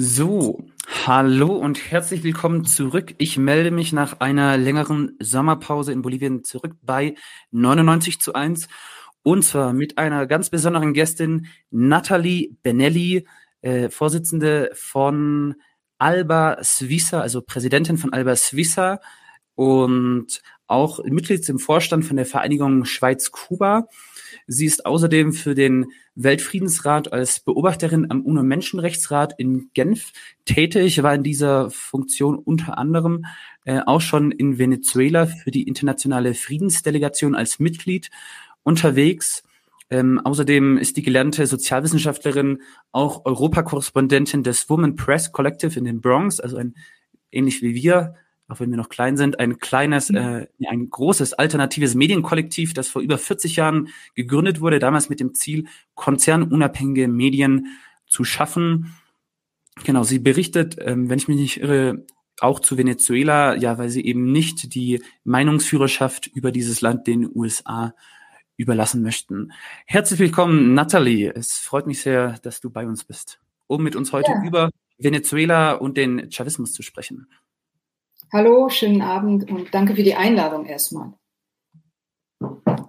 So, 0.00 0.64
hallo 1.06 1.56
und 1.56 1.90
herzlich 1.90 2.22
willkommen 2.22 2.64
zurück. 2.64 3.16
Ich 3.18 3.36
melde 3.36 3.72
mich 3.72 3.92
nach 3.92 4.20
einer 4.20 4.56
längeren 4.56 5.16
Sommerpause 5.18 5.90
in 5.90 6.02
Bolivien 6.02 6.44
zurück 6.44 6.76
bei 6.82 7.16
99 7.50 8.20
zu 8.20 8.32
1 8.32 8.68
und 9.24 9.42
zwar 9.42 9.72
mit 9.72 9.98
einer 9.98 10.28
ganz 10.28 10.50
besonderen 10.50 10.94
Gästin, 10.94 11.48
Nathalie 11.72 12.50
Benelli, 12.62 13.26
äh, 13.62 13.90
Vorsitzende 13.90 14.70
von 14.74 15.56
Alba 15.98 16.58
Suiza, 16.62 17.20
also 17.20 17.42
Präsidentin 17.42 17.98
von 17.98 18.12
Alba 18.12 18.36
Suiza 18.36 19.00
und 19.56 20.42
auch 20.68 21.02
Mitglied 21.02 21.48
im 21.48 21.58
Vorstand 21.58 22.04
von 22.04 22.16
der 22.16 22.26
Vereinigung 22.26 22.84
Schweiz-Kuba. 22.84 23.88
Sie 24.46 24.66
ist 24.66 24.86
außerdem 24.86 25.32
für 25.32 25.54
den 25.54 25.86
Weltfriedensrat 26.14 27.12
als 27.12 27.40
Beobachterin 27.40 28.10
am 28.10 28.22
UNO-Menschenrechtsrat 28.22 29.34
in 29.38 29.70
Genf 29.74 30.12
tätig, 30.44 31.02
war 31.02 31.14
in 31.14 31.22
dieser 31.22 31.70
Funktion 31.70 32.38
unter 32.38 32.78
anderem 32.78 33.24
äh, 33.64 33.80
auch 33.84 34.00
schon 34.00 34.32
in 34.32 34.58
Venezuela 34.58 35.26
für 35.26 35.50
die 35.50 35.62
internationale 35.62 36.34
Friedensdelegation 36.34 37.34
als 37.34 37.58
Mitglied 37.58 38.10
unterwegs. 38.62 39.44
Ähm, 39.90 40.20
außerdem 40.20 40.76
ist 40.76 40.96
die 40.96 41.02
gelernte 41.02 41.46
Sozialwissenschaftlerin 41.46 42.62
auch 42.92 43.24
Europakorrespondentin 43.24 44.42
des 44.42 44.68
Women 44.68 44.96
Press 44.96 45.32
Collective 45.32 45.78
in 45.78 45.84
den 45.84 46.00
Bronx, 46.00 46.40
also 46.40 46.56
ein 46.56 46.74
ähnlich 47.30 47.62
wie 47.62 47.74
wir 47.74 48.14
auch 48.48 48.60
wenn 48.60 48.70
wir 48.70 48.78
noch 48.78 48.88
klein 48.88 49.16
sind, 49.16 49.38
ein 49.38 49.58
kleines, 49.58 50.08
mhm. 50.08 50.16
äh, 50.16 50.46
ein 50.68 50.88
großes 50.90 51.34
alternatives 51.34 51.94
Medienkollektiv, 51.94 52.72
das 52.74 52.88
vor 52.88 53.02
über 53.02 53.18
40 53.18 53.56
Jahren 53.56 53.88
gegründet 54.14 54.60
wurde, 54.60 54.78
damals 54.78 55.10
mit 55.10 55.20
dem 55.20 55.34
Ziel, 55.34 55.66
konzernunabhängige 55.94 57.08
Medien 57.08 57.66
zu 58.06 58.24
schaffen. 58.24 58.94
Genau, 59.84 60.02
sie 60.02 60.18
berichtet, 60.18 60.76
ähm, 60.80 61.10
wenn 61.10 61.18
ich 61.18 61.28
mich 61.28 61.36
nicht 61.36 61.60
irre, 61.60 62.06
auch 62.40 62.60
zu 62.60 62.78
Venezuela, 62.78 63.56
ja, 63.56 63.78
weil 63.78 63.90
sie 63.90 64.04
eben 64.04 64.32
nicht 64.32 64.74
die 64.74 65.02
Meinungsführerschaft 65.24 66.28
über 66.28 66.52
dieses 66.52 66.80
Land 66.80 67.06
den 67.06 67.28
USA 67.34 67.94
überlassen 68.56 69.02
möchten. 69.02 69.52
Herzlich 69.86 70.20
willkommen, 70.20 70.74
Natalie. 70.74 71.32
Es 71.34 71.58
freut 71.58 71.86
mich 71.86 72.00
sehr, 72.00 72.38
dass 72.42 72.60
du 72.60 72.70
bei 72.70 72.86
uns 72.86 73.04
bist, 73.04 73.40
um 73.66 73.82
mit 73.82 73.96
uns 73.96 74.12
heute 74.12 74.30
ja. 74.30 74.44
über 74.44 74.70
Venezuela 74.98 75.72
und 75.72 75.96
den 75.96 76.30
Chavismus 76.30 76.72
zu 76.72 76.82
sprechen. 76.82 77.28
Hallo, 78.30 78.68
schönen 78.68 79.00
Abend 79.00 79.50
und 79.50 79.72
danke 79.72 79.96
für 79.96 80.02
die 80.02 80.14
Einladung 80.14 80.66
erstmal. 80.66 81.14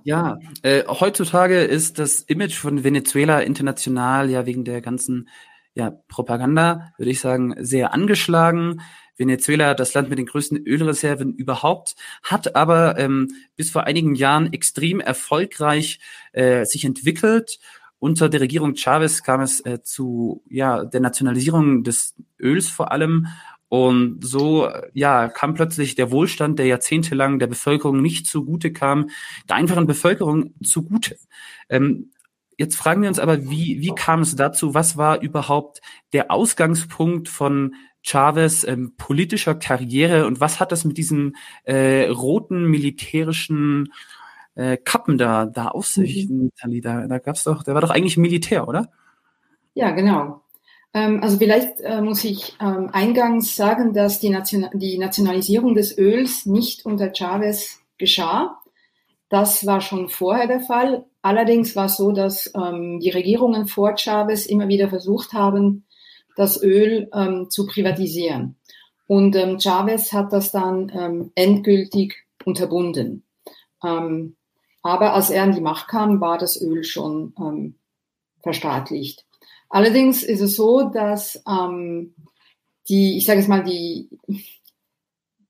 Ja, 0.04 0.38
äh, 0.64 0.84
heutzutage 0.86 1.62
ist 1.62 1.98
das 1.98 2.22
Image 2.24 2.58
von 2.58 2.84
Venezuela 2.84 3.40
international 3.40 4.30
ja 4.30 4.46
wegen 4.46 4.66
der 4.66 4.82
ganzen 4.82 5.30
ja, 5.76 5.92
Propaganda, 6.10 6.92
würde 6.98 7.12
ich 7.12 7.22
sagen, 7.22 7.56
sehr 7.58 7.94
angeschlagen. 7.94 8.82
Venezuela, 9.16 9.76
das 9.76 9.94
Land 9.94 10.10
mit 10.10 10.20
den 10.20 10.26
größten 10.26 10.58
Ölreserven 10.58 11.34
überhaupt, 11.34 11.96
hat 12.22 12.58
aber 12.58 12.98
ähm, 12.98 13.30
bis 13.56 13.72
vor 13.72 13.86
einigen 13.86 14.16
Jahren 14.16 14.52
extrem 14.52 15.00
erfolgreich 15.00 16.00
äh, 16.34 16.66
sich 16.66 16.84
entwickelt. 16.84 17.60
Unter 17.98 18.28
der 18.28 18.42
Regierung 18.42 18.76
Chavez 18.76 19.24
kam 19.24 19.40
es 19.40 19.60
äh, 19.66 19.82
zu 19.84 20.44
ja, 20.50 20.84
der 20.84 21.00
Nationalisierung 21.00 21.84
des 21.84 22.16
Öls 22.40 22.70
vor 22.70 22.92
allem 22.92 23.28
und 23.70 24.26
so, 24.26 24.68
ja, 24.94 25.28
kam 25.28 25.54
plötzlich 25.54 25.94
der 25.96 26.12
Wohlstand, 26.12 26.58
der 26.58 26.66
jahrzehntelang 26.66 27.38
der 27.38 27.48
Bevölkerung 27.48 28.02
nicht 28.02 28.26
zugute 28.26 28.74
kam, 28.74 29.10
der 29.48 29.58
einfachen 29.58 29.86
Bevölkerung 29.86 30.56
zugute. 30.64 31.16
Ähm, 31.70 32.12
jetzt 32.58 32.76
fragen 32.76 33.04
wir 33.04 33.10
uns 33.10 33.20
aber, 33.20 33.50
wie, 33.50 33.80
wie 33.80 33.94
kam 33.96 34.22
es 34.22 34.36
dazu? 34.36 34.74
Was 34.74 34.98
war 34.98 35.22
überhaupt 35.22 35.82
der 36.14 36.32
Ausgangspunkt 36.32 37.30
von 37.30 37.76
Chavez 38.02 38.64
ähm, 38.64 38.94
politischer 38.98 39.54
Karriere 39.54 40.26
und 40.26 40.40
was 40.40 40.60
hat 40.60 40.72
das 40.72 40.84
mit 40.84 40.98
diesen 40.98 41.36
äh, 41.64 42.08
roten 42.08 42.66
militärischen 42.66 43.94
äh, 44.56 44.78
Kappen 44.78 45.20
da, 45.20 45.46
da 45.46 45.68
auf 45.68 45.86
sich, 45.86 46.28
mhm. 46.28 46.52
Da, 46.82 47.08
da 47.08 47.20
gab's 47.20 47.44
doch, 47.44 47.64
der 47.64 47.76
war 47.76 47.82
doch 47.82 47.92
eigentlich 47.92 48.18
Militär, 48.18 48.68
oder? 48.68 48.90
Ja, 49.76 49.92
genau. 49.92 50.42
Ähm, 50.94 51.22
also 51.22 51.38
vielleicht 51.38 51.82
äh, 51.82 52.02
muss 52.02 52.24
ich 52.24 52.56
ähm, 52.60 52.90
eingangs 52.92 53.56
sagen, 53.56 53.94
dass 53.94 54.20
die, 54.20 54.30
Nation 54.30 54.68
die 54.74 54.98
Nationalisierung 54.98 55.76
des 55.76 55.98
Öls 55.98 56.46
nicht 56.46 56.86
unter 56.86 57.14
Chavez 57.14 57.80
geschah. 57.98 58.60
Das 59.30 59.66
war 59.66 59.82
schon 59.82 60.10
vorher 60.10 60.48
der 60.48 60.62
Fall. 60.62 61.06
Allerdings 61.22 61.76
war 61.76 61.86
es 61.86 61.98
so, 61.98 62.12
dass 62.12 62.52
ähm, 62.56 63.00
die 63.00 63.12
Regierungen 63.12 63.68
vor 63.68 63.96
Chavez 63.98 64.48
immer 64.48 64.68
wieder 64.68 64.90
versucht 64.90 65.34
haben, 65.34 65.86
das 66.36 66.64
Öl 66.64 67.10
zu 67.50 67.66
privatisieren. 67.66 68.56
Und 69.08 69.36
Chavez 69.62 70.14
hat 70.14 70.32
das 70.32 70.54
dann 70.54 71.32
endgültig 71.36 72.16
unterbunden. 72.46 73.26
Aber 73.82 75.14
als 75.14 75.32
er 75.32 75.44
an 75.44 75.52
die 75.52 75.60
Macht 75.60 75.90
kam, 75.90 76.22
war 76.22 76.38
das 76.38 76.62
Öl 76.62 76.86
schon 76.86 77.76
verstaatlicht. 78.42 79.26
Allerdings 79.70 80.24
ist 80.24 80.42
es 80.42 80.56
so, 80.56 80.90
dass 80.90 81.42
ähm, 81.48 82.14
die, 82.90 83.18
ich 83.18 83.26
sage 83.26 83.40
jetzt 83.40 83.50
mal, 83.50 83.64
die, 83.64 84.10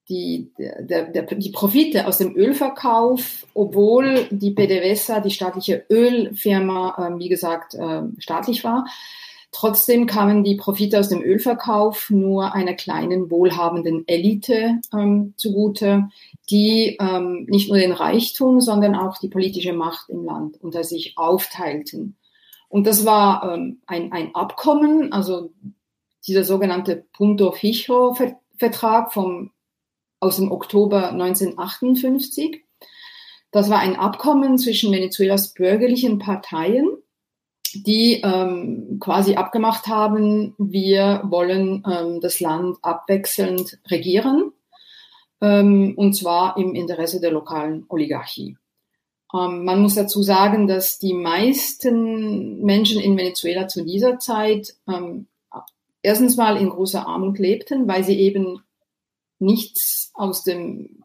die, 0.09 0.51
der, 0.57 1.03
der, 1.03 1.23
die 1.23 1.51
Profite 1.51 2.07
aus 2.07 2.17
dem 2.17 2.35
Ölverkauf, 2.35 3.45
obwohl 3.53 4.27
die 4.31 4.51
PDVSA, 4.51 5.21
die 5.21 5.31
staatliche 5.31 5.85
Ölfirma, 5.89 7.07
ähm, 7.07 7.19
wie 7.19 7.29
gesagt, 7.29 7.75
äh, 7.75 8.01
staatlich 8.17 8.63
war, 8.63 8.85
trotzdem 9.51 10.05
kamen 10.05 10.43
die 10.43 10.55
Profite 10.55 10.99
aus 10.99 11.09
dem 11.09 11.21
Ölverkauf 11.21 12.09
nur 12.09 12.53
einer 12.53 12.73
kleinen 12.73 13.31
wohlhabenden 13.31 14.05
Elite 14.07 14.79
ähm, 14.93 15.33
zugute, 15.37 16.09
die 16.49 16.97
ähm, 16.99 17.45
nicht 17.47 17.69
nur 17.69 17.77
den 17.77 17.91
Reichtum, 17.93 18.59
sondern 18.59 18.95
auch 18.95 19.17
die 19.19 19.29
politische 19.29 19.73
Macht 19.73 20.09
im 20.09 20.25
Land 20.25 20.61
unter 20.61 20.83
sich 20.83 21.17
aufteilten. 21.17 22.15
Und 22.69 22.85
das 22.85 23.05
war 23.05 23.51
ähm, 23.53 23.81
ein, 23.87 24.11
ein 24.13 24.33
Abkommen, 24.35 25.11
also 25.11 25.51
dieser 26.27 26.43
sogenannte 26.43 27.03
Punto 27.13 27.51
Fijo 27.51 28.15
Vertrag 28.57 29.11
vom, 29.11 29.51
aus 30.19 30.37
dem 30.37 30.51
Oktober 30.51 31.09
1958. 31.09 32.63
Das 33.51 33.69
war 33.69 33.79
ein 33.79 33.95
Abkommen 33.95 34.59
zwischen 34.59 34.93
Venezuelas 34.93 35.55
bürgerlichen 35.55 36.19
Parteien, 36.19 36.87
die 37.73 38.21
ähm, 38.23 38.97
quasi 38.99 39.35
abgemacht 39.35 39.87
haben, 39.87 40.53
wir 40.59 41.21
wollen 41.23 41.83
ähm, 41.89 42.19
das 42.21 42.39
Land 42.39 42.77
abwechselnd 42.83 43.79
regieren, 43.89 44.51
ähm, 45.41 45.93
und 45.95 46.13
zwar 46.13 46.57
im 46.57 46.75
Interesse 46.75 47.19
der 47.19 47.31
lokalen 47.31 47.85
Oligarchie. 47.89 48.57
Ähm, 49.33 49.63
man 49.63 49.81
muss 49.81 49.95
dazu 49.95 50.23
sagen, 50.23 50.67
dass 50.67 50.97
die 50.97 51.13
meisten 51.13 52.61
Menschen 52.61 52.99
in 52.99 53.17
Venezuela 53.17 53.67
zu 53.67 53.83
dieser 53.83 54.19
Zeit 54.19 54.75
ähm, 54.87 55.27
erstens 56.01 56.37
mal 56.37 56.57
in 56.57 56.69
großer 56.69 57.05
Armut 57.05 57.39
lebten, 57.39 57.87
weil 57.87 58.03
sie 58.03 58.19
eben 58.19 58.63
nichts 59.39 60.11
aus 60.13 60.43
dem, 60.43 61.03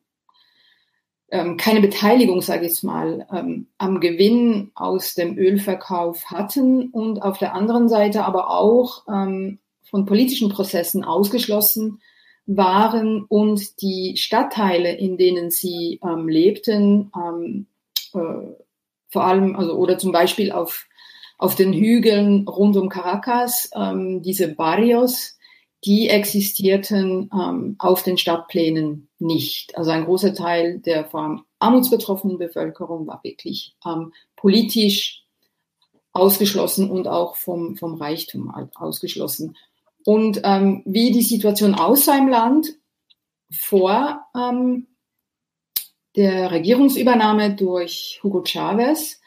ähm, 1.30 1.56
keine 1.56 1.80
Beteiligung, 1.80 2.40
sage 2.40 2.66
ich 2.66 2.82
mal, 2.82 3.26
ähm, 3.32 3.68
am 3.78 4.00
Gewinn 4.00 4.70
aus 4.74 5.14
dem 5.14 5.36
Ölverkauf 5.36 6.26
hatten 6.26 6.90
und 6.90 7.22
auf 7.22 7.38
der 7.38 7.54
anderen 7.54 7.88
Seite 7.88 8.24
aber 8.24 8.50
auch 8.50 9.04
ähm, 9.08 9.58
von 9.90 10.06
politischen 10.06 10.48
Prozessen 10.48 11.04
ausgeschlossen 11.04 12.00
waren 12.46 13.24
und 13.24 13.80
die 13.80 14.16
Stadtteile, 14.16 14.94
in 14.94 15.16
denen 15.16 15.50
sie 15.50 15.98
lebten, 16.26 17.10
äh, 18.14 18.54
vor 19.08 19.24
allem, 19.24 19.56
also 19.56 19.74
oder 19.74 19.98
zum 19.98 20.12
Beispiel 20.12 20.52
auf, 20.52 20.86
auf 21.38 21.54
den 21.54 21.72
Hügeln 21.72 22.48
rund 22.48 22.76
um 22.76 22.88
Caracas, 22.88 23.70
ähm, 23.74 24.22
diese 24.22 24.48
Barrios, 24.48 25.38
die 25.84 26.08
existierten 26.08 27.30
ähm, 27.32 27.76
auf 27.78 28.02
den 28.02 28.16
Stadtplänen 28.16 29.08
nicht. 29.18 29.76
Also 29.76 29.90
ein 29.90 30.04
großer 30.04 30.34
Teil 30.34 30.78
der 30.78 31.04
vor 31.04 31.20
allem 31.20 31.42
armutsbetroffenen 31.58 32.38
Bevölkerung 32.38 33.06
war 33.06 33.20
wirklich 33.22 33.76
ähm, 33.86 34.12
politisch 34.36 35.24
ausgeschlossen 36.12 36.90
und 36.90 37.08
auch 37.08 37.36
vom, 37.36 37.76
vom 37.76 37.94
Reichtum 37.94 38.50
ausgeschlossen. 38.74 39.56
Und 40.04 40.40
ähm, 40.44 40.82
wie 40.86 41.12
die 41.12 41.22
Situation 41.22 41.74
aussah 41.74 42.16
im 42.16 42.28
Land 42.28 42.68
vor 43.50 44.20
ähm, 44.36 44.86
der 46.16 46.50
Regierungsübernahme 46.50 47.54
durch 47.54 48.20
Hugo 48.22 48.44
Chavez. 48.44 49.20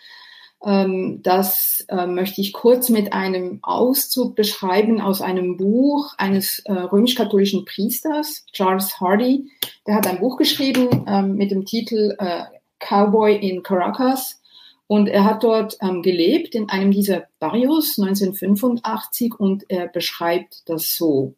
Ähm, 0.66 1.22
das 1.22 1.86
äh, 1.90 2.08
möchte 2.08 2.42
ich 2.42 2.54
kurz 2.54 2.90
mit 2.90 3.14
einem 3.14 3.60
Auszug 3.62 4.36
beschreiben 4.36 5.00
aus 5.02 5.22
einem 5.22 5.58
Buch 5.58 6.14
eines 6.18 6.60
äh, 6.66 6.74
römisch-katholischen 6.74 7.66
Priesters, 7.66 8.46
Charles 8.52 9.00
Hardy. 9.00 9.52
Der 9.86 9.96
hat 9.96 10.08
ein 10.08 10.20
Buch 10.20 10.38
geschrieben 10.38 11.06
ähm, 11.08 11.36
mit 11.36 11.52
dem 11.52 11.66
Titel 11.66 12.16
äh, 12.18 12.44
Cowboy 12.80 13.36
in 13.36 13.62
Caracas. 13.62 14.42
Und 14.88 15.08
er 15.08 15.26
hat 15.26 15.44
dort 15.44 15.78
ähm, 15.82 16.02
gelebt 16.02 16.56
in 16.56 16.70
einem 16.70 16.92
dieser 16.92 17.26
Barrios 17.40 18.00
1985 18.00 19.38
und 19.38 19.66
er 19.68 19.88
beschreibt 19.88 20.68
das 20.70 20.96
so. 20.96 21.36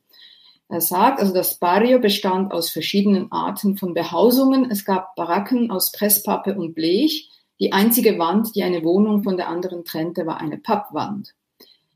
Er 0.70 0.82
sagt, 0.82 1.20
also 1.20 1.34
das 1.34 1.56
Barrio 1.56 2.00
bestand 2.00 2.52
aus 2.52 2.70
verschiedenen 2.70 3.32
Arten 3.32 3.76
von 3.76 3.96
Behausungen. 3.96 4.70
Es 4.70 4.86
gab 4.86 5.16
Baracken 5.16 5.72
aus 5.72 5.92
Presspappe 5.92 6.54
und 6.54 6.76
Blech. 6.76 7.30
Die 7.60 7.74
einzige 7.74 8.20
Wand, 8.20 8.56
die 8.56 8.62
eine 8.62 8.84
Wohnung 8.84 9.24
von 9.24 9.36
der 9.36 9.50
anderen 9.50 9.84
trennte, 9.84 10.28
war 10.28 10.40
eine 10.40 10.60
Pappwand. 10.60 11.34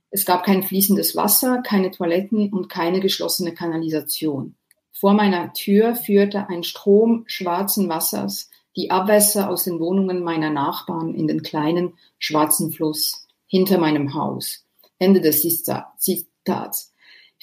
Es 0.10 0.26
gab 0.26 0.44
kein 0.44 0.64
fließendes 0.64 1.16
Wasser, 1.16 1.62
keine 1.62 1.92
Toiletten 1.92 2.52
und 2.52 2.68
keine 2.68 3.00
geschlossene 3.00 3.54
Kanalisation. 3.54 4.56
Vor 4.92 5.14
meiner 5.14 5.54
Tür 5.54 5.96
führte 5.96 6.50
ein 6.50 6.64
Strom 6.64 7.24
schwarzen 7.28 7.90
Wassers 7.90 8.50
die 8.76 8.90
Abwässer 8.90 9.50
aus 9.50 9.66
den 9.66 9.80
Wohnungen 9.80 10.24
meiner 10.24 10.50
Nachbarn 10.50 11.14
in 11.14 11.28
den 11.28 11.44
kleinen 11.44 11.94
schwarzen 12.18 12.72
Fluss 12.72 13.28
hinter 13.46 13.78
meinem 13.78 14.16
Haus. 14.16 14.66
Ende 14.98 15.22
des 15.22 15.42
Zitats. 15.42 16.93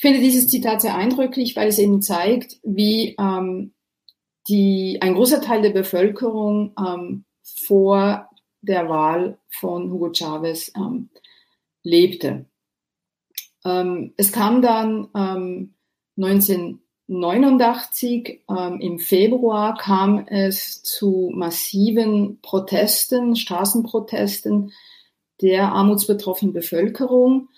Ich 0.00 0.02
finde 0.02 0.20
dieses 0.20 0.48
Zitat 0.48 0.80
sehr 0.80 0.94
eindrücklich, 0.94 1.56
weil 1.56 1.68
es 1.68 1.78
eben 1.78 2.00
zeigt, 2.00 2.58
wie 2.62 3.16
ähm, 3.18 3.74
die, 4.48 4.96
ein 5.02 5.12
großer 5.12 5.42
Teil 5.42 5.60
der 5.60 5.74
Bevölkerung 5.74 6.72
ähm, 6.78 7.26
vor 7.42 8.30
der 8.62 8.88
Wahl 8.88 9.36
von 9.50 9.92
Hugo 9.92 10.10
Chavez 10.10 10.72
ähm, 10.74 11.10
lebte. 11.82 12.46
Ähm, 13.62 14.14
es 14.16 14.32
kam 14.32 14.62
dann 14.62 15.08
ähm, 15.14 15.74
19 16.16 16.80
1989 17.10 18.44
ähm, 18.48 18.80
im 18.80 18.98
Februar 19.00 19.76
kam 19.76 20.26
es 20.28 20.82
zu 20.82 21.30
massiven 21.34 22.40
Protesten, 22.40 23.36
Straßenprotesten 23.36 24.72
der 25.42 25.72
armutsbetroffenen 25.72 26.54
Bevölkerung 26.54 27.50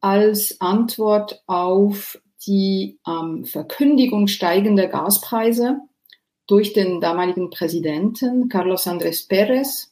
als 0.00 0.60
Antwort 0.60 1.42
auf 1.46 2.18
die 2.46 2.98
ähm, 3.06 3.44
Verkündigung 3.44 4.26
steigender 4.26 4.86
Gaspreise 4.86 5.78
durch 6.46 6.72
den 6.72 7.00
damaligen 7.00 7.50
Präsidenten 7.50 8.48
Carlos 8.48 8.86
Andrés 8.86 9.28
Pérez, 9.28 9.88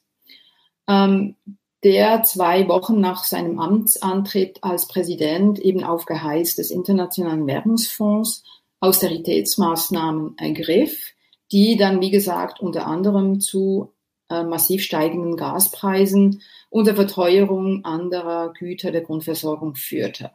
ähm, 0.88 1.36
der 1.84 2.22
zwei 2.22 2.66
Wochen 2.68 3.00
nach 3.00 3.24
seinem 3.24 3.58
Amtsantritt 3.58 4.64
als 4.64 4.88
Präsident 4.88 5.58
eben 5.58 5.84
auf 5.84 6.06
Geheiß 6.06 6.56
des 6.56 6.70
Internationalen 6.70 7.46
Währungsfonds 7.46 8.42
Austeritätsmaßnahmen 8.80 10.36
ergriff, 10.38 11.12
die 11.52 11.76
dann, 11.76 12.00
wie 12.00 12.10
gesagt, 12.10 12.60
unter 12.60 12.86
anderem 12.86 13.40
zu 13.40 13.92
äh, 14.28 14.42
massiv 14.42 14.82
steigenden 14.82 15.36
Gaspreisen 15.36 16.42
und 16.76 16.86
der 16.86 16.94
Verteuerung 16.94 17.86
anderer 17.86 18.52
Güter 18.52 18.92
der 18.92 19.00
Grundversorgung 19.00 19.76
führte. 19.76 20.30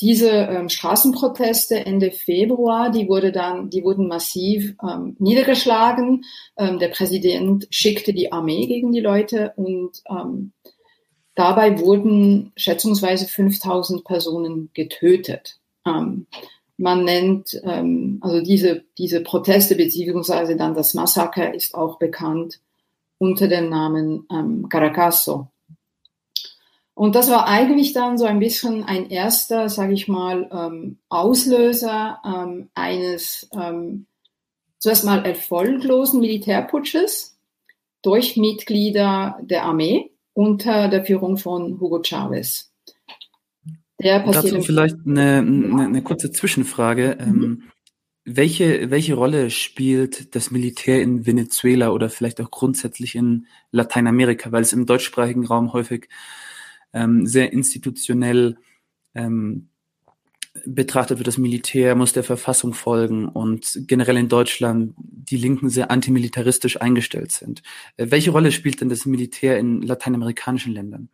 Diese 0.00 0.30
ähm, 0.30 0.68
Straßenproteste 0.68 1.84
Ende 1.84 2.12
Februar, 2.12 2.92
die 2.92 3.08
wurde 3.08 3.32
dann, 3.32 3.70
die 3.70 3.82
wurden 3.82 4.06
massiv 4.06 4.76
ähm, 4.80 5.16
niedergeschlagen. 5.18 6.22
Ähm, 6.56 6.78
der 6.78 6.90
Präsident 6.90 7.66
schickte 7.70 8.12
die 8.12 8.30
Armee 8.30 8.66
gegen 8.68 8.92
die 8.92 9.00
Leute 9.00 9.52
und 9.56 10.00
ähm, 10.08 10.52
dabei 11.34 11.76
wurden 11.80 12.52
schätzungsweise 12.54 13.26
5000 13.26 14.04
Personen 14.04 14.70
getötet. 14.74 15.58
Ähm, 15.84 16.28
man 16.76 17.02
nennt, 17.02 17.60
ähm, 17.64 18.20
also 18.20 18.40
diese, 18.42 18.84
diese 18.96 19.24
Proteste 19.24 19.74
beziehungsweise 19.74 20.54
dann 20.54 20.76
das 20.76 20.94
Massaker 20.94 21.52
ist 21.52 21.74
auch 21.74 21.98
bekannt 21.98 22.60
unter 23.18 23.48
dem 23.48 23.70
Namen 23.70 24.24
ähm, 24.30 24.68
Caracasso. 24.68 25.48
Und 26.94 27.16
das 27.16 27.28
war 27.28 27.48
eigentlich 27.48 27.92
dann 27.92 28.18
so 28.18 28.24
ein 28.24 28.38
bisschen 28.38 28.84
ein 28.84 29.10
erster, 29.10 29.68
sage 29.68 29.92
ich 29.92 30.06
mal, 30.06 30.48
ähm, 30.52 30.98
Auslöser 31.08 32.20
ähm, 32.24 32.68
eines 32.74 33.48
ähm, 33.52 34.06
zuerst 34.78 35.04
mal 35.04 35.24
erfolglosen 35.24 36.20
Militärputsches 36.20 37.36
durch 38.02 38.36
Mitglieder 38.36 39.38
der 39.42 39.64
Armee 39.64 40.10
unter 40.34 40.88
der 40.88 41.04
Führung 41.04 41.36
von 41.36 41.80
Hugo 41.80 42.02
Chavez. 42.02 42.70
Der 44.00 44.20
Dazu 44.20 44.60
vielleicht 44.60 44.96
eine, 45.06 45.38
eine, 45.38 45.86
eine, 45.86 46.02
kurze 46.02 46.30
Zwischenfrage. 46.30 47.16
Mhm. 47.20 47.42
Ähm, 47.42 47.62
welche, 48.26 48.90
welche 48.90 49.14
Rolle 49.14 49.50
spielt 49.50 50.34
das 50.34 50.50
Militär 50.50 51.02
in 51.02 51.26
Venezuela 51.26 51.90
oder 51.90 52.08
vielleicht 52.08 52.40
auch 52.40 52.50
grundsätzlich 52.50 53.14
in 53.14 53.46
Lateinamerika, 53.70 54.50
weil 54.52 54.62
es 54.62 54.72
im 54.72 54.86
deutschsprachigen 54.86 55.46
Raum 55.46 55.72
häufig 55.72 56.08
ähm, 56.94 57.26
sehr 57.26 57.52
institutionell 57.52 58.56
ähm, 59.14 59.68
betrachtet 60.64 61.18
wird, 61.18 61.26
das 61.26 61.38
Militär 61.38 61.94
muss 61.96 62.12
der 62.12 62.22
Verfassung 62.22 62.74
folgen 62.74 63.28
und 63.28 63.80
generell 63.88 64.16
in 64.16 64.28
Deutschland 64.28 64.94
die 64.96 65.36
Linken 65.36 65.68
sehr 65.68 65.90
antimilitaristisch 65.90 66.80
eingestellt 66.80 67.32
sind. 67.32 67.62
Äh, 67.96 68.06
welche 68.10 68.30
Rolle 68.30 68.52
spielt 68.52 68.80
denn 68.80 68.88
das 68.88 69.04
Militär 69.04 69.58
in 69.58 69.82
lateinamerikanischen 69.82 70.72
Ländern? 70.72 71.08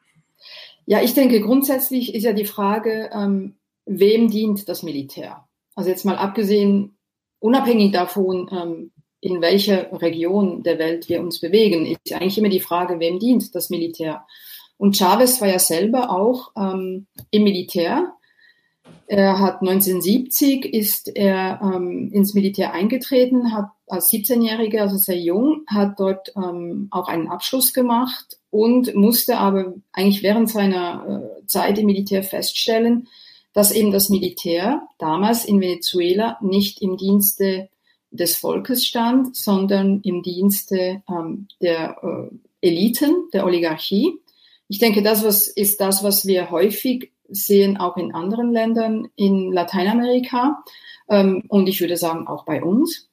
Ja, 0.87 1.03
ich 1.03 1.15
denke, 1.15 1.41
grundsätzlich 1.41 2.15
ist 2.15 2.25
ja 2.25 2.33
die 2.33 2.45
Frage, 2.45 3.11
ähm, 3.13 3.55
wem 3.87 4.31
dient 4.31 4.69
das 4.69 4.83
Militär? 4.83 5.47
Also 5.75 5.89
jetzt 5.91 6.05
mal 6.05 6.17
abgesehen, 6.17 6.97
unabhängig 7.39 7.93
davon, 7.93 8.49
ähm, 8.53 8.91
in 9.21 9.41
welcher 9.41 9.93
Region 10.01 10.63
der 10.63 10.79
Welt 10.79 11.09
wir 11.09 11.21
uns 11.21 11.41
bewegen, 11.41 11.87
ist 11.87 12.13
eigentlich 12.13 12.39
immer 12.39 12.49
die 12.49 12.61
Frage, 12.61 13.01
wem 13.01 13.19
dient 13.19 13.55
das 13.55 13.71
Militär? 13.71 14.27
Und 14.81 14.97
Chavez 14.97 15.43
war 15.43 15.49
ja 15.49 15.59
selber 15.59 16.09
auch 16.09 16.53
ähm, 16.57 17.07
im 17.31 17.45
Militär. 17.45 18.15
Er 19.07 19.39
hat 19.39 19.61
1970 19.61 20.65
ist 20.65 21.15
er 21.15 21.61
ähm, 21.63 22.11
ins 22.15 22.33
Militär 22.33 22.73
eingetreten, 22.73 23.53
hat 23.53 23.69
als 23.89 24.11
17-Jähriger, 24.11 24.81
also 24.81 24.97
sehr 24.97 25.19
jung, 25.19 25.65
hat 25.67 26.01
dort 26.01 26.33
ähm, 26.35 26.89
auch 26.93 27.09
einen 27.09 27.29
Abschluss 27.29 27.75
gemacht 27.75 28.39
und 28.49 28.95
musste 28.95 29.37
aber 29.37 29.75
eigentlich 29.93 30.23
während 30.23 30.49
seiner 30.49 31.35
äh, 31.43 31.47
Zeit 31.47 31.79
im 31.79 31.85
Militär 31.85 32.23
feststellen, 32.23 33.07
dass 33.53 33.73
eben 33.73 33.91
das 33.91 34.09
Militär 34.09 34.89
damals 34.97 35.45
in 35.45 35.61
Venezuela 35.61 36.39
nicht 36.41 36.81
im 36.81 36.97
Dienste 36.97 37.69
des 38.11 38.39
Volkes 38.39 38.87
stand, 38.87 39.37
sondern 39.37 40.01
im 40.05 40.23
Dienste 40.23 41.03
ähm, 41.07 41.49
der 41.61 41.99
äh, 42.03 42.35
Eliten, 42.67 43.29
der 43.35 43.45
Oligarchie. 43.45 44.20
Ich 44.71 44.79
denke, 44.79 45.03
das 45.03 45.25
was, 45.25 45.49
ist 45.49 45.81
das, 45.81 46.05
was 46.05 46.27
wir 46.27 46.51
häufig 46.51 47.13
sehen, 47.29 47.77
auch 47.77 47.97
in 47.97 48.15
anderen 48.15 48.53
Ländern 48.53 49.09
in 49.17 49.53
Lateinamerika 49.53 50.63
ähm, 51.09 51.43
und 51.49 51.69
ich 51.69 51.81
würde 51.81 51.97
sagen 51.97 52.27
auch 52.29 52.45
bei 52.45 52.63
uns. 52.63 53.09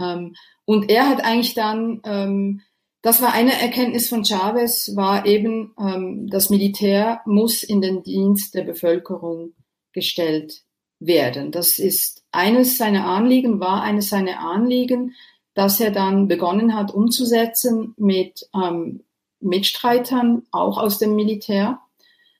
Ähm, 0.00 0.34
und 0.64 0.90
er 0.90 1.08
hat 1.08 1.22
eigentlich 1.22 1.54
dann 1.54 2.00
ähm, 2.04 2.62
das 3.04 3.20
war 3.20 3.34
eine 3.34 3.60
Erkenntnis 3.60 4.08
von 4.08 4.24
Chavez, 4.24 4.96
war 4.96 5.26
eben, 5.26 5.74
ähm, 5.78 6.26
das 6.30 6.48
Militär 6.48 7.20
muss 7.26 7.62
in 7.62 7.82
den 7.82 8.02
Dienst 8.02 8.54
der 8.54 8.62
Bevölkerung 8.62 9.52
gestellt 9.92 10.62
werden. 11.00 11.52
Das 11.52 11.78
ist 11.78 12.24
eines 12.32 12.78
seiner 12.78 13.04
Anliegen, 13.04 13.60
war 13.60 13.82
eines 13.82 14.08
seiner 14.08 14.40
Anliegen, 14.40 15.12
dass 15.52 15.80
er 15.80 15.90
dann 15.90 16.28
begonnen 16.28 16.74
hat 16.74 16.94
umzusetzen 16.94 17.92
mit 17.98 18.48
ähm, 18.54 19.04
Mitstreitern, 19.44 20.42
auch 20.50 20.78
aus 20.78 20.98
dem 20.98 21.14
Militär, 21.14 21.78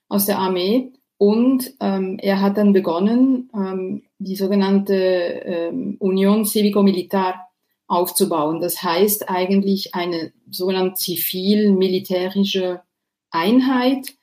aus 0.09 0.25
der 0.25 0.39
Armee. 0.39 0.91
Und 1.17 1.73
ähm, 1.79 2.17
er 2.21 2.41
hat 2.41 2.57
dann 2.57 2.73
begonnen, 2.73 3.49
ähm, 3.53 4.03
die 4.19 4.35
sogenannte 4.35 4.95
ähm, 4.95 5.95
Union 5.99 6.45
Civico-Militar 6.45 7.49
aufzubauen. 7.87 8.59
Das 8.59 8.81
heißt 8.81 9.29
eigentlich 9.29 9.95
eine 9.95 10.33
sogenannte 10.49 10.95
zivil-militärische 10.95 12.81
Einheit. 13.31 14.15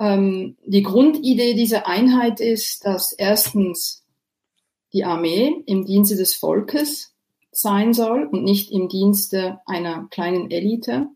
Ähm, 0.00 0.56
die 0.64 0.82
Grundidee 0.82 1.54
dieser 1.54 1.86
Einheit 1.86 2.40
ist, 2.40 2.84
dass 2.84 3.12
erstens 3.12 4.04
die 4.92 5.04
Armee 5.04 5.62
im 5.66 5.84
Dienste 5.84 6.16
des 6.16 6.34
Volkes 6.34 7.12
sein 7.50 7.92
soll 7.92 8.24
und 8.24 8.44
nicht 8.44 8.70
im 8.70 8.88
Dienste 8.88 9.60
einer 9.66 10.06
kleinen 10.10 10.50
Elite. 10.50 11.08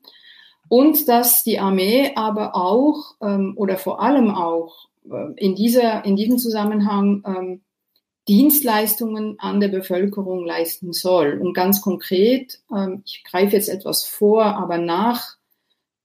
Und 0.72 1.06
dass 1.06 1.44
die 1.44 1.58
Armee 1.58 2.12
aber 2.14 2.56
auch 2.56 3.16
ähm, 3.20 3.52
oder 3.56 3.76
vor 3.76 4.00
allem 4.00 4.30
auch 4.30 4.88
äh, 5.04 5.34
in, 5.36 5.54
dieser, 5.54 6.02
in 6.06 6.16
diesem 6.16 6.38
Zusammenhang 6.38 7.22
ähm, 7.26 7.60
Dienstleistungen 8.26 9.36
an 9.38 9.60
der 9.60 9.68
Bevölkerung 9.68 10.46
leisten 10.46 10.94
soll. 10.94 11.38
Und 11.38 11.52
ganz 11.52 11.82
konkret, 11.82 12.60
ähm, 12.74 13.02
ich 13.04 13.22
greife 13.22 13.54
jetzt 13.54 13.68
etwas 13.68 14.06
vor, 14.06 14.46
aber 14.46 14.78
nach 14.78 15.36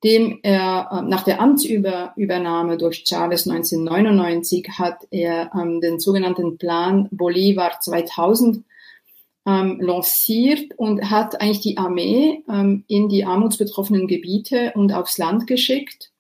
dem 0.04 0.40
er, 0.44 0.90
äh, 0.92 1.02
nach 1.02 1.24
der 1.24 1.40
Amtsübernahme 1.40 2.76
durch 2.76 3.06
Chavez 3.08 3.48
1999 3.48 4.68
hat 4.78 5.08
er 5.12 5.50
ähm, 5.56 5.80
den 5.80 6.02
sogenannten 6.02 6.58
Plan 6.58 7.08
Bolivar 7.12 7.80
2000 7.80 8.66
ähm, 9.48 9.80
lanciert 9.80 10.74
und 10.76 11.10
hat 11.10 11.40
eigentlich 11.40 11.62
die 11.62 11.78
Armee 11.78 12.44
ähm, 12.50 12.84
in 12.88 13.08
die 13.08 13.24
armutsbetroffenen 13.24 14.08
Gebiete 14.08 14.74
und 14.76 14.92
aufs 14.94 15.18
Land 15.18 15.48
geschickt 15.48 16.12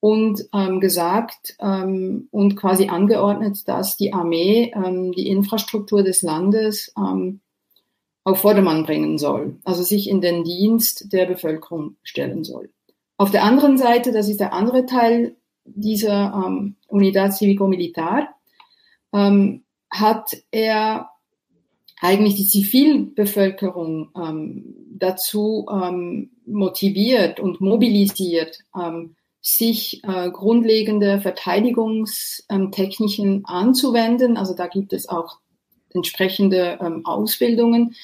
und 0.00 0.48
ähm, 0.54 0.80
gesagt 0.80 1.54
ähm, 1.60 2.28
und 2.30 2.56
quasi 2.56 2.88
angeordnet, 2.88 3.68
dass 3.68 3.98
die 3.98 4.14
Armee 4.14 4.72
ähm, 4.74 5.12
die 5.12 5.28
Infrastruktur 5.28 6.02
des 6.02 6.22
Landes 6.22 6.92
ähm, 6.96 7.40
auf 8.24 8.40
Vordermann 8.40 8.84
bringen 8.84 9.18
soll, 9.18 9.58
also 9.64 9.82
sich 9.82 10.08
in 10.08 10.20
den 10.22 10.42
Dienst 10.42 11.12
der 11.12 11.26
Bevölkerung 11.26 11.96
stellen 12.02 12.42
soll. 12.42 12.70
Auf 13.18 13.30
der 13.30 13.44
anderen 13.44 13.76
Seite, 13.76 14.12
das 14.12 14.28
ist 14.28 14.40
der 14.40 14.54
andere 14.54 14.86
Teil 14.86 15.36
dieser 15.64 16.32
ähm, 16.46 16.76
Unidad 16.88 17.34
Civico-Militar, 17.34 18.28
ähm, 19.12 19.64
hat 19.90 20.36
er 20.50 21.11
eigentlich 22.02 22.34
die 22.34 22.46
Zivilbevölkerung 22.46 24.10
ähm, 24.16 24.74
dazu 24.98 25.66
ähm, 25.70 26.30
motiviert 26.44 27.38
und 27.38 27.60
mobilisiert, 27.60 28.58
ähm, 28.76 29.14
sich 29.40 30.02
äh, 30.04 30.28
grundlegende 30.30 31.20
Verteidigungstechniken 31.20 33.44
anzuwenden. 33.44 34.36
Also 34.36 34.54
da 34.54 34.66
gibt 34.66 34.92
es 34.92 35.08
auch 35.08 35.38
entsprechende 35.94 36.80
ähm, 36.80 37.06
Ausbildungen. 37.06 37.94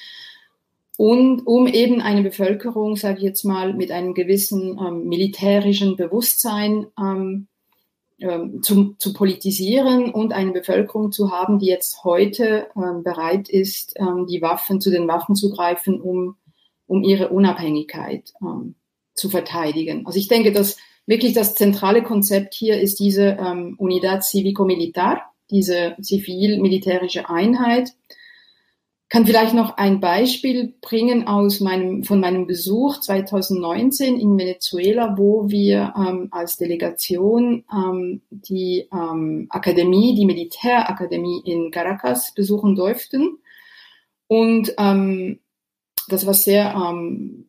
Und 0.97 1.45
um 1.47 1.67
eben 1.67 2.01
eine 2.01 2.23
Bevölkerung, 2.23 2.95
sage 2.95 3.19
ich 3.19 3.25
jetzt 3.25 3.43
mal, 3.45 3.75
mit 3.75 3.91
einem 3.91 4.15
gewissen 4.15 4.79
ähm, 4.79 5.09
militärischen 5.09 5.97
Bewusstsein 5.97 6.87
ähm, 6.97 7.07
ähm, 7.07 7.49
zu, 8.63 8.95
zu 8.99 9.13
politisieren 9.13 10.11
und 10.11 10.33
eine 10.33 10.51
Bevölkerung 10.51 11.13
zu 11.13 11.31
haben, 11.31 11.59
die 11.59 11.67
jetzt 11.67 12.03
heute 12.03 12.69
ähm, 12.77 13.03
bereit 13.05 13.49
ist, 13.49 13.95
ähm, 13.97 14.27
die 14.27 14.43
Waffen 14.43 14.81
zu 14.81 14.91
den 14.91 15.07
Waffen 15.07 15.37
zu 15.37 15.51
greifen, 15.51 16.01
um, 16.01 16.37
um 16.87 17.05
ihre 17.05 17.29
Unabhängigkeit 17.29 18.33
ähm, 18.43 18.75
zu 19.15 19.29
verteidigen. 19.29 20.07
Also 20.07 20.19
ich 20.19 20.29
denke, 20.29 20.53
dass 20.53 20.79
wirklich 21.07 21.33
das 21.33 21.55
zentrale 21.55 22.03
Konzept 22.03 22.55
hier 22.55 22.81
ist 22.81 22.99
diese 22.99 23.37
ähm, 23.41 23.77
Unidad 23.79 24.25
Civico-Militar, 24.25 25.23
diese 25.51 25.97
zivil-militärische 26.01 27.31
Einheit, 27.31 27.93
kann 29.09 29.25
vielleicht 29.25 29.55
noch 29.55 29.79
ein 29.79 30.01
Beispiel 30.01 30.75
bringen 30.83 31.27
aus 31.27 31.61
meinem, 31.61 32.05
von 32.05 32.21
meinem 32.21 32.47
Besuch 32.47 33.01
2019 33.01 34.21
in 34.21 34.37
Venezuela, 34.37 35.17
wo 35.17 35.49
wir 35.49 35.95
ähm, 35.97 36.29
als 36.31 36.59
Delegation 36.59 37.65
ähm, 37.73 38.21
die 38.31 38.87
ähm, 38.93 39.47
Akademie, 39.49 40.15
die 40.15 40.27
Militärakademie 40.27 41.41
in 41.45 41.71
Caracas 41.71 42.35
besuchen 42.35 42.77
durften. 42.77 43.39
Und 44.27 44.75
ähm, 44.77 45.39
das 46.09 46.27
war 46.27 46.35
sehr, 46.35 46.75
ähm, 46.75 47.47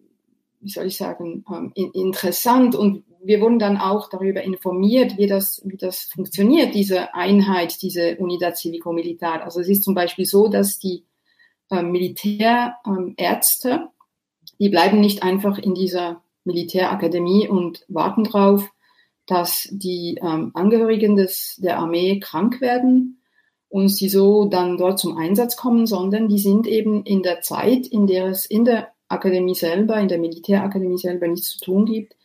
wie 0.62 0.70
soll 0.70 0.86
ich 0.86 0.96
sagen, 0.96 1.44
ähm, 1.52 1.74
interessant 1.76 2.74
und 2.74 3.04
wir 3.22 3.42
wurden 3.42 3.60
dann 3.60 3.78
auch 3.78 4.10
darüber 4.10 4.44
informiert, 4.44 5.18
wie 5.18 5.28
das, 5.28 5.62
wie 5.66 5.76
das 5.76 6.04
funktioniert, 6.04 6.74
diese 6.74 7.14
Einheit, 7.14 7.82
diese 7.82 8.16
Unidad 8.16 8.56
Civico-Militar. 8.56 9.44
Also 9.44 9.60
es 9.60 9.68
ist 9.68 9.84
zum 9.84 9.94
Beispiel 9.94 10.26
so, 10.26 10.48
dass 10.48 10.80
die 10.80 11.04
äh, 11.70 11.84
Militärärzte, 11.84 13.70
ähm, 13.70 13.88
die 14.60 14.70
bleiben 14.70 15.00
nicht 15.00 15.24
einfach 15.24 15.58
in 15.58 15.74
dieser 15.74 16.22
Militärakademie 16.44 17.48
und 17.48 17.86
warten 17.88 18.24
darauf, 18.24 18.70
dass 19.26 19.68
die 19.72 20.20
ähm, 20.22 20.52
Angehörigen 20.54 21.16
des, 21.16 21.58
der 21.58 21.78
Armee 21.78 22.20
krank 22.20 22.62
werden 22.62 23.22
und 23.70 23.90
sie 23.90 24.10
so 24.10 24.46
dann 24.46 24.78
dort 24.78 25.00
zum 25.00 25.18
Einsatz 25.18 25.56
kommen, 25.56 25.86
sondern 25.86 26.28
die 26.28 26.40
sind 26.40 26.66
eben 26.68 27.04
in 27.04 27.22
der 27.22 27.42
Zeit, 27.42 27.86
in 27.88 28.08
der 28.08 28.26
es 28.28 28.46
in 28.46 28.66
der 28.66 28.92
Akademie 29.08 29.56
selber, 29.56 30.00
in 30.00 30.08
der 30.08 30.18
Militärakademie 30.18 30.98
selber 30.98 31.28
nichts 31.28 31.58
zu 31.58 31.66
tun 31.66 31.86
gibt, 31.86 32.16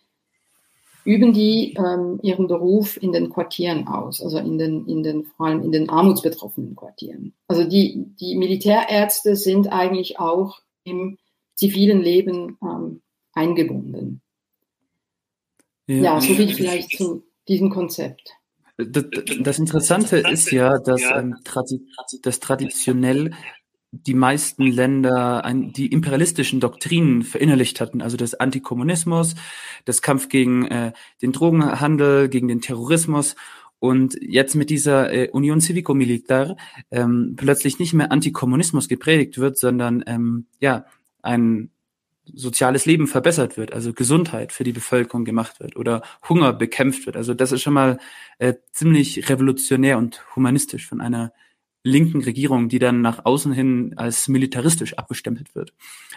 üben 1.04 1.32
die 1.32 1.75
ähm, 1.75 2.18
ihren 2.23 2.46
Beruf 2.46 3.00
in 3.00 3.12
den 3.12 3.30
Quartieren 3.30 3.87
aus, 3.87 4.23
also 4.23 4.38
in 4.38 4.58
den, 4.58 4.87
in 4.87 5.02
den, 5.02 5.25
vor 5.25 5.46
allem 5.46 5.62
in 5.62 5.73
den 5.73 5.90
armutsbetroffenen 5.90 6.75
Quartieren. 6.76 7.34
Also 7.46 7.64
die, 7.64 8.06
die 8.20 8.37
Militärärzte 8.37 9.37
sind 9.37 9.73
eigentlich 9.73 10.18
auch 10.18 10.61
im 10.84 11.18
zivilen 11.54 12.00
Leben 12.00 12.58
ähm, 12.62 13.02
eingebunden. 13.32 14.23
Ja, 15.87 15.96
ja 15.96 16.20
so 16.20 16.34
viel 16.34 16.54
vielleicht 16.54 16.96
zu 16.96 17.25
diesem 17.49 17.70
Konzept. 17.70 18.30
Das, 18.76 19.04
das 19.40 19.58
Interessante 19.58 20.18
ist 20.18 20.50
ja, 20.50 20.78
dass 20.78 21.02
ähm, 21.02 21.37
das 22.23 22.40
traditionell 22.40 23.30
die 24.02 24.14
meisten 24.14 24.66
Länder 24.66 25.44
ein, 25.44 25.72
die 25.72 25.86
imperialistischen 25.86 26.60
Doktrinen 26.60 27.22
verinnerlicht 27.22 27.80
hatten, 27.80 28.02
also 28.02 28.16
das 28.16 28.34
Antikommunismus, 28.34 29.34
das 29.84 30.02
Kampf 30.02 30.28
gegen 30.28 30.66
äh, 30.66 30.92
den 31.22 31.32
Drogenhandel, 31.32 32.28
gegen 32.28 32.48
den 32.48 32.60
Terrorismus 32.60 33.36
und 33.78 34.16
jetzt 34.20 34.54
mit 34.54 34.70
dieser 34.70 35.12
äh, 35.12 35.28
Union 35.30 35.60
Civico 35.60 35.94
Militar 35.94 36.56
ähm, 36.90 37.34
plötzlich 37.36 37.78
nicht 37.78 37.92
mehr 37.92 38.10
Antikommunismus 38.10 38.88
gepredigt 38.88 39.38
wird, 39.38 39.58
sondern 39.58 40.02
ähm, 40.06 40.46
ja 40.58 40.86
ein 41.22 41.70
soziales 42.32 42.86
Leben 42.86 43.06
verbessert 43.06 43.56
wird, 43.56 43.72
also 43.72 43.92
Gesundheit 43.92 44.52
für 44.52 44.64
die 44.64 44.72
Bevölkerung 44.72 45.24
gemacht 45.24 45.60
wird 45.60 45.76
oder 45.76 46.02
Hunger 46.28 46.52
bekämpft 46.52 47.06
wird. 47.06 47.16
Also 47.16 47.34
das 47.34 47.52
ist 47.52 47.62
schon 47.62 47.74
mal 47.74 47.98
äh, 48.38 48.54
ziemlich 48.72 49.28
revolutionär 49.28 49.98
und 49.98 50.24
humanistisch 50.34 50.88
von 50.88 51.00
einer 51.00 51.32
linken 51.84 52.22
Regierung, 52.22 52.68
die 52.68 52.78
dann 52.80 53.02
nach 53.02 53.24
außen 53.24 53.52
hin 53.52 53.92
als 53.96 54.26
militaristisch 54.26 54.94
abgestempelt 54.94 55.54
wird. 55.54 55.74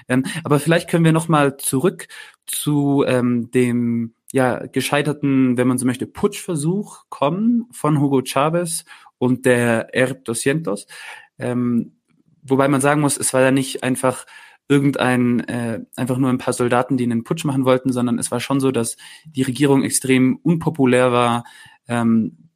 Ähm, 0.08 0.26
aber 0.44 0.60
vielleicht 0.60 0.90
können 0.90 1.06
wir 1.06 1.12
noch 1.12 1.28
mal 1.28 1.58
zurück 1.58 2.08
zu 2.48 3.04
ähm, 3.06 3.52
dem 3.52 4.14
ja 4.32 4.66
gescheiterten, 4.66 5.58
wenn 5.58 5.68
man 5.68 5.78
so 5.78 5.86
möchte, 5.86 6.08
Putschversuch 6.08 7.06
kommen 7.10 7.68
von 7.72 8.00
Hugo 8.00 8.22
Chavez 8.24 8.86
und 9.18 9.46
der 9.46 9.94
Erb 9.94 10.26
Doscientos. 10.26 10.88
Ähm, 11.38 11.98
wobei 12.44 12.68
man 12.68 12.82
sagen 12.82 13.02
muss, 13.02 13.18
es 13.18 13.34
war 13.34 13.42
ja 13.42 13.52
nicht 13.52 13.84
einfach 13.84 14.26
irgendein 14.70 15.40
äh, 15.48 15.82
einfach 15.96 16.18
nur 16.18 16.30
ein 16.30 16.40
paar 16.40 16.54
Soldaten, 16.54 16.98
die 16.98 17.06
einen 17.06 17.24
Putsch 17.24 17.46
machen 17.46 17.66
wollten, 17.66 17.92
sondern 17.92 18.20
es 18.20 18.32
war 18.32 18.40
schon 18.40 18.60
so, 18.60 18.72
dass 18.72 18.98
die 19.26 19.44
Regierung 19.44 19.84
extrem 19.84 20.38
unpopulär 20.38 21.12
war. 21.12 21.44
Ähm, 21.88 22.47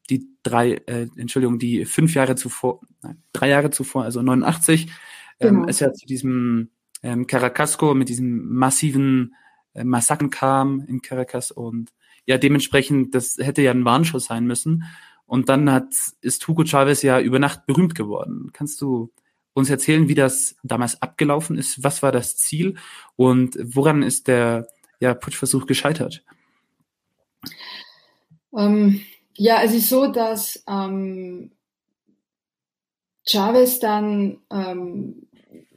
drei, 0.43 0.81
äh, 0.85 1.07
Entschuldigung, 1.17 1.59
die 1.59 1.85
fünf 1.85 2.13
Jahre 2.13 2.35
zuvor, 2.35 2.81
nein, 3.01 3.21
drei 3.33 3.49
Jahre 3.49 3.69
zuvor, 3.69 4.03
also 4.03 4.21
89, 4.21 4.91
ähm, 5.39 5.55
genau. 5.55 5.67
es 5.67 5.79
ja 5.79 5.93
zu 5.93 6.05
diesem 6.05 6.69
ähm, 7.03 7.27
Caracasco 7.27 7.93
mit 7.93 8.09
diesem 8.09 8.53
massiven 8.53 9.35
äh, 9.73 9.83
Massakern 9.83 10.29
kam 10.29 10.81
in 10.87 11.01
Caracas 11.01 11.51
und 11.51 11.91
ja, 12.25 12.37
dementsprechend, 12.37 13.15
das 13.15 13.37
hätte 13.39 13.61
ja 13.61 13.71
ein 13.71 13.85
Warnschuss 13.85 14.25
sein 14.25 14.45
müssen. 14.45 14.83
Und 15.25 15.49
dann 15.49 15.71
hat, 15.71 15.93
ist 16.21 16.47
Hugo 16.47 16.65
Chavez 16.65 17.01
ja 17.01 17.19
über 17.19 17.39
Nacht 17.39 17.65
berühmt 17.65 17.95
geworden. 17.95 18.51
Kannst 18.53 18.81
du 18.81 19.11
uns 19.53 19.69
erzählen, 19.69 20.07
wie 20.07 20.15
das 20.15 20.55
damals 20.63 21.01
abgelaufen 21.01 21.57
ist? 21.57 21.83
Was 21.83 22.03
war 22.03 22.11
das 22.11 22.37
Ziel? 22.37 22.75
Und 23.15 23.57
woran 23.61 24.03
ist 24.03 24.27
der 24.27 24.67
ja, 24.99 25.13
Putschversuch 25.13 25.65
gescheitert? 25.65 26.23
Ähm, 28.55 29.01
ja, 29.41 29.63
es 29.63 29.73
ist 29.73 29.89
so, 29.89 30.05
dass 30.05 30.63
ähm, 30.69 31.49
Chavez 33.25 33.79
dann 33.79 34.37
ähm, 34.51 35.27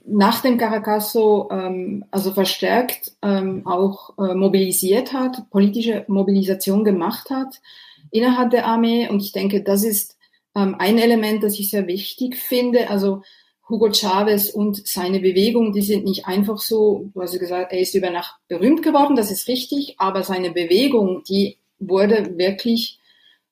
nach 0.04 0.42
dem 0.42 0.58
Caracasso 0.58 1.48
ähm, 1.50 2.04
also 2.10 2.32
verstärkt 2.32 3.12
ähm, 3.22 3.66
auch 3.66 4.18
äh, 4.18 4.34
mobilisiert 4.34 5.14
hat, 5.14 5.48
politische 5.48 6.04
Mobilisation 6.08 6.84
gemacht 6.84 7.30
hat 7.30 7.62
innerhalb 8.10 8.50
der 8.50 8.66
Armee. 8.66 9.08
Und 9.08 9.22
ich 9.22 9.32
denke, 9.32 9.62
das 9.62 9.82
ist 9.82 10.18
ähm, 10.54 10.76
ein 10.78 10.98
Element, 10.98 11.42
das 11.42 11.58
ich 11.58 11.70
sehr 11.70 11.86
wichtig 11.86 12.36
finde. 12.36 12.90
Also 12.90 13.22
Hugo 13.66 13.90
Chavez 13.90 14.50
und 14.50 14.86
seine 14.86 15.20
Bewegung, 15.20 15.72
die 15.72 15.80
sind 15.80 16.04
nicht 16.04 16.26
einfach 16.26 16.58
so, 16.58 17.10
du 17.14 17.22
hast 17.22 17.38
gesagt, 17.38 17.72
er 17.72 17.80
ist 17.80 17.94
über 17.94 18.10
Nacht 18.10 18.34
berühmt 18.46 18.82
geworden, 18.82 19.16
das 19.16 19.30
ist 19.30 19.48
richtig, 19.48 19.94
aber 19.96 20.22
seine 20.22 20.50
Bewegung, 20.50 21.22
die 21.26 21.56
wurde 21.78 22.36
wirklich 22.36 23.00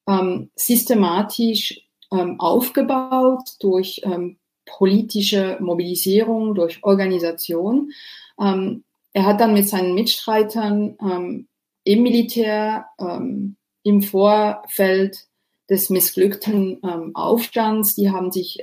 ähm, 0.09 0.51
systematisch 0.57 1.87
ähm, 2.13 2.39
aufgebaut 2.41 3.57
durch 3.61 4.01
ähm, 4.05 4.39
politische 4.67 5.59
Mobilisierung, 5.61 6.55
durch 6.55 6.83
Organisation. 6.83 7.93
Ähm, 8.41 8.85
er 9.13 9.27
hat 9.27 9.41
dann 9.41 9.55
mit 9.55 9.69
seinen 9.69 9.95
Mitstreitern 9.95 10.97
ähm, 11.01 11.49
im 11.85 12.03
Militär, 12.03 12.87
ähm, 12.99 13.57
im 13.83 14.03
Vorfeld 14.03 15.27
des 15.69 15.91
missglückten 15.91 17.15
Aufstands, 17.15 17.95
die 17.95 18.11
haben 18.11 18.31
sich 18.31 18.61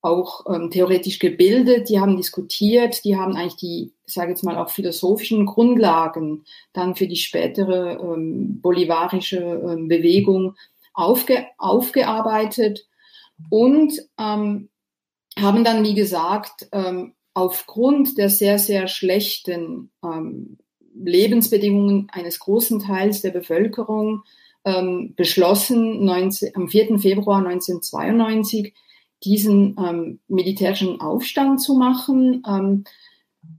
auch 0.00 0.46
ähm, 0.48 0.70
theoretisch 0.70 1.18
gebildet, 1.18 1.88
die 1.88 1.98
haben 1.98 2.16
diskutiert, 2.16 3.04
die 3.04 3.16
haben 3.16 3.34
eigentlich 3.34 3.56
die, 3.56 3.92
sage 4.06 4.30
jetzt 4.30 4.44
mal, 4.44 4.56
auch 4.56 4.70
philosophischen 4.70 5.44
Grundlagen 5.44 6.44
dann 6.72 6.94
für 6.94 7.08
die 7.08 7.16
spätere 7.16 7.98
ähm, 8.00 8.60
bolivarische 8.60 9.38
ähm, 9.38 9.88
Bewegung 9.88 10.54
aufge, 10.94 11.46
aufgearbeitet 11.58 12.86
und 13.50 13.92
ähm, 14.18 14.68
haben 15.38 15.64
dann, 15.64 15.84
wie 15.84 15.94
gesagt, 15.94 16.68
ähm, 16.72 17.14
aufgrund 17.34 18.18
der 18.18 18.30
sehr, 18.30 18.58
sehr 18.58 18.88
schlechten 18.88 19.90
ähm, 20.04 20.58
Lebensbedingungen 20.94 22.08
eines 22.12 22.40
großen 22.40 22.80
Teils 22.80 23.20
der 23.20 23.30
Bevölkerung 23.30 24.22
ähm, 24.64 25.14
beschlossen, 25.16 26.04
19, 26.04 26.56
am 26.56 26.68
4. 26.68 26.98
Februar 26.98 27.38
1992 27.38 28.74
diesen 29.24 29.76
ähm, 29.78 30.20
militärischen 30.28 31.00
Aufstand 31.00 31.60
zu 31.60 31.74
machen. 31.74 32.42
Ähm, 32.46 32.84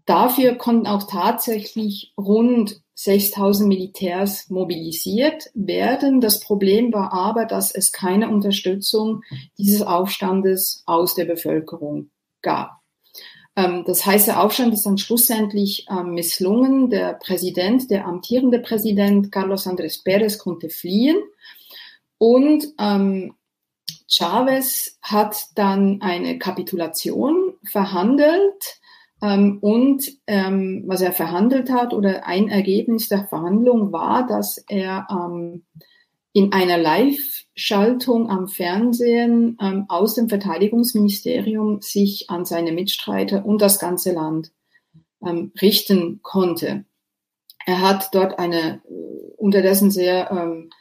dafür 0.05 0.55
konnten 0.55 0.87
auch 0.87 1.03
tatsächlich 1.03 2.13
rund 2.17 2.81
6000 2.95 3.67
Militärs 3.67 4.49
mobilisiert 4.49 5.49
werden. 5.53 6.19
Das 6.19 6.41
Problem 6.41 6.91
war 6.91 7.13
aber, 7.13 7.45
dass 7.45 7.73
es 7.73 7.93
keine 7.93 8.29
Unterstützung 8.29 9.21
dieses 9.57 9.81
Aufstandes 9.81 10.83
aus 10.85 11.15
der 11.15 11.25
Bevölkerung 11.25 12.09
gab. 12.41 12.79
Ähm, 13.55 13.83
das 13.85 14.05
heißt, 14.05 14.27
der 14.27 14.43
Aufstand 14.43 14.73
ist 14.73 14.85
dann 14.85 14.97
schlussendlich 14.97 15.85
ähm, 15.89 16.13
misslungen. 16.13 16.89
Der 16.89 17.13
Präsident, 17.13 17.89
der 17.89 18.05
amtierende 18.05 18.59
Präsident 18.59 19.31
Carlos 19.31 19.65
Andrés 19.65 20.03
Pérez 20.03 20.37
konnte 20.37 20.69
fliehen 20.69 21.17
und 22.17 22.65
ähm, 22.79 23.33
Chavez 24.08 24.98
hat 25.01 25.48
dann 25.55 26.01
eine 26.01 26.39
Kapitulation 26.39 27.53
verhandelt 27.63 28.79
ähm, 29.22 29.60
und 29.62 30.10
ähm, 30.27 30.84
was 30.88 31.01
er 31.01 31.12
verhandelt 31.12 31.69
hat 31.69 31.93
oder 31.93 32.25
ein 32.25 32.48
Ergebnis 32.48 33.10
der 33.10 33.27
Verhandlung 33.27 33.91
war, 33.91 34.25
dass 34.25 34.58
er 34.67 35.08
ähm, 35.10 35.63
in 36.31 36.53
einer 36.53 36.77
Live-Schaltung 36.77 38.29
am 38.29 38.48
Fernsehen 38.48 39.58
ähm, 39.62 39.86
aus 39.89 40.15
dem 40.15 40.29
Verteidigungsministerium 40.29 41.81
sich 41.81 42.29
an 42.29 42.46
seine 42.46 42.72
Mitstreiter 42.72 43.46
und 43.46 43.62
das 43.62 43.79
ganze 43.79 44.13
Land 44.13 44.51
ähm, 45.25 45.51
richten 45.62 46.22
konnte. 46.22 46.86
Er 47.65 47.81
hat 47.81 48.10
dort 48.13 48.39
eine 48.39 48.81
äh, 48.86 49.36
unterdessen 49.38 49.91
sehr 49.91 50.31
ähm, 50.31 50.69
äh, 50.72 50.78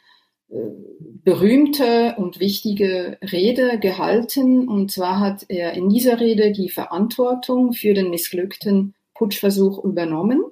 berühmte 0.49 2.15
und 2.17 2.39
wichtige 2.39 3.17
Rede 3.21 3.79
gehalten. 3.79 4.67
Und 4.67 4.91
zwar 4.91 5.19
hat 5.19 5.45
er 5.47 5.73
in 5.73 5.89
dieser 5.89 6.19
Rede 6.19 6.51
die 6.51 6.69
Verantwortung 6.69 7.73
für 7.73 7.93
den 7.93 8.09
missglückten 8.09 8.95
Putschversuch 9.13 9.83
übernommen. 9.83 10.43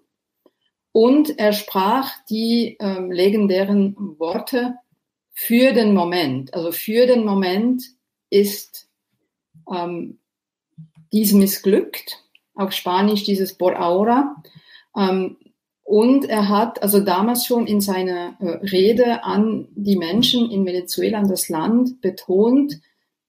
Und 0.92 1.38
er 1.38 1.54
sprach 1.54 2.12
die 2.30 2.78
ähm, 2.80 3.12
legendären 3.12 3.96
Worte, 4.20 4.76
für 5.40 5.72
den 5.72 5.94
Moment, 5.94 6.56
also 6.56 6.72
für 6.72 7.06
den 7.06 7.24
Moment 7.24 7.84
ist 8.32 8.90
ähm, 9.72 10.18
dies 11.14 11.32
missglückt, 11.32 12.24
auf 12.56 12.72
Spanisch 12.72 13.24
dieses 13.24 13.56
por 13.56 13.80
ahora. 13.80 14.36
Ähm, 14.98 15.38
und 15.88 16.26
er 16.26 16.50
hat 16.50 16.84
also 16.84 17.00
damals 17.00 17.46
schon 17.46 17.66
in 17.66 17.80
seiner 17.80 18.36
äh, 18.42 18.58
Rede 18.68 19.24
an 19.24 19.70
die 19.74 19.96
Menschen 19.96 20.52
in 20.52 20.66
Venezuela, 20.66 21.18
an 21.18 21.30
das 21.30 21.48
Land, 21.48 22.02
betont, 22.02 22.82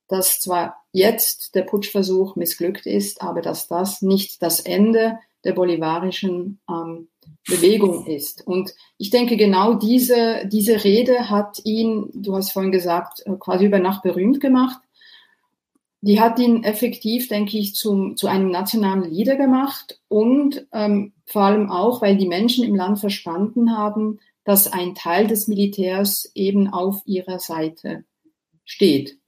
dass 0.09 0.41
zwar 0.41 0.83
jetzt 0.91 1.55
der 1.55 1.63
Putschversuch 1.63 2.35
missglückt 2.35 2.85
ist, 2.85 3.23
aber 3.23 3.43
dass 3.43 3.69
das 3.69 4.03
nicht 4.03 4.43
das 4.43 4.59
Ende 4.59 5.21
der 5.45 5.53
bolivarischen 5.53 6.59
ähm, 6.69 7.07
Bewegung 7.47 8.07
ist. 8.07 8.45
Und 8.45 8.75
ich 8.97 9.11
denke, 9.11 9.37
genau 9.37 9.75
diese, 9.75 10.45
diese 10.49 10.83
Rede 10.83 11.31
hat 11.31 11.61
ihn, 11.63 12.11
du 12.13 12.35
hast 12.35 12.51
vorhin 12.51 12.73
gesagt, 12.73 13.23
äh, 13.25 13.37
quasi 13.39 13.67
über 13.67 13.79
Nacht 13.79 14.03
berühmt 14.03 14.41
gemacht. 14.41 14.81
Die 16.01 16.21
hat 16.21 16.39
ihn 16.39 16.63
effektiv, 16.63 17.29
denke 17.29 17.59
ich, 17.59 17.75
zum, 17.75 18.17
zu 18.17 18.29
einem 18.29 18.51
nationalen 18.51 19.03
Leader 19.03 19.37
gemacht 19.37 20.01
und 20.09 20.67
ähm, 20.73 21.13
vor 21.27 21.43
allem 21.43 21.71
auch, 21.71 22.03
weil 22.03 22.17
die 22.17 22.29
Menschen 22.29 22.65
im 22.65 22.77
Land 22.77 23.01
verstanden 23.01 23.77
haben, 23.77 24.21
dass 24.45 24.73
ein 24.73 24.95
Teil 24.95 25.27
des 25.27 25.49
Militärs 25.49 26.31
eben 26.35 26.69
auf 26.73 27.03
ihrer 27.05 27.39
Seite 27.39 28.05
steht. 28.65 29.19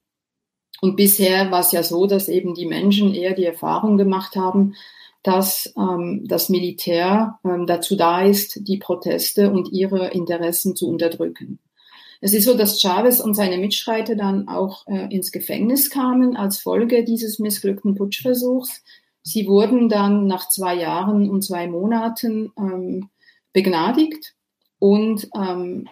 Und 0.80 0.96
bisher 0.96 1.50
war 1.50 1.60
es 1.60 1.72
ja 1.72 1.82
so, 1.82 2.06
dass 2.06 2.28
eben 2.28 2.54
die 2.54 2.66
Menschen 2.66 3.14
eher 3.14 3.34
die 3.34 3.44
Erfahrung 3.44 3.98
gemacht 3.98 4.36
haben, 4.36 4.74
dass 5.22 5.74
ähm, 5.76 6.24
das 6.26 6.48
Militär 6.48 7.38
ähm, 7.44 7.66
dazu 7.66 7.96
da 7.96 8.22
ist, 8.22 8.66
die 8.66 8.78
Proteste 8.78 9.50
und 9.50 9.72
ihre 9.72 10.08
Interessen 10.08 10.74
zu 10.74 10.88
unterdrücken. 10.88 11.58
Es 12.20 12.34
ist 12.34 12.44
so, 12.44 12.56
dass 12.56 12.80
Chavez 12.80 13.20
und 13.20 13.34
seine 13.34 13.58
Mitstreiter 13.58 14.14
dann 14.14 14.48
auch 14.48 14.86
äh, 14.86 15.12
ins 15.14 15.32
Gefängnis 15.32 15.90
kamen 15.90 16.36
als 16.36 16.60
Folge 16.60 17.04
dieses 17.04 17.38
missglückten 17.38 17.94
Putschversuchs. 17.94 18.82
Sie 19.22 19.46
wurden 19.46 19.88
dann 19.88 20.26
nach 20.26 20.48
zwei 20.48 20.74
Jahren 20.74 21.30
und 21.30 21.42
zwei 21.42 21.66
Monaten 21.66 22.52
ähm, 22.58 23.08
begnadigt 23.52 24.34
und 24.78 25.28
ähm, 25.34 25.88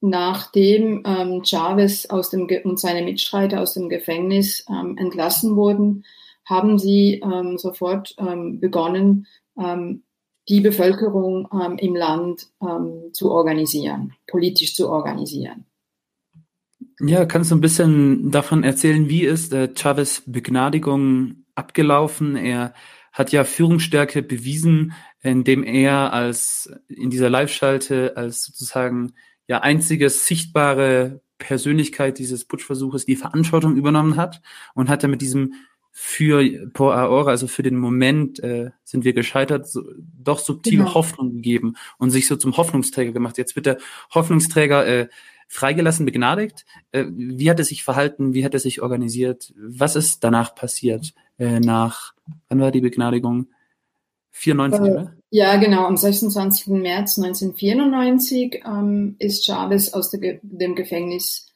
nachdem 0.00 1.02
ähm, 1.04 1.42
Chavez 1.44 2.06
aus 2.06 2.30
dem 2.30 2.48
und 2.64 2.78
seine 2.78 3.02
Mitstreiter 3.02 3.60
aus 3.60 3.74
dem 3.74 3.88
Gefängnis 3.88 4.64
ähm, 4.68 4.96
entlassen 4.98 5.56
wurden, 5.56 6.04
haben 6.44 6.78
sie 6.78 7.20
ähm, 7.24 7.58
sofort 7.58 8.14
ähm, 8.18 8.60
begonnen, 8.60 9.26
ähm, 9.58 10.04
die 10.48 10.60
Bevölkerung 10.60 11.48
ähm, 11.52 11.76
im 11.78 11.94
Land 11.96 12.48
ähm, 12.62 13.12
zu 13.12 13.30
organisieren, 13.30 14.14
politisch 14.26 14.74
zu 14.74 14.88
organisieren. 14.88 15.64
Ja, 17.00 17.26
kannst 17.26 17.50
du 17.50 17.56
ein 17.56 17.60
bisschen 17.60 18.30
davon 18.30 18.64
erzählen, 18.64 19.08
wie 19.08 19.24
ist 19.24 19.52
äh, 19.52 19.68
Chavez 19.74 20.22
Begnadigung 20.26 21.44
abgelaufen? 21.54 22.36
Er 22.36 22.72
hat 23.12 23.32
ja 23.32 23.44
Führungsstärke 23.44 24.22
bewiesen, 24.22 24.92
indem 25.20 25.62
er 25.64 26.12
als 26.12 26.70
in 26.88 27.10
dieser 27.10 27.28
Live-Schalte 27.28 28.16
als 28.16 28.44
sozusagen 28.44 29.14
ja 29.48 29.60
einzige 29.60 30.08
sichtbare 30.10 31.20
Persönlichkeit 31.38 32.18
dieses 32.18 32.44
Putschversuches 32.44 33.04
die 33.04 33.16
Verantwortung 33.16 33.76
übernommen 33.76 34.16
hat 34.16 34.40
und 34.74 34.88
hat 34.88 35.02
er 35.02 35.08
mit 35.08 35.20
diesem 35.20 35.54
für 35.98 36.68
por 36.74 36.94
ahora, 36.94 37.30
also 37.30 37.46
für 37.46 37.62
den 37.62 37.78
Moment 37.78 38.38
äh, 38.40 38.70
sind 38.84 39.06
wir 39.06 39.14
gescheitert, 39.14 39.66
so, 39.66 39.82
doch 39.96 40.40
subtil 40.40 40.80
genau. 40.80 40.92
Hoffnung 40.92 41.32
gegeben 41.32 41.76
und 41.96 42.10
sich 42.10 42.26
so 42.26 42.36
zum 42.36 42.58
Hoffnungsträger 42.58 43.12
gemacht. 43.12 43.38
Jetzt 43.38 43.56
wird 43.56 43.64
der 43.64 43.78
Hoffnungsträger 44.14 44.86
äh, 44.86 45.08
freigelassen, 45.48 46.04
begnadigt. 46.04 46.66
Äh, 46.92 47.06
wie 47.08 47.48
hat 47.48 47.58
er 47.58 47.64
sich 47.64 47.82
verhalten? 47.82 48.34
Wie 48.34 48.44
hat 48.44 48.52
er 48.52 48.60
sich 48.60 48.82
organisiert? 48.82 49.54
Was 49.56 49.96
ist 49.96 50.22
danach 50.22 50.54
passiert? 50.54 51.14
Äh, 51.38 51.60
nach, 51.60 52.12
wann 52.50 52.60
war 52.60 52.72
die 52.72 52.82
Begnadigung? 52.82 53.46
94, 54.32 54.78
äh, 54.78 54.90
oder? 54.90 55.16
Ja, 55.30 55.56
genau. 55.56 55.86
Am 55.86 55.96
26. 55.96 56.66
März 56.74 57.18
1994 57.18 58.64
ähm, 58.66 59.16
ist 59.18 59.46
Chavez 59.46 59.94
aus 59.94 60.10
der, 60.10 60.40
dem 60.42 60.74
Gefängnis 60.74 61.54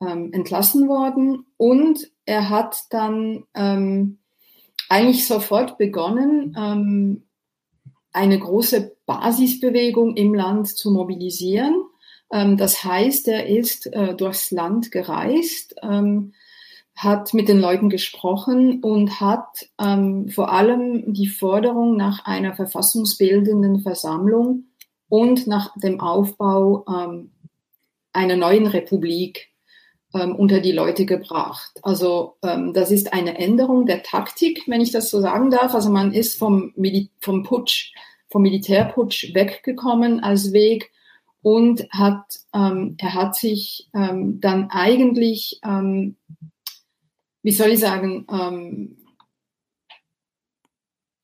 ähm, 0.00 0.32
entlassen 0.32 0.86
worden 0.88 1.46
und 1.56 2.11
er 2.24 2.50
hat 2.50 2.84
dann 2.90 3.44
ähm, 3.54 4.18
eigentlich 4.88 5.26
sofort 5.26 5.78
begonnen, 5.78 6.56
ähm, 6.58 7.22
eine 8.12 8.38
große 8.38 8.96
Basisbewegung 9.06 10.16
im 10.16 10.34
Land 10.34 10.68
zu 10.68 10.90
mobilisieren. 10.90 11.82
Ähm, 12.30 12.56
das 12.56 12.84
heißt, 12.84 13.28
er 13.28 13.46
ist 13.46 13.86
äh, 13.92 14.14
durchs 14.14 14.50
Land 14.50 14.90
gereist, 14.90 15.74
ähm, 15.82 16.34
hat 16.94 17.32
mit 17.32 17.48
den 17.48 17.58
Leuten 17.58 17.88
gesprochen 17.88 18.82
und 18.82 19.20
hat 19.20 19.70
ähm, 19.80 20.28
vor 20.28 20.52
allem 20.52 21.14
die 21.14 21.28
Forderung 21.28 21.96
nach 21.96 22.26
einer 22.26 22.54
verfassungsbildenden 22.54 23.80
Versammlung 23.80 24.64
und 25.08 25.46
nach 25.46 25.72
dem 25.76 26.00
Aufbau 26.00 26.84
ähm, 26.86 27.30
einer 28.12 28.36
neuen 28.36 28.66
Republik 28.66 29.51
ähm, 30.14 30.36
unter 30.36 30.60
die 30.60 30.72
Leute 30.72 31.06
gebracht. 31.06 31.78
Also 31.82 32.36
ähm, 32.42 32.72
das 32.72 32.90
ist 32.90 33.12
eine 33.12 33.38
Änderung 33.38 33.86
der 33.86 34.02
Taktik, 34.02 34.64
wenn 34.66 34.80
ich 34.80 34.92
das 34.92 35.10
so 35.10 35.20
sagen 35.20 35.50
darf. 35.50 35.74
Also 35.74 35.90
man 35.90 36.12
ist 36.12 36.38
vom, 36.38 36.72
Mil 36.76 37.08
vom 37.20 37.42
Putsch, 37.42 37.92
vom 38.30 38.42
Militärputsch 38.42 39.34
weggekommen 39.34 40.20
als 40.20 40.52
Weg 40.52 40.90
und 41.42 41.88
hat, 41.90 42.40
ähm, 42.54 42.96
er 42.98 43.14
hat 43.14 43.36
sich 43.36 43.88
ähm, 43.94 44.40
dann 44.40 44.70
eigentlich, 44.70 45.60
ähm, 45.64 46.16
wie 47.42 47.52
soll 47.52 47.70
ich 47.70 47.80
sagen, 47.80 48.26
ähm, 48.30 48.96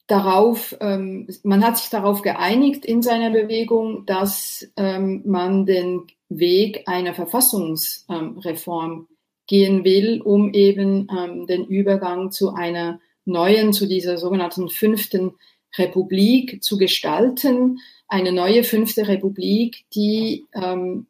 darauf, 0.08 0.76
ähm, 0.80 1.28
man 1.44 1.64
hat 1.64 1.78
sich 1.78 1.90
darauf 1.90 2.22
geeinigt 2.22 2.84
in 2.84 3.02
seiner 3.02 3.30
Bewegung, 3.30 4.04
dass 4.06 4.68
ähm, 4.76 5.22
man 5.24 5.66
den 5.66 6.06
Weg 6.28 6.82
einer 6.86 7.14
Verfassungsreform 7.14 9.06
gehen 9.46 9.84
will, 9.84 10.20
um 10.22 10.52
eben 10.52 11.06
ähm, 11.16 11.46
den 11.46 11.64
Übergang 11.66 12.32
zu 12.32 12.52
einer 12.52 13.00
neuen, 13.24 13.72
zu 13.72 13.86
dieser 13.86 14.18
sogenannten 14.18 14.68
fünften 14.68 15.34
Republik 15.76 16.62
zu 16.62 16.78
gestalten. 16.78 17.78
Eine 18.08 18.32
neue 18.32 18.64
fünfte 18.64 19.06
Republik, 19.06 19.84
die 19.94 20.46
ähm, 20.54 21.06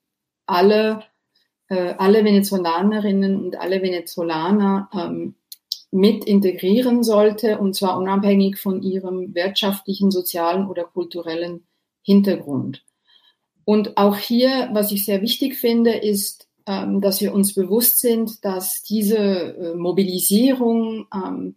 alle, 0.47 1.05
äh, 1.69 1.95
alle 1.99 2.25
Venezolanerinnen 2.25 3.45
und 3.45 3.57
alle 3.57 3.81
Venezolaner 3.81 4.89
ähm, 4.93 5.35
mit 5.91 6.25
integrieren 6.25 7.03
sollte, 7.03 7.59
und 7.59 7.75
zwar 7.75 7.99
unabhängig 7.99 8.59
von 8.59 8.83
ihrem 8.83 9.35
wirtschaftlichen, 9.35 10.11
sozialen 10.11 10.69
oder 10.69 10.85
kulturellen 10.85 11.67
Hintergrund. 12.03 12.85
Und 13.65 13.97
auch 13.97 14.17
hier, 14.17 14.69
was 14.73 14.93
ich 14.93 15.05
sehr 15.05 15.23
wichtig 15.23 15.57
finde, 15.57 15.93
ist, 15.93 16.49
ähm, 16.67 17.01
dass 17.01 17.21
wir 17.21 17.35
uns 17.35 17.55
bewusst 17.55 18.01
sind, 18.01 18.45
dass 18.45 18.83
diese 18.83 19.17
äh, 19.17 19.75
Mobilisierung 19.75 21.07
ähm, 21.15 21.57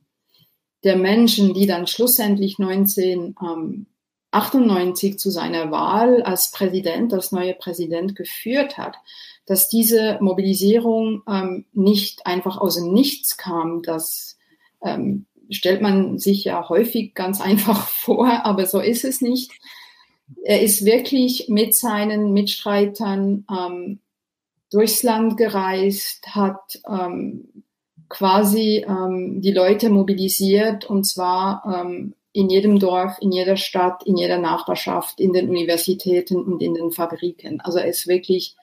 der 0.84 0.96
Menschen, 0.96 1.54
die 1.54 1.68
dann 1.68 1.86
schlussendlich 1.88 2.58
1998 2.60 5.20
zu 5.20 5.30
seiner 5.30 5.72
Wahl 5.72 6.24
als 6.24 6.52
Präsident, 6.52 7.14
als 7.14 7.32
neuer 7.32 7.54
Präsident 7.54 8.16
geführt 8.16 8.78
hat, 8.78 8.98
dass 9.46 9.68
diese 9.68 10.18
Mobilisierung 10.22 11.24
ähm, 11.28 11.66
nicht 11.74 12.26
einfach 12.26 12.58
aus 12.58 12.76
dem 12.76 12.94
Nichts 12.94 13.38
kam. 13.38 13.82
Das 13.82 14.38
ähm, 14.84 15.26
stellt 15.50 15.82
man 15.82 16.18
sich 16.18 16.44
ja 16.46 16.70
häufig 16.70 17.14
ganz 17.14 17.42
einfach 17.42 17.88
vor, 17.88 18.46
aber 18.46 18.66
so 18.66 18.80
ist 18.80 19.04
es 19.04 19.22
nicht. 19.22 19.52
Er 20.44 20.62
ist 20.62 20.86
wirklich 20.86 21.50
mit 21.50 21.76
seinen 21.76 22.32
Mitstreitern 22.32 23.46
ähm, 23.52 24.00
durchs 24.72 25.04
Land 25.04 25.36
gereist, 25.36 26.26
hat 26.28 26.80
ähm, 26.88 27.66
quasi 28.08 28.86
ähm, 28.88 29.42
die 29.42 29.52
Leute 29.52 29.90
mobilisiert 29.90 30.86
und 30.86 31.04
zwar 31.04 31.64
ähm, 31.66 32.14
in 32.34 32.50
jedem 32.50 32.80
Dorf, 32.80 33.18
in 33.20 33.32
jeder 33.32 33.58
Stadt, 33.58 34.04
in 34.06 34.16
jeder 34.16 34.38
Nachbarschaft, 34.38 35.20
in 35.20 35.34
den 35.34 35.50
Universitäten 35.50 36.38
und 36.38 36.62
in 36.62 36.74
den 36.74 36.92
Fabriken. 36.92 37.60
Also 37.60 37.80
er 37.80 37.88
ist 37.88 38.08
wirklich 38.08 38.56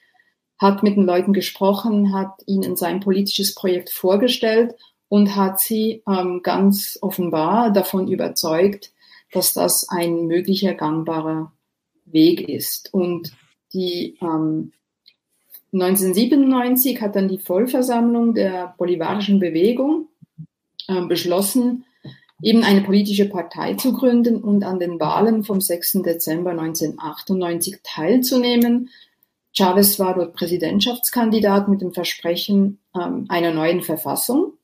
hat 0.59 0.83
mit 0.83 0.97
den 0.97 1.05
Leuten 1.05 1.33
gesprochen, 1.33 2.13
hat 2.13 2.43
ihnen 2.47 2.77
sein 2.77 3.01
politisches 3.01 3.55
Projekt 3.55 3.91
vorgestellt 3.91 4.75
und 5.09 5.37
hat 5.37 5.61
sie 5.61 6.03
ähm, 6.09 6.41
ganz 6.43 6.99
offenbar 7.01 7.73
davon 7.73 8.09
überzeugt, 8.09 8.93
dass 9.33 9.55
das 9.55 9.89
ein 9.89 10.27
möglicher 10.27 10.75
gangbarer 10.75 11.53
Weg 12.05 12.49
ist. 12.49 12.93
Und 12.93 13.33
die 13.73 14.19
ähm, 14.21 14.73
1997 15.73 17.01
hat 17.01 17.15
dann 17.15 17.29
die 17.29 17.39
Vollversammlung 17.39 18.35
der 18.35 18.75
bolivarischen 18.79 19.39
Bewegung 19.39 20.09
äh, 20.89 21.03
beschlossen, 21.03 21.85
eben 22.43 22.65
eine 22.65 22.83
politische 22.83 23.29
Partei 23.29 23.75
zu 23.75 23.93
gründen 23.93 24.37
und 24.43 24.65
an 24.65 24.79
den 24.79 24.99
Wahlen 25.01 25.45
vom 25.45 25.61
6. 25.61 26.03
Dezember 26.05 26.51
1998 26.51 27.81
teilzunehmen 27.83 28.91
Chavez 29.53 29.99
war 29.99 30.15
dort 30.15 30.35
Präsidentschaftskandidat 30.35 31.69
mit 31.69 31.81
dem 31.81 31.93
Versprechen 31.93 32.81
ähm, 32.95 33.27
einer 33.29 33.53
neuen 33.53 33.83
Verfassung, 33.83 34.55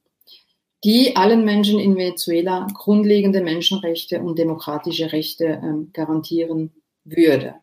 die 0.85 1.16
allen 1.16 1.44
Menschen 1.44 1.79
in 1.79 1.97
Venezuela 1.97 2.66
grundlegende 2.75 3.42
Menschenrechte 3.42 4.20
und 4.20 4.38
demokratische 4.38 5.12
Rechte 5.12 5.44
ähm, 5.44 5.90
garantieren 5.92 6.73
würde. 7.05 7.55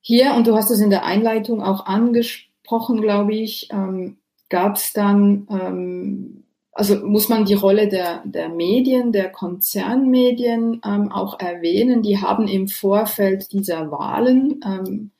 Hier, 0.00 0.34
und 0.34 0.46
du 0.46 0.54
hast 0.54 0.70
es 0.70 0.80
in 0.80 0.90
der 0.90 1.04
Einleitung 1.04 1.62
auch 1.62 1.86
angesprochen, 1.86 3.00
glaube 3.02 3.34
ich, 3.34 3.68
ähm, 3.70 4.16
gab 4.48 4.76
es 4.76 4.94
dann, 4.94 6.44
also 6.78 7.04
muss 7.04 7.28
man 7.28 7.44
die 7.44 7.54
Rolle 7.54 7.88
der, 7.88 8.22
der 8.24 8.48
Medien, 8.48 9.10
der 9.10 9.30
Konzernmedien 9.30 10.80
ähm, 10.86 11.10
auch 11.10 11.40
erwähnen. 11.40 12.02
Die 12.02 12.18
haben 12.18 12.46
im 12.46 12.68
Vorfeld 12.68 13.52
dieser 13.52 13.90
Wahlen 13.90 14.60
ähm, 14.64 15.10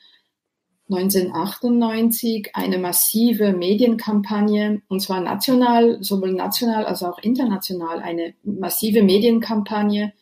1998 0.90 2.50
eine 2.54 2.78
massive 2.78 3.52
Medienkampagne, 3.52 4.82
und 4.88 5.00
zwar 5.00 5.20
national, 5.20 6.02
sowohl 6.02 6.32
national 6.32 6.86
als 6.86 7.02
auch 7.02 7.18
international, 7.18 8.00
eine 8.00 8.34
massive 8.42 9.02
Medienkampagne 9.02 10.14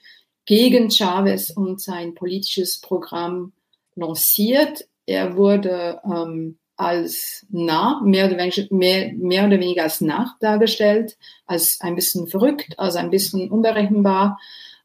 gegen 0.45 0.91
Chavez 0.91 1.51
und 1.51 1.81
sein 1.81 2.15
politisches 2.15 2.81
Programm 2.81 3.53
lanciert. 3.95 4.89
Er 5.07 5.37
wurde 5.37 6.01
ähm, 6.05 6.59
als 6.77 7.47
nah, 7.51 8.01
mehr 8.05 8.27
oder, 8.27 8.39
weniger, 8.39 8.67
mehr, 8.71 9.13
mehr 9.15 9.47
oder 9.47 9.59
weniger 9.59 9.85
als 9.85 10.01
nach 10.01 10.39
dargestellt, 10.41 11.17
als 11.47 11.79
ein 11.81 11.95
bisschen 11.95 12.27
verrückt, 12.27 12.79
als 12.79 12.97
ein 12.97 13.11
bisschen 13.11 13.51
unberechenbar. 13.51 14.39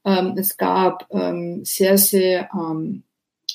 Ähm, 0.05 0.35
es 0.37 0.57
gab 0.57 1.07
ähm, 1.11 1.63
sehr, 1.63 1.97
sehr 1.97 2.49
ähm, 2.53 3.03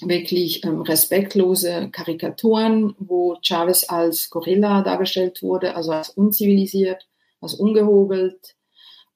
wirklich 0.03 0.65
ähm, 0.65 0.83
respektlose 0.83 1.89
Karikaturen, 1.91 2.95
wo 2.99 3.37
Chavez 3.43 3.89
als 3.89 4.31
Gorilla 4.31 4.83
dargestellt 4.83 5.43
wurde, 5.43 5.75
also 5.75 5.91
als 5.93 6.11
unzivilisiert, 6.11 7.09
als 7.41 7.55
ungehobelt. 7.55 8.55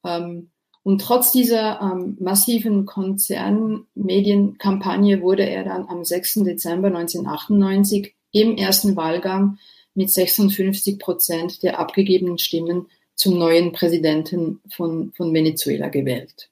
Ähm, 0.04 0.50
und 0.82 1.00
trotz 1.00 1.30
dieser 1.32 1.80
ähm, 1.80 2.16
massiven 2.20 2.86
Konzernmedienkampagne 2.86 5.20
wurde 5.20 5.48
er 5.48 5.64
dann 5.64 5.86
am 5.88 6.04
6. 6.04 6.44
Dezember 6.44 6.88
1998 6.88 8.14
im 8.32 8.56
ersten 8.56 8.96
Wahlgang 8.96 9.58
mit 9.94 10.10
56 10.10 10.98
Prozent 10.98 11.62
der 11.62 11.78
abgegebenen 11.78 12.38
Stimmen 12.38 12.86
zum 13.14 13.38
neuen 13.38 13.72
Präsidenten 13.72 14.60
von, 14.70 15.12
von 15.12 15.34
Venezuela 15.34 15.88
gewählt. 15.88 16.49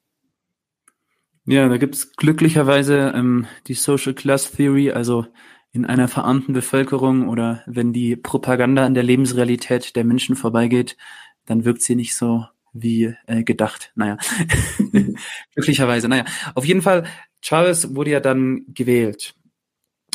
Ja, 1.50 1.66
da 1.66 1.78
gibt's 1.78 2.12
glücklicherweise 2.12 3.14
ähm, 3.14 3.46
die 3.68 3.74
Social 3.74 4.12
Class 4.12 4.52
Theory, 4.52 4.90
also 4.90 5.24
in 5.72 5.86
einer 5.86 6.06
verarmten 6.06 6.52
Bevölkerung 6.52 7.26
oder 7.26 7.62
wenn 7.66 7.94
die 7.94 8.16
Propaganda 8.16 8.84
an 8.84 8.92
der 8.92 9.02
Lebensrealität 9.02 9.96
der 9.96 10.04
Menschen 10.04 10.36
vorbeigeht, 10.36 10.98
dann 11.46 11.64
wirkt 11.64 11.80
sie 11.80 11.94
nicht 11.94 12.14
so 12.14 12.44
wie 12.74 13.14
äh, 13.26 13.44
gedacht. 13.44 13.92
Naja, 13.94 14.18
glücklicherweise. 15.54 16.06
Naja, 16.06 16.26
auf 16.54 16.66
jeden 16.66 16.82
Fall, 16.82 17.04
Chavez 17.40 17.94
wurde 17.94 18.10
ja 18.10 18.20
dann 18.20 18.66
gewählt. 18.74 19.34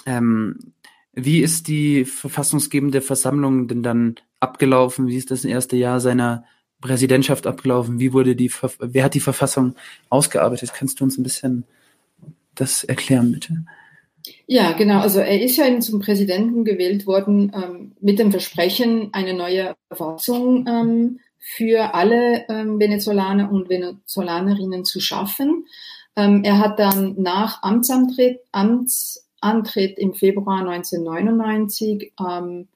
Ähm, 0.06 0.76
wie 1.14 1.40
ist 1.40 1.68
die 1.68 2.06
verfassungsgebende 2.06 3.02
Versammlung 3.02 3.68
denn 3.68 3.82
dann 3.82 4.16
abgelaufen? 4.40 5.08
Wie 5.08 5.18
ist 5.18 5.32
das 5.32 5.46
erste 5.46 5.78
Jahr 5.78 6.00
seiner 6.00 6.46
Präsidentschaft 6.84 7.48
abgelaufen? 7.48 8.00
Wie 8.00 8.12
wurde 8.12 8.36
die, 8.36 8.52
wer 8.80 9.04
hat 9.06 9.14
die 9.14 9.22
Verfassung 9.22 9.76
ausgearbeitet? 10.10 10.74
Kannst 10.74 11.00
du 11.00 11.06
uns 11.06 11.18
ein 11.18 11.24
bisschen 11.24 11.64
das 12.56 12.84
erklären, 12.84 13.32
bitte? 13.32 13.64
Ja, 14.48 14.74
genau. 14.74 15.00
Also 15.00 15.20
er 15.20 15.42
ist 15.42 15.56
ja 15.56 15.80
zum 15.80 16.02
Präsidenten 16.02 16.66
gewählt 16.66 17.08
worden 17.08 17.52
ähm, 17.56 17.94
mit 18.02 18.20
dem 18.20 18.32
Versprechen, 18.32 19.10
eine 19.14 19.34
neue 19.34 19.76
Verfassung 19.88 20.68
ähm, 20.68 21.20
für 21.40 21.94
alle 21.94 22.46
ähm, 22.50 22.80
Venezolaner 22.80 23.50
und 23.50 23.70
Venezolanerinnen 23.70 24.84
zu 24.84 25.00
schaffen. 25.00 25.66
Ähm, 26.16 26.44
er 26.44 26.60
hat 26.60 26.80
dann 26.80 27.16
nach 27.18 27.64
Amtsantritt, 27.64 28.40
Amtsantritt 28.52 29.98
im 29.98 30.14
Februar 30.14 30.60
1999 30.60 32.14
ähm, 32.20 32.68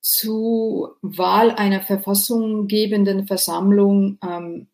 zu 0.00 0.88
Wahl 1.02 1.50
einer 1.50 1.80
verfassunggebenden 1.80 3.26
Versammlung 3.26 4.18
ähm, 4.26 4.68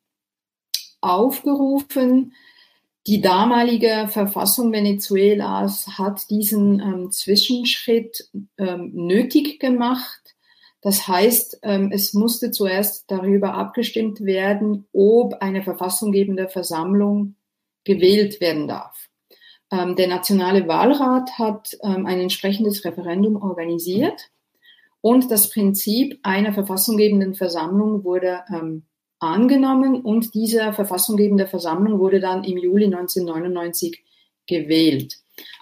aufgerufen. 1.00 2.32
Die 3.06 3.20
damalige 3.20 4.08
Verfassung 4.08 4.72
Venezuelas 4.72 5.86
hat 5.98 6.28
diesen 6.30 6.80
ähm, 6.80 7.10
Zwischenschritt 7.10 8.28
ähm, 8.58 8.90
nötig 8.94 9.60
gemacht. 9.60 10.34
Das 10.80 11.06
heißt, 11.06 11.60
ähm, 11.62 11.90
es 11.92 12.14
musste 12.14 12.50
zuerst 12.50 13.10
darüber 13.10 13.54
abgestimmt 13.54 14.20
werden, 14.24 14.86
ob 14.92 15.34
eine 15.34 15.62
verfassunggebende 15.62 16.48
Versammlung 16.48 17.36
gewählt 17.84 18.40
werden 18.40 18.68
darf. 18.68 19.08
Ähm, 19.72 19.96
der 19.96 20.08
Nationale 20.08 20.68
Wahlrat 20.68 21.38
hat 21.38 21.76
ähm, 21.82 22.06
ein 22.06 22.20
entsprechendes 22.20 22.84
Referendum 22.84 23.36
organisiert 23.36 24.30
und 25.06 25.30
das 25.30 25.50
Prinzip 25.50 26.18
einer 26.24 26.52
verfassunggebenden 26.52 27.36
Versammlung 27.36 28.02
wurde 28.02 28.40
ähm, 28.52 28.86
angenommen 29.20 30.00
und 30.00 30.34
diese 30.34 30.72
verfassunggebende 30.72 31.46
Versammlung 31.46 32.00
wurde 32.00 32.18
dann 32.18 32.42
im 32.42 32.58
Juli 32.58 32.86
1999 32.86 34.02
gewählt. 34.48 35.14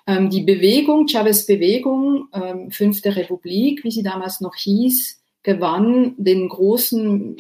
Ähm, 0.07 0.31
die 0.31 0.45
Bewegung, 0.45 1.09
Chavez 1.09 1.45
Bewegung, 1.45 2.29
ähm, 2.33 2.71
Fünfte 2.71 3.17
Republik, 3.17 3.85
wie 3.85 3.91
sie 3.91 4.03
damals 4.03 4.41
noch 4.41 4.55
hieß, 4.55 5.23
gewann 5.43 6.15
den 6.17 6.49
großen 6.49 7.37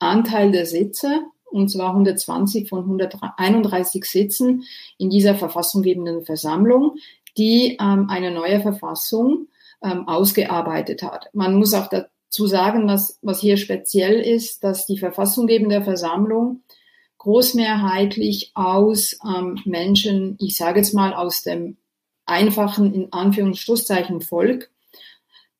Anteil 0.00 0.50
der 0.50 0.66
Sitze, 0.66 1.20
und 1.44 1.68
zwar 1.68 1.90
120 1.90 2.68
von 2.68 2.80
131 2.80 4.04
Sitzen 4.04 4.64
in 4.98 5.10
dieser 5.10 5.36
verfassunggebenden 5.36 6.24
Versammlung, 6.24 6.96
die 7.36 7.78
ähm, 7.80 8.06
eine 8.08 8.32
neue 8.32 8.60
Verfassung 8.62 9.46
ähm, 9.82 10.08
ausgearbeitet 10.08 11.02
hat. 11.02 11.30
Man 11.32 11.54
muss 11.56 11.74
auch 11.74 11.88
dazu 11.88 12.46
sagen, 12.46 12.86
dass, 12.86 13.18
was 13.22 13.40
hier 13.40 13.56
speziell 13.56 14.20
ist, 14.20 14.64
dass 14.64 14.86
die 14.86 14.98
verfassunggebende 14.98 15.82
Versammlung 15.82 16.62
großmehrheitlich 17.18 18.52
aus 18.54 19.18
ähm, 19.26 19.58
Menschen, 19.64 20.36
ich 20.40 20.56
sage 20.56 20.80
jetzt 20.80 20.94
mal 20.94 21.12
aus 21.12 21.42
dem 21.42 21.76
einfachen, 22.24 22.94
in 22.94 23.12
Anführungszeichen 23.12 24.20
Volk, 24.20 24.70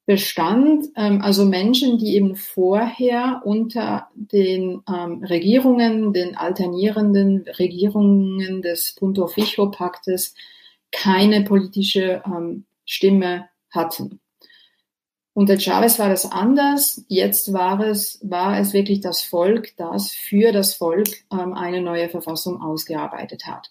bestand, 0.06 0.86
ähm, 0.96 1.20
also 1.22 1.44
Menschen, 1.44 1.98
die 1.98 2.16
eben 2.16 2.34
vorher 2.34 3.42
unter 3.44 4.08
den 4.14 4.82
ähm, 4.88 5.22
Regierungen, 5.22 6.12
den 6.12 6.36
alternierenden 6.36 7.44
Regierungen 7.58 8.62
des 8.62 8.94
Punto 8.94 9.28
Ficho 9.28 9.70
Paktes 9.70 10.34
keine 10.90 11.44
politische 11.44 12.22
ähm, 12.26 12.64
Stimme 12.84 13.48
hatten. 13.70 14.20
Unter 15.32 15.58
Chavez 15.58 15.98
war 15.98 16.08
das 16.08 16.30
anders. 16.30 17.04
Jetzt 17.08 17.52
war 17.52 17.80
es, 17.80 18.18
war 18.22 18.58
es 18.58 18.72
wirklich 18.72 19.00
das 19.00 19.22
Volk, 19.22 19.76
das 19.76 20.10
für 20.10 20.52
das 20.52 20.74
Volk 20.74 21.08
ähm, 21.32 21.54
eine 21.54 21.80
neue 21.80 22.08
Verfassung 22.08 22.60
ausgearbeitet 22.60 23.46
hat. 23.46 23.70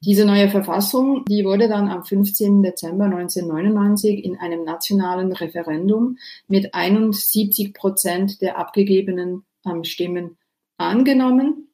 Diese 0.00 0.26
neue 0.26 0.50
Verfassung, 0.50 1.24
die 1.24 1.44
wurde 1.44 1.68
dann 1.68 1.88
am 1.88 2.04
15. 2.04 2.62
Dezember 2.62 3.04
1999 3.06 4.24
in 4.24 4.36
einem 4.36 4.64
nationalen 4.64 5.32
Referendum 5.32 6.18
mit 6.48 6.74
71 6.74 7.72
Prozent 7.72 8.42
der 8.42 8.58
abgegebenen 8.58 9.44
ähm, 9.64 9.84
Stimmen 9.84 10.36
angenommen. 10.76 11.68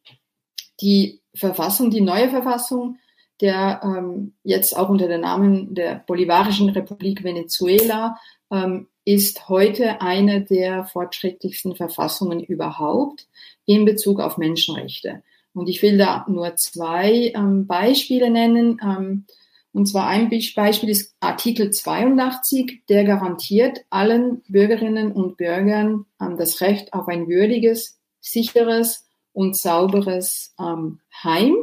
Die 0.81 1.21
Verfassung, 1.35 1.91
die 1.91 2.01
neue 2.01 2.29
Verfassung, 2.29 2.99
der 3.41 3.81
ähm, 3.83 4.35
jetzt 4.45 4.77
auch 4.77 4.89
unter 4.89 5.09
dem 5.09 5.23
Namen 5.23 5.75
der 5.75 6.03
Bolivarischen 6.07 6.69
Republik 6.69 7.25
Venezuela 7.25 8.17
ähm, 8.51 8.89
ist 9.05 9.49
heute 9.49 10.01
eine 10.01 10.43
der 10.43 10.85
fortschrittlichsten 10.85 11.75
Verfassungen 11.75 12.41
überhaupt 12.41 13.27
in 13.65 13.85
Bezug 13.85 14.21
auf 14.21 14.39
Menschenrechte. 14.39 15.23
Und 15.55 15.69
ich 15.69 15.83
will 15.83 15.99
da 15.99 16.25
nur 16.29 16.57
zwei 16.57 17.33
ähm, 17.35 17.67
Beispiele 17.67 18.31
nennen. 18.31 18.81
Ähm, 18.83 19.27
und 19.73 19.87
zwar 19.87 20.07
ein 20.07 20.31
Beispiel 20.55 20.89
ist 20.89 21.15
Artikel 21.21 21.71
82, 21.71 22.83
der 22.89 23.05
garantiert 23.05 23.85
allen 23.91 24.43
Bürgerinnen 24.49 25.13
und 25.13 25.37
Bürgern 25.37 26.07
ähm, 26.21 26.37
das 26.37 26.61
Recht 26.61 26.93
auf 26.93 27.09
ein 27.09 27.29
würdiges, 27.29 27.99
sicheres 28.21 29.07
und 29.33 29.57
sauberes 29.57 30.55
ähm, 30.61 31.01
Heim. 31.23 31.57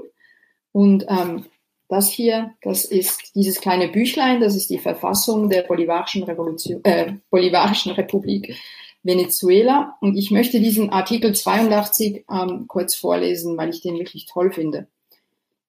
Und 0.71 1.05
ähm, 1.07 1.45
das 1.89 2.11
hier, 2.11 2.53
das 2.61 2.85
ist 2.85 3.35
dieses 3.35 3.59
kleine 3.59 3.89
Büchlein, 3.89 4.39
das 4.39 4.55
ist 4.55 4.69
die 4.69 4.77
Verfassung 4.77 5.49
der 5.49 5.63
Bolivarischen, 5.63 6.23
Revolution, 6.23 6.81
äh, 6.83 7.13
Bolivarischen 7.31 7.91
Republik 7.93 8.55
Venezuela. 9.01 9.97
Und 9.99 10.15
ich 10.15 10.29
möchte 10.29 10.59
diesen 10.59 10.91
Artikel 10.91 11.33
82 11.33 12.25
ähm, 12.31 12.65
kurz 12.67 12.95
vorlesen, 12.95 13.57
weil 13.57 13.69
ich 13.69 13.81
den 13.81 13.97
wirklich 13.97 14.27
toll 14.27 14.51
finde. 14.51 14.87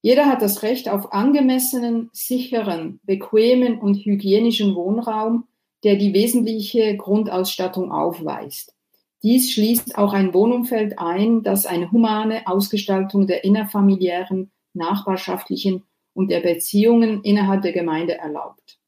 Jeder 0.03 0.27
hat 0.27 0.43
das 0.43 0.63
Recht 0.63 0.89
auf 0.89 1.13
angemessenen, 1.13 2.11
sicheren, 2.13 3.01
bequemen 3.05 3.79
und 3.79 3.97
hygienischen 3.97 4.75
Wohnraum, 4.75 5.45
der 5.85 5.97
die 5.97 6.13
wesentliche 6.13 6.97
Grundausstattung 6.97 7.93
aufweist. 7.93 8.75
Dies 9.23 9.53
schließt 9.53 9.97
auch 9.99 10.13
ein 10.13 10.33
Wohnumfeld 10.33 10.99
ein, 10.99 11.43
das 11.43 11.67
eine 11.67 11.91
humane 11.93 12.47
Ausgestaltung 12.47 13.27
der 13.27 13.45
innerfamiliären, 13.45 14.51
nachbarschaftlichen 14.73 15.83
und 16.15 16.31
der 16.31 16.41
Beziehungen 16.41 17.23
innerhalb 17.23 17.63
der 17.63 17.73
Gemeinde 17.73 18.19
erlaubt. 18.19 18.79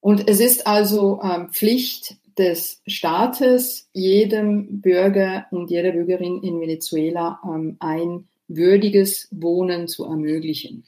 Und 0.00 0.28
es 0.28 0.40
ist 0.40 0.66
also 0.66 1.20
ähm, 1.22 1.50
Pflicht 1.50 2.16
des 2.38 2.80
Staates, 2.86 3.88
jedem 3.92 4.80
Bürger 4.80 5.46
und 5.50 5.70
jeder 5.70 5.92
Bürgerin 5.92 6.42
in 6.42 6.60
Venezuela 6.60 7.40
ähm, 7.44 7.76
ein 7.80 8.28
würdiges 8.46 9.28
Wohnen 9.30 9.88
zu 9.88 10.04
ermöglichen. 10.04 10.84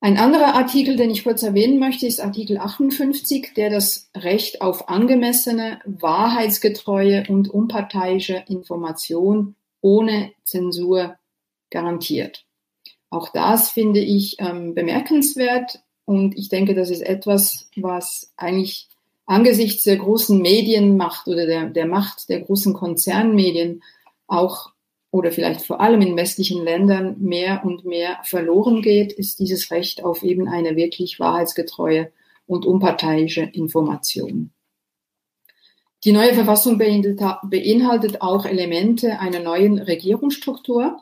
Ein 0.00 0.18
anderer 0.18 0.56
Artikel, 0.56 0.96
den 0.96 1.10
ich 1.10 1.22
kurz 1.22 1.44
erwähnen 1.44 1.78
möchte, 1.78 2.08
ist 2.08 2.20
Artikel 2.20 2.58
58, 2.58 3.54
der 3.54 3.70
das 3.70 4.10
Recht 4.16 4.60
auf 4.60 4.88
angemessene, 4.88 5.78
wahrheitsgetreue 5.84 7.24
und 7.28 7.48
unparteiische 7.48 8.42
Information 8.48 9.54
ohne 9.80 10.32
Zensur 10.42 11.16
garantiert. 11.70 12.44
Auch 13.12 13.28
das 13.28 13.68
finde 13.68 14.00
ich 14.00 14.36
ähm, 14.38 14.74
bemerkenswert 14.74 15.82
und 16.06 16.34
ich 16.38 16.48
denke, 16.48 16.74
das 16.74 16.88
ist 16.88 17.02
etwas, 17.02 17.68
was 17.76 18.32
eigentlich 18.38 18.88
angesichts 19.26 19.84
der 19.84 19.96
großen 19.96 20.40
Medienmacht 20.40 21.28
oder 21.28 21.44
der, 21.44 21.66
der 21.66 21.86
Macht 21.86 22.30
der 22.30 22.40
großen 22.40 22.72
Konzernmedien 22.72 23.82
auch 24.26 24.70
oder 25.10 25.30
vielleicht 25.30 25.60
vor 25.60 25.82
allem 25.82 26.00
in 26.00 26.16
westlichen 26.16 26.64
Ländern 26.64 27.16
mehr 27.20 27.66
und 27.66 27.84
mehr 27.84 28.18
verloren 28.24 28.80
geht, 28.80 29.12
ist 29.12 29.38
dieses 29.38 29.70
Recht 29.70 30.02
auf 30.02 30.22
eben 30.22 30.48
eine 30.48 30.74
wirklich 30.74 31.20
wahrheitsgetreue 31.20 32.10
und 32.46 32.64
unparteiische 32.64 33.42
Information. 33.42 34.52
Die 36.04 36.12
neue 36.12 36.32
Verfassung 36.32 36.78
beinhaltet 36.78 38.22
auch 38.22 38.46
Elemente 38.46 39.18
einer 39.20 39.40
neuen 39.40 39.78
Regierungsstruktur, 39.78 40.96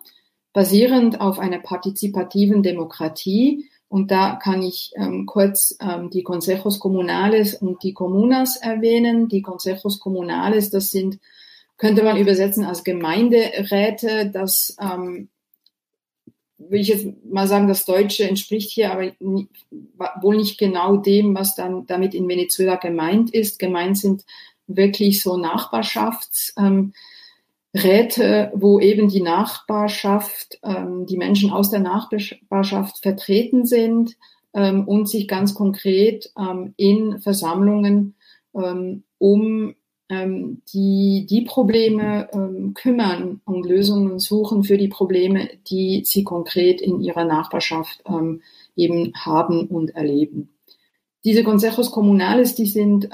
basierend 0.52 1.20
auf 1.20 1.38
einer 1.38 1.58
partizipativen 1.58 2.62
Demokratie. 2.62 3.68
Und 3.88 4.10
da 4.10 4.36
kann 4.36 4.62
ich 4.62 4.92
ähm, 4.96 5.26
kurz 5.26 5.76
ähm, 5.80 6.10
die 6.10 6.22
Consejos 6.22 6.78
Comunales 6.78 7.54
und 7.54 7.82
die 7.82 7.92
Comunas 7.92 8.56
erwähnen. 8.56 9.28
Die 9.28 9.42
Consejos 9.42 9.98
Comunales, 9.98 10.70
das 10.70 10.90
sind, 10.90 11.18
könnte 11.76 12.02
man 12.02 12.16
übersetzen 12.16 12.64
als 12.64 12.84
Gemeinderäte. 12.84 14.30
Das 14.32 14.76
ähm, 14.80 15.28
will 16.58 16.80
ich 16.80 16.88
jetzt 16.88 17.06
mal 17.24 17.48
sagen, 17.48 17.66
das 17.66 17.84
Deutsche 17.84 18.28
entspricht 18.28 18.70
hier 18.70 18.92
aber 18.92 19.10
wohl 20.20 20.36
nicht 20.36 20.58
genau 20.58 20.96
dem, 20.96 21.34
was 21.34 21.56
dann 21.56 21.86
damit 21.86 22.14
in 22.14 22.28
Venezuela 22.28 22.76
gemeint 22.76 23.30
ist. 23.30 23.58
Gemeint 23.58 23.98
sind 23.98 24.24
wirklich 24.68 25.20
so 25.22 25.34
Nachbarschafts- 25.34 26.52
ähm, 26.56 26.92
Räte, 27.74 28.50
wo 28.54 28.80
eben 28.80 29.09
die 29.09 29.22
Nachbarschaft, 29.22 30.59
ähm, 30.62 31.06
die 31.06 31.16
Menschen 31.16 31.50
aus 31.50 31.70
der 31.70 31.80
Nachbarschaft 31.80 32.98
vertreten 32.98 33.64
sind 33.64 34.16
ähm, 34.54 34.88
und 34.88 35.09
sich 35.09 35.28
ganz 35.28 35.54
konkret 35.54 36.33
ähm, 36.37 36.74
in 36.76 37.20
Versammlungen 37.20 38.16
ähm, 38.54 39.04
um 39.18 39.74
ähm, 40.09 40.62
die, 40.72 41.26
die 41.30 41.42
Probleme 41.42 42.28
ähm, 42.33 42.74
kümmern 42.74 43.40
und 43.44 43.64
Lösungen 43.64 44.18
suchen 44.18 44.64
für 44.64 44.76
die 44.76 44.88
Probleme, 44.88 45.48
die 45.68 46.02
sie 46.04 46.24
konkret 46.24 46.80
in 46.80 47.00
ihrer 47.00 47.24
Nachbarschaft 47.24 48.02
eben 48.74 49.12
haben 49.14 49.68
und 49.68 49.90
erleben. 49.90 50.48
Diese 51.22 51.44
Consejos 51.44 51.92
Comunales, 51.92 52.54
die 52.54 52.66
sind 52.66 53.09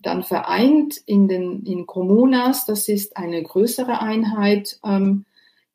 dann 0.00 0.22
vereint 0.22 0.96
in 1.06 1.26
den 1.28 1.64
in 1.64 1.86
Comunas. 1.86 2.66
Das 2.66 2.88
ist 2.88 3.16
eine 3.16 3.42
größere 3.42 4.00
Einheit 4.00 4.78
ähm, 4.84 5.24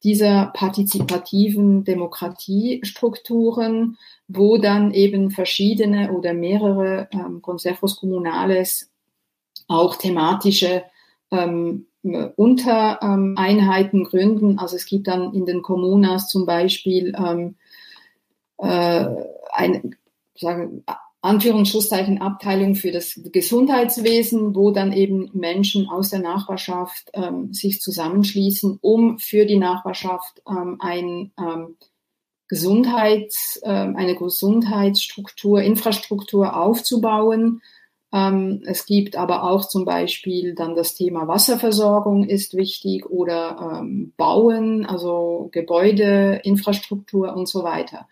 dieser 0.03 0.51
partizipativen 0.53 1.83
Demokratiestrukturen, 1.85 3.97
wo 4.27 4.57
dann 4.57 4.91
eben 4.91 5.31
verschiedene 5.31 6.11
oder 6.11 6.33
mehrere 6.33 7.07
ähm, 7.11 7.41
Consejos 7.41 7.95
Comunales 7.97 8.91
auch 9.67 9.95
thematische 9.95 10.83
ähm, 11.31 11.85
Untereinheiten 12.35 14.03
gründen. 14.03 14.59
Also 14.59 14.75
es 14.75 14.85
gibt 14.85 15.07
dann 15.07 15.33
in 15.33 15.45
den 15.45 15.61
Kommunas 15.61 16.27
zum 16.27 16.45
Beispiel 16.45 17.13
ähm, 17.17 17.55
äh, 18.57 19.05
ein, 19.53 19.95
sagen, 20.35 20.83
Anführungsschlusszeichen 21.23 22.21
Abteilung 22.21 22.75
für 22.75 22.91
das 22.91 23.17
Gesundheitswesen, 23.31 24.55
wo 24.55 24.71
dann 24.71 24.91
eben 24.91 25.29
Menschen 25.33 25.87
aus 25.87 26.09
der 26.09 26.19
Nachbarschaft 26.19 27.11
ähm, 27.13 27.53
sich 27.53 27.79
zusammenschließen, 27.79 28.77
um 28.81 29.19
für 29.19 29.45
die 29.45 29.57
Nachbarschaft 29.57 30.41
ähm, 30.45 30.77
ein 30.79 31.31
ähm, 31.39 31.77
Gesundheits, 32.49 33.57
äh, 33.63 33.69
eine 33.69 34.15
Gesundheitsstruktur, 34.15 35.61
Infrastruktur 35.61 36.57
aufzubauen. 36.57 37.61
Ähm, 38.11 38.61
es 38.65 38.85
gibt 38.85 39.15
aber 39.15 39.43
auch 39.43 39.65
zum 39.65 39.85
Beispiel 39.85 40.55
dann 40.55 40.75
das 40.75 40.93
Thema 40.93 41.29
Wasserversorgung 41.29 42.25
ist 42.27 42.53
wichtig 42.53 43.09
oder 43.09 43.79
ähm, 43.79 44.11
Bauen, 44.17 44.85
also 44.85 45.47
Gebäude, 45.53 46.41
Infrastruktur 46.43 47.33
und 47.33 47.47
so 47.47 47.63
weiter. 47.63 48.09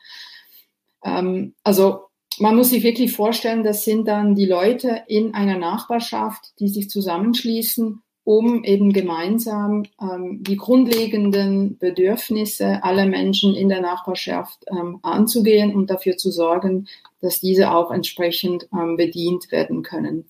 Ähm, 1.03 1.55
also 1.65 2.05
man 2.41 2.55
muss 2.55 2.71
sich 2.71 2.83
wirklich 2.83 3.13
vorstellen, 3.13 3.63
das 3.63 3.85
sind 3.85 4.07
dann 4.07 4.33
die 4.33 4.47
Leute 4.47 5.03
in 5.07 5.35
einer 5.35 5.57
Nachbarschaft, 5.57 6.59
die 6.59 6.69
sich 6.69 6.89
zusammenschließen, 6.89 8.01
um 8.23 8.63
eben 8.63 8.93
gemeinsam 8.93 9.83
ähm, 10.01 10.41
die 10.41 10.57
grundlegenden 10.57 11.77
Bedürfnisse 11.77 12.83
aller 12.83 13.05
Menschen 13.05 13.55
in 13.55 13.69
der 13.69 13.81
Nachbarschaft 13.81 14.65
ähm, 14.71 14.99
anzugehen 15.03 15.75
und 15.75 15.91
dafür 15.91 16.17
zu 16.17 16.31
sorgen, 16.31 16.87
dass 17.19 17.39
diese 17.39 17.71
auch 17.71 17.91
entsprechend 17.91 18.67
ähm, 18.73 18.97
bedient 18.97 19.51
werden 19.51 19.83
können. 19.83 20.25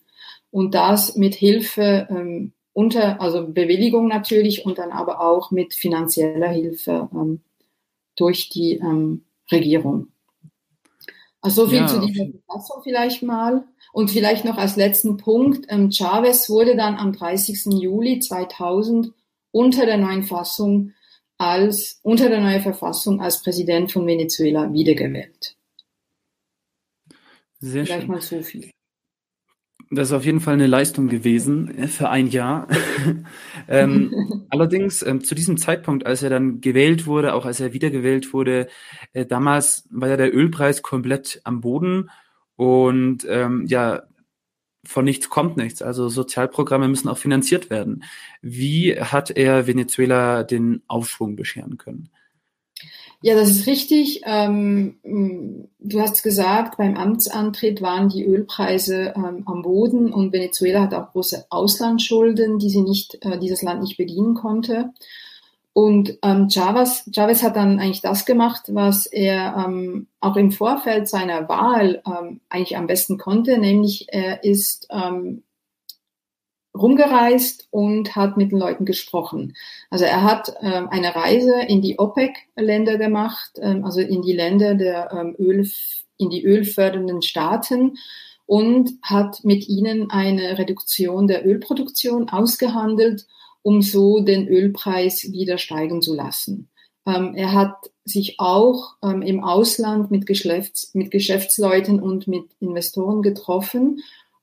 Und 0.52 0.74
das 0.74 1.16
mit 1.16 1.34
Hilfe 1.34 2.08
ähm, 2.10 2.52
unter, 2.74 3.22
also 3.22 3.48
Bewilligung 3.48 4.08
natürlich 4.08 4.66
und 4.66 4.78
dann 4.78 4.92
aber 4.92 5.22
auch 5.22 5.52
mit 5.52 5.74
finanzieller 5.74 6.50
Hilfe 6.50 7.10
ähm, 7.14 7.40
durch 8.18 8.50
die 8.50 8.74
ähm, 8.76 9.24
Regierung. 9.50 10.08
Also 11.42 11.66
so 11.66 11.70
viel 11.70 11.80
ja, 11.80 11.88
zu 11.88 12.00
dieser 12.00 12.26
Verfassung 12.28 12.84
vielleicht 12.84 13.24
mal. 13.24 13.64
Und 13.94 14.10
vielleicht 14.10 14.46
noch 14.46 14.58
als 14.58 14.76
letzten 14.76 15.18
Punkt, 15.18 15.66
ähm, 15.70 15.92
Chavez 15.92 16.50
wurde 16.50 16.76
dann 16.76 16.96
am 16.96 17.12
30. 17.14 17.66
Juli 17.82 18.20
2000 18.20 19.12
unter 19.52 19.86
der 19.86 19.98
neuen 19.98 20.24
Fassung 20.24 20.94
als, 21.38 22.00
unter 22.04 22.30
der 22.30 22.40
neuen 22.40 22.62
Verfassung 22.62 23.20
als 23.20 23.42
Präsident 23.42 23.92
von 23.92 24.06
Venezuela 24.06 24.72
wiedergewählt. 24.72 25.56
Sehr 27.60 27.86
vielleicht 27.86 28.04
schön. 28.04 28.12
mal 28.12 28.22
so 28.22 28.42
viel. 28.42 28.72
Das 29.94 30.08
ist 30.08 30.14
auf 30.14 30.24
jeden 30.24 30.40
Fall 30.40 30.54
eine 30.54 30.68
Leistung 30.68 31.10
gewesen 31.10 31.78
äh, 31.78 31.88
für 31.88 32.10
ein 32.10 32.28
Jahr. 32.28 32.68
ähm, 33.68 34.46
allerdings 34.50 35.04
ähm, 35.04 35.22
zu 35.22 35.36
diesem 35.36 35.58
Zeitpunkt, 35.58 36.06
als 36.06 36.24
er 36.24 36.30
dann 36.30 36.62
gewählt 36.62 37.06
wurde, 37.08 37.34
auch 37.34 37.46
als 37.46 37.60
er 37.60 37.74
wiedergewählt 37.74 38.34
wurde, 38.34 38.68
äh, 39.12 39.26
damals 39.26 39.88
war 39.92 40.08
ja 40.08 40.16
der 40.16 40.34
Ölpreis 40.34 40.82
komplett 40.82 41.42
am 41.44 41.60
Boden 41.60 42.10
und 42.56 43.26
ähm, 43.28 43.66
ja, 43.68 44.04
von 44.86 45.04
nichts 45.04 45.30
kommt 45.30 45.58
nichts. 45.58 45.82
Also 45.82 46.08
Sozialprogramme 46.08 46.88
müssen 46.88 47.10
auch 47.10 47.18
finanziert 47.18 47.70
werden. 47.70 48.04
Wie 48.42 48.98
hat 48.98 49.30
er 49.30 49.68
Venezuela 49.68 50.44
den 50.44 50.84
Aufschwung 50.88 51.36
bescheren 51.36 51.78
können? 51.78 52.10
Ja, 53.24 53.36
das 53.36 53.52
ist 53.52 53.68
richtig. 53.68 54.22
Ähm, 54.26 54.96
du 55.80 56.02
hast 56.02 56.24
gesagt, 56.24 56.78
beim 56.78 56.98
Amtsantritt 56.98 57.82
waren 57.82 58.10
die 58.10 58.26
Ölpreise 58.26 59.14
ähm, 59.16 59.44
am 59.46 59.62
Boden 59.62 60.12
und 60.12 60.34
Venezuela 60.34 60.82
hat 60.82 60.96
auch 60.96 61.12
große 61.12 61.46
Auslandsschulden, 61.52 62.58
die 62.58 62.70
sie 62.70 62.82
nicht, 62.82 63.20
äh, 63.22 63.38
dieses 63.38 63.62
Land 63.62 63.82
nicht 63.82 63.98
bedienen 63.98 64.34
konnte. 64.34 64.92
Und 65.74 66.18
ähm, 66.24 66.50
Chavez, 66.50 67.10
Chavez 67.14 67.44
hat 67.44 67.56
dann 67.56 67.80
eigentlich 67.80 68.02
das 68.02 68.26
gemacht, 68.26 68.64
was 68.70 69.06
er 69.06 69.66
ähm, 69.66 70.08
auch 70.20 70.36
im 70.36 70.52
Vorfeld 70.52 71.08
seiner 71.08 71.48
Wahl 71.48 72.02
ähm, 72.06 72.42
eigentlich 72.50 72.76
am 72.76 72.88
besten 72.88 73.18
konnte, 73.18 73.58
nämlich 73.58 74.08
er 74.10 74.44
ist 74.44 74.88
ähm, 74.90 75.44
rumgereist 76.78 77.68
und 77.70 78.16
hat 78.16 78.38
mit 78.38 78.52
den 78.52 78.60
Leuten 78.60 78.86
gesprochen. 78.86 79.56
Also 79.90 80.06
er 80.06 80.24
hat 80.24 80.54
ähm, 80.62 80.88
eine 80.90 81.16
Reise 81.16 81.62
in 81.68 81.82
die 81.82 82.00
OPEC-Länder 82.00 82.98
gemacht, 82.98 83.52
ähm, 83.62 83.84
also 83.84 84.00
in 84.00 84.22
die 84.22 84.34
Länder 84.34 84.76
der 84.76 85.12
ähm, 85.12 85.36
Öl, 85.38 85.70
in 86.18 86.30
die 86.30 86.44
ölfördernden 86.44 87.22
Staaten 87.22 87.98
und 88.46 88.92
hat 89.02 89.44
mit 89.44 89.68
ihnen 89.68 90.12
eine 90.12 90.58
Reduktion 90.58 91.28
der 91.28 91.46
Ölproduktion 91.46 92.30
ausgehandelt, 92.30 93.26
um 93.64 93.82
so 93.82 94.22
den 94.22 94.48
Ölpreis 94.48 95.32
wieder 95.32 95.58
steigen 95.58 96.02
zu 96.02 96.16
lassen. 96.16 96.70
Ähm, 97.06 97.34
er 97.36 97.54
hat 97.54 97.76
sich 98.06 98.40
auch 98.40 98.96
ähm, 99.04 99.22
im 99.22 99.44
Ausland 99.44 100.12
mit, 100.12 100.26
Geschäfts-, 100.26 100.92
mit 100.94 101.12
Geschäftsleuten 101.12 102.00
und 102.00 102.28
mit 102.28 102.46
Investoren 102.60 103.22
getroffen 103.22 104.02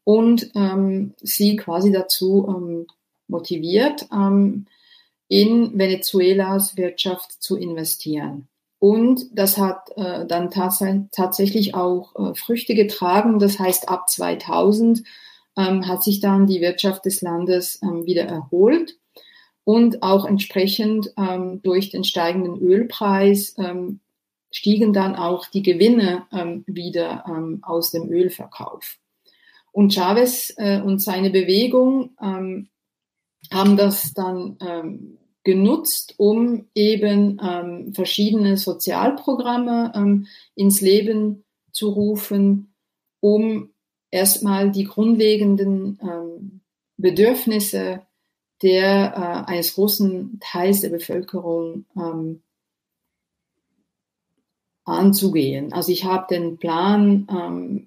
und 0.09 0.53
ähm, 0.55 1.13
sie 1.21 1.57
quasi 1.57 1.93
dazu 1.93 2.47
ähm, 2.49 2.87
motiviert, 3.27 4.09
ähm, 4.11 4.65
in 5.29 5.79
Venezuelas 5.79 6.79
Wirtschaft 6.79 7.43
zu 7.43 7.59
investieren. 7.59 8.49
Und 8.79 9.27
das 9.39 9.59
hat 9.59 9.91
äh, 9.97 10.25
dann 10.25 10.51
tats 10.51 10.83
tatsächlich 11.13 11.75
auch 11.75 12.17
äh, 12.17 12.35
Früchte 12.35 12.75
getragen. 12.75 13.39
Das 13.39 13.59
heißt, 13.59 13.91
ab 13.91 14.09
2000 14.09 15.03
ähm, 15.59 15.87
hat 15.87 16.03
sich 16.03 16.21
dann 16.21 16.47
die 16.47 16.63
Wirtschaft 16.63 17.05
des 17.05 17.21
Landes 17.21 17.79
ähm, 17.83 18.07
wieder 18.07 18.25
erholt 18.25 18.97
und 19.65 20.03
auch 20.03 20.25
entsprechend 20.25 21.13
ähm, 21.19 21.61
durch 21.61 21.91
den 21.91 22.05
steigenden 22.05 22.57
Ölpreis 22.57 23.57
ähm, 23.59 24.01
stiegen 24.51 24.95
dann 24.95 25.17
auch 25.17 25.49
die 25.49 25.63
Gewinne 25.63 26.25
ähm, 26.33 26.65
wieder 26.67 27.27
ähm, 27.29 27.59
aus 27.61 27.91
dem 27.91 28.09
Ölverkauf. 28.09 28.97
Und 29.79 29.95
Chavez 29.95 30.53
äh, 30.57 30.81
und 30.81 31.01
seine 31.01 31.31
Bewegung 31.31 32.11
ähm, 32.21 32.69
haben 33.53 33.77
das 33.77 34.13
dann 34.13 34.57
ähm, 34.61 35.19
genutzt, 35.45 36.15
um 36.17 36.67
eben 36.75 37.41
ähm, 37.41 37.95
verschiedene 37.95 38.57
Sozialprogramme 38.57 39.93
ähm, 39.95 40.27
ins 40.57 40.81
Leben 40.81 41.45
zu 41.71 41.91
rufen, 41.91 42.75
um 43.21 43.71
erstmal 44.11 44.73
die 44.73 44.83
grundlegenden 44.83 46.01
ähm, 46.03 46.61
Bedürfnisse 46.97 48.03
der 48.65 49.47
äh, 49.47 49.53
eines 49.53 49.77
großen 49.77 50.41
Teils 50.41 50.81
der 50.81 50.89
Bevölkerung 50.89 51.85
ähm, 51.97 52.43
anzugehen. 54.85 55.73
Also 55.73 55.93
ich 55.93 56.05
habe 56.05 56.27
den 56.29 56.59
Plan 56.59 57.87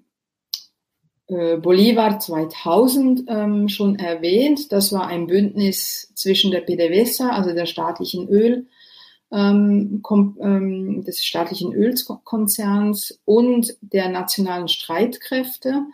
Bolivar 1.62 2.20
2000 2.20 3.24
ähm, 3.28 3.70
schon 3.70 3.98
erwähnt. 3.98 4.72
Das 4.72 4.92
war 4.92 5.08
ein 5.08 5.28
Bündnis 5.28 6.12
zwischen 6.14 6.52
der 6.52 6.62
PDVSA, 6.62 7.30
also 7.30 7.54
der 7.54 7.66
staatlichen 7.66 8.28
Öl, 8.28 8.68
ähm, 9.32 10.04
ähm, 10.42 11.04
des 11.06 11.24
staatlichen 11.24 11.74
Ölkonzerns 11.74 13.22
und 13.24 13.78
der 13.82 14.10
nationalen 14.10 14.68
Streitkräfte. 14.68 15.86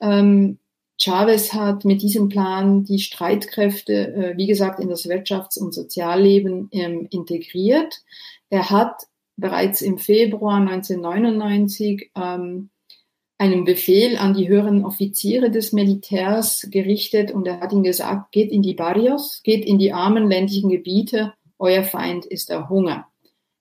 Ähm, 0.00 0.58
Chavez 0.98 1.52
hat 1.54 1.84
mit 1.84 2.02
diesem 2.02 2.28
Plan 2.28 2.84
die 2.84 2.98
Streitkräfte, 2.98 4.14
äh, 4.14 4.36
wie 4.36 4.46
gesagt, 4.46 4.78
in 4.78 4.88
das 4.88 5.06
Wirtschafts- 5.06 5.58
und 5.58 5.72
Sozialleben 5.72 6.68
ähm, 6.70 7.08
integriert. 7.10 8.02
Er 8.50 8.70
hat 8.70 9.06
bereits 9.36 9.80
im 9.80 9.98
Februar 9.98 10.58
1999 10.58 12.10
ähm, 12.14 12.68
einen 13.42 13.64
Befehl 13.64 14.18
an 14.18 14.34
die 14.34 14.48
höheren 14.48 14.84
Offiziere 14.84 15.50
des 15.50 15.72
Militärs 15.72 16.68
gerichtet 16.70 17.32
und 17.32 17.44
er 17.48 17.58
hat 17.58 17.72
ihnen 17.72 17.82
gesagt, 17.82 18.30
geht 18.30 18.52
in 18.52 18.62
die 18.62 18.74
Barrios, 18.74 19.40
geht 19.42 19.64
in 19.64 19.80
die 19.80 19.92
armen 19.92 20.28
ländlichen 20.28 20.70
Gebiete, 20.70 21.32
euer 21.58 21.82
Feind 21.82 22.24
ist 22.24 22.50
der 22.50 22.68
Hunger. 22.68 23.08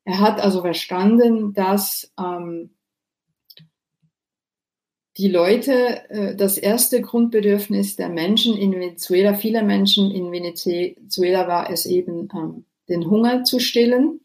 Er 0.03 0.19
hat 0.19 0.39
also 0.39 0.61
verstanden, 0.61 1.53
dass 1.53 2.13
ähm, 2.19 2.75
die 5.17 5.29
Leute, 5.29 6.07
äh, 6.11 6.35
das 6.35 6.59
erste 6.59 7.01
Grundbedürfnis 7.01 7.95
der 7.95 8.09
Menschen 8.09 8.55
in 8.55 8.73
Venezuela, 8.73 9.33
vieler 9.33 9.63
Menschen 9.63 10.11
in 10.11 10.31
Venezuela 10.31 11.47
war 11.47 11.71
es 11.71 11.87
eben, 11.87 12.29
ähm, 12.35 12.65
den 12.87 13.09
Hunger 13.09 13.45
zu 13.45 13.59
stillen. 13.59 14.19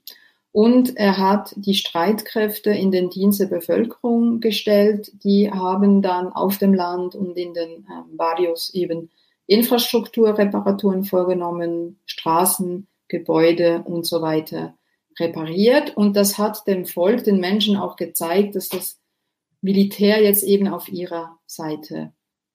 Und 0.57 0.97
er 0.97 1.19
hat 1.19 1.53
die 1.55 1.75
Streitkräfte 1.75 2.71
in 2.71 2.91
den 2.91 3.11
Dienst 3.11 3.41
der 3.41 3.47
Bevölkerung 3.47 4.41
gestellt. 4.41 5.13
Die 5.23 5.51
haben 5.51 6.01
dann 6.01 6.33
auf 6.33 6.57
dem 6.57 6.73
Land 6.73 7.15
und 7.15 7.37
in 7.37 7.53
den 7.53 7.87
ähm, 7.91 8.17
Barrios 8.17 8.73
eben 8.73 9.11
Infrastrukturreparaturen 9.47 11.05
vorgenommen, 11.05 12.01
Straßen, 12.07 12.87
Gebäude 13.07 13.83
und 13.85 14.07
so 14.07 14.23
weiter 14.23 14.79
repariert. 15.21 15.95
Und 15.95 16.17
das 16.17 16.39
hat 16.39 16.67
dem 16.67 16.87
Volk, 16.87 17.25
den 17.25 17.39
Menschen 17.39 17.77
auch 17.77 17.97
gezeigt, 17.97 18.55
dass 18.57 18.71
das 18.71 18.99
Militär 19.61 20.23
jetzt 20.23 20.43
eben 20.43 20.69
auf 20.69 20.89
ihrer 20.89 21.37
Seite 21.45 22.15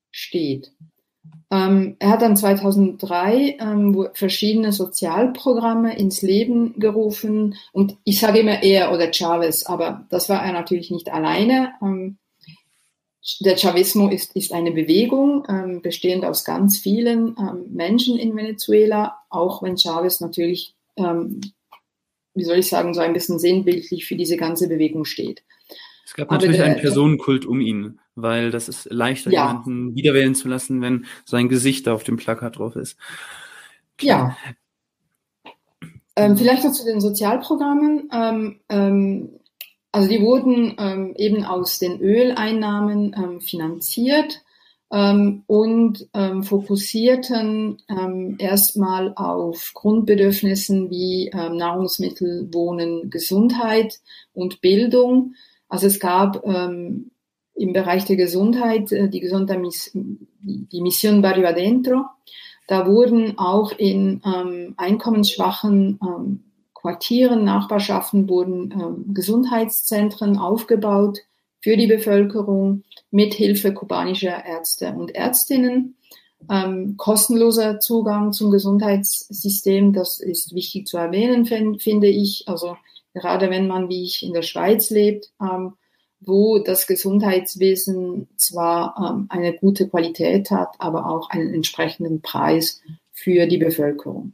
steht. 0.09 0.71
Ähm, 1.51 1.97
er 1.99 2.09
hat 2.11 2.21
dann 2.21 2.37
2003 2.37 3.57
ähm, 3.59 4.07
verschiedene 4.13 4.71
Sozialprogramme 4.71 5.97
ins 5.97 6.21
Leben 6.21 6.79
gerufen 6.79 7.55
und 7.73 7.97
ich 8.05 8.21
sage 8.21 8.39
immer 8.39 8.63
er 8.63 8.93
oder 8.93 9.11
Chavez, 9.11 9.65
aber 9.65 10.07
das 10.09 10.29
war 10.29 10.43
er 10.43 10.53
natürlich 10.53 10.91
nicht 10.91 11.11
alleine. 11.11 11.73
Ähm, 11.81 12.17
der 13.41 13.57
Chavismo 13.57 14.07
ist, 14.09 14.35
ist 14.35 14.53
eine 14.53 14.71
Bewegung, 14.71 15.45
ähm, 15.47 15.81
bestehend 15.81 16.25
aus 16.25 16.45
ganz 16.45 16.79
vielen 16.79 17.35
ähm, 17.37 17.65
Menschen 17.69 18.17
in 18.17 18.35
Venezuela, 18.35 19.17
auch 19.29 19.61
wenn 19.61 19.77
Chavez 19.77 20.21
natürlich, 20.21 20.73
ähm, 20.95 21.41
wie 22.33 22.45
soll 22.45 22.57
ich 22.57 22.69
sagen, 22.69 22.93
so 22.93 23.01
ein 23.01 23.13
bisschen 23.13 23.39
sinnbildlich 23.39 24.05
für 24.05 24.15
diese 24.15 24.37
ganze 24.37 24.69
Bewegung 24.69 25.05
steht. 25.05 25.43
Es 26.05 26.13
gab 26.13 26.31
natürlich 26.31 26.57
der, 26.57 26.65
einen 26.65 26.79
Personenkult 26.79 27.45
um 27.45 27.61
ihn, 27.61 27.99
weil 28.15 28.51
das 28.51 28.67
ist 28.67 28.91
leichter, 28.91 29.31
ja. 29.31 29.47
jemanden 29.47 29.95
wiederwählen 29.95 30.35
zu 30.35 30.47
lassen, 30.47 30.81
wenn 30.81 31.05
sein 31.25 31.49
Gesicht 31.49 31.87
da 31.87 31.93
auf 31.93 32.03
dem 32.03 32.17
Plakat 32.17 32.57
drauf 32.57 32.75
ist. 32.75 32.97
Klar. 33.97 34.37
Ja. 34.45 34.51
Ähm, 36.15 36.37
vielleicht 36.37 36.63
noch 36.63 36.73
zu 36.73 36.85
den 36.85 36.99
Sozialprogrammen. 36.99 38.09
Ähm, 38.13 38.59
ähm, 38.69 39.29
also 39.91 40.09
die 40.09 40.21
wurden 40.21 40.75
ähm, 40.77 41.13
eben 41.17 41.43
aus 41.43 41.79
den 41.79 41.99
Öleinnahmen 41.99 43.15
ähm, 43.17 43.41
finanziert 43.41 44.41
ähm, 44.91 45.43
und 45.47 46.09
fokussierten 46.13 47.81
erstmal 48.37 49.13
auf 49.15 49.71
Grundbedürfnissen 49.73 50.89
wie 50.89 51.29
Nahrungsmittel, 51.33 52.53
Wohnen, 52.53 53.09
Gesundheit 53.09 53.99
und 54.33 54.59
Bildung. 54.59 55.35
Also 55.71 55.87
es 55.87 56.01
gab 56.01 56.45
ähm, 56.45 57.11
im 57.55 57.71
Bereich 57.71 58.03
der 58.03 58.17
Gesundheit 58.17 58.91
äh, 58.91 59.09
die, 59.09 59.21
Gesundheit, 59.21 59.59
die 59.93 60.81
Mission 60.81 61.21
Barrio 61.21 61.47
Adentro. 61.47 62.03
Da 62.67 62.85
wurden 62.85 63.37
auch 63.37 63.71
in 63.71 64.21
ähm, 64.25 64.73
einkommensschwachen 64.75 65.97
ähm, 66.03 66.43
Quartieren, 66.73 67.45
Nachbarschaften 67.45 68.27
wurden 68.27 68.71
ähm, 68.71 69.13
Gesundheitszentren 69.13 70.37
aufgebaut 70.37 71.19
für 71.61 71.77
die 71.77 71.87
Bevölkerung 71.87 72.83
mit 73.09 73.33
Hilfe 73.33 73.73
kubanischer 73.73 74.45
Ärzte 74.45 74.93
und 74.93 75.15
Ärztinnen. 75.15 75.95
Ähm, 76.49 76.95
kostenloser 76.97 77.79
Zugang 77.79 78.33
zum 78.33 78.51
Gesundheitssystem, 78.51 79.93
das 79.93 80.19
ist 80.19 80.53
wichtig 80.53 80.87
zu 80.87 80.97
erwähnen, 80.97 81.45
finde 81.45 82.07
ich. 82.07 82.43
Also 82.47 82.75
gerade 83.13 83.49
wenn 83.49 83.67
man, 83.67 83.89
wie 83.89 84.03
ich, 84.03 84.23
in 84.23 84.33
der 84.33 84.41
Schweiz 84.41 84.89
lebt, 84.89 85.31
ähm, 85.41 85.73
wo 86.19 86.59
das 86.59 86.87
Gesundheitswesen 86.87 88.29
zwar 88.37 88.95
ähm, 88.97 89.25
eine 89.29 89.53
gute 89.53 89.89
Qualität 89.89 90.51
hat, 90.51 90.75
aber 90.77 91.07
auch 91.07 91.29
einen 91.29 91.53
entsprechenden 91.53 92.21
Preis 92.21 92.81
für 93.11 93.47
die 93.47 93.57
Bevölkerung. 93.57 94.33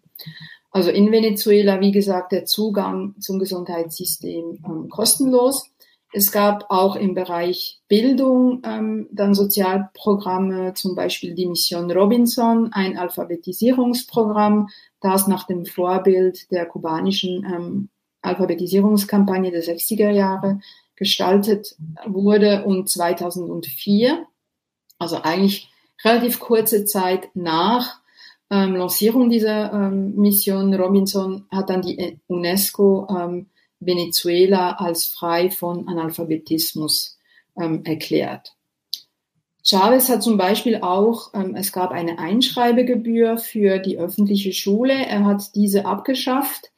Also 0.72 0.92
in 0.92 1.12
Venezuela, 1.12 1.80
wie 1.80 1.92
gesagt, 1.92 2.32
der 2.32 2.46
Zugang 2.46 3.16
zum 3.20 3.40
Gesundheitssystem 3.40 4.60
ähm, 4.66 4.90
kostenlos. 4.90 5.70
Es 6.14 6.32
gab 6.32 6.66
auch 6.70 6.96
im 6.96 7.14
Bereich 7.14 7.80
Bildung 7.88 8.62
ähm, 8.66 9.08
dann 9.12 9.34
Sozialprogramme, 9.34 10.74
zum 10.74 10.96
Beispiel 10.96 11.36
die 11.36 11.48
Mission 11.48 11.92
Robinson, 11.92 12.72
ein 12.74 12.98
Alphabetisierungsprogramm, 12.98 14.70
das 15.02 15.28
nach 15.28 15.46
dem 15.46 15.66
Vorbild 15.66 16.52
der 16.52 16.66
kubanischen 16.66 17.46
ähm, 17.46 17.90
Alphabetisierungskampagne 18.28 19.52
der 19.52 19.64
60er 19.64 20.12
Jahre 20.12 20.60
gestaltet 20.96 21.76
wurde 22.06 22.66
und 22.66 22.90
2004, 22.90 24.26
also 25.00 25.22
eigentlich 25.22 25.70
relativ 26.04 26.40
kurze 26.40 26.86
Zeit 26.86 27.30
nach 27.34 28.02
ähm, 28.50 28.76
Lancierung 28.76 29.30
dieser 29.30 29.74
ähm, 29.74 30.16
Mission 30.16 30.74
Robinson 30.74 31.46
hat 31.52 31.70
dann 31.70 31.82
die 31.82 32.20
UNESCO 32.28 33.08
ähm, 33.10 33.48
Venezuela 33.80 34.72
als 34.72 35.06
frei 35.06 35.52
von 35.52 35.88
Analphabetismus 35.88 37.18
ähm, 37.60 37.84
erklärt. 37.84 38.54
Chavez 39.64 40.08
hat 40.08 40.24
zum 40.24 40.38
Beispiel 40.38 40.78
auch, 40.78 41.34
ähm, 41.34 41.56
es 41.56 41.74
gab 41.74 41.92
eine 41.92 42.20
Einschreibegebühr 42.20 43.38
für 43.38 43.80
die 43.80 43.98
öffentliche 43.98 44.54
Schule. 44.54 44.94
Er 44.94 45.26
hat 45.26 45.56
diese 45.56 45.86
abgeschafft 45.86 46.72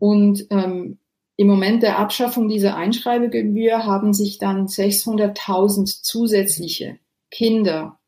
und 0.00 0.46
ähm, 0.50 0.98
im 1.36 1.46
Moment 1.46 1.82
der 1.82 1.98
Abschaffung 1.98 2.48
dieser 2.48 2.74
Einschreibegebühr 2.74 3.86
haben 3.86 4.12
sich 4.12 4.38
dann 4.38 4.66
600.000 4.66 6.02
zusätzliche 6.02 6.98
Kinder 7.30 7.98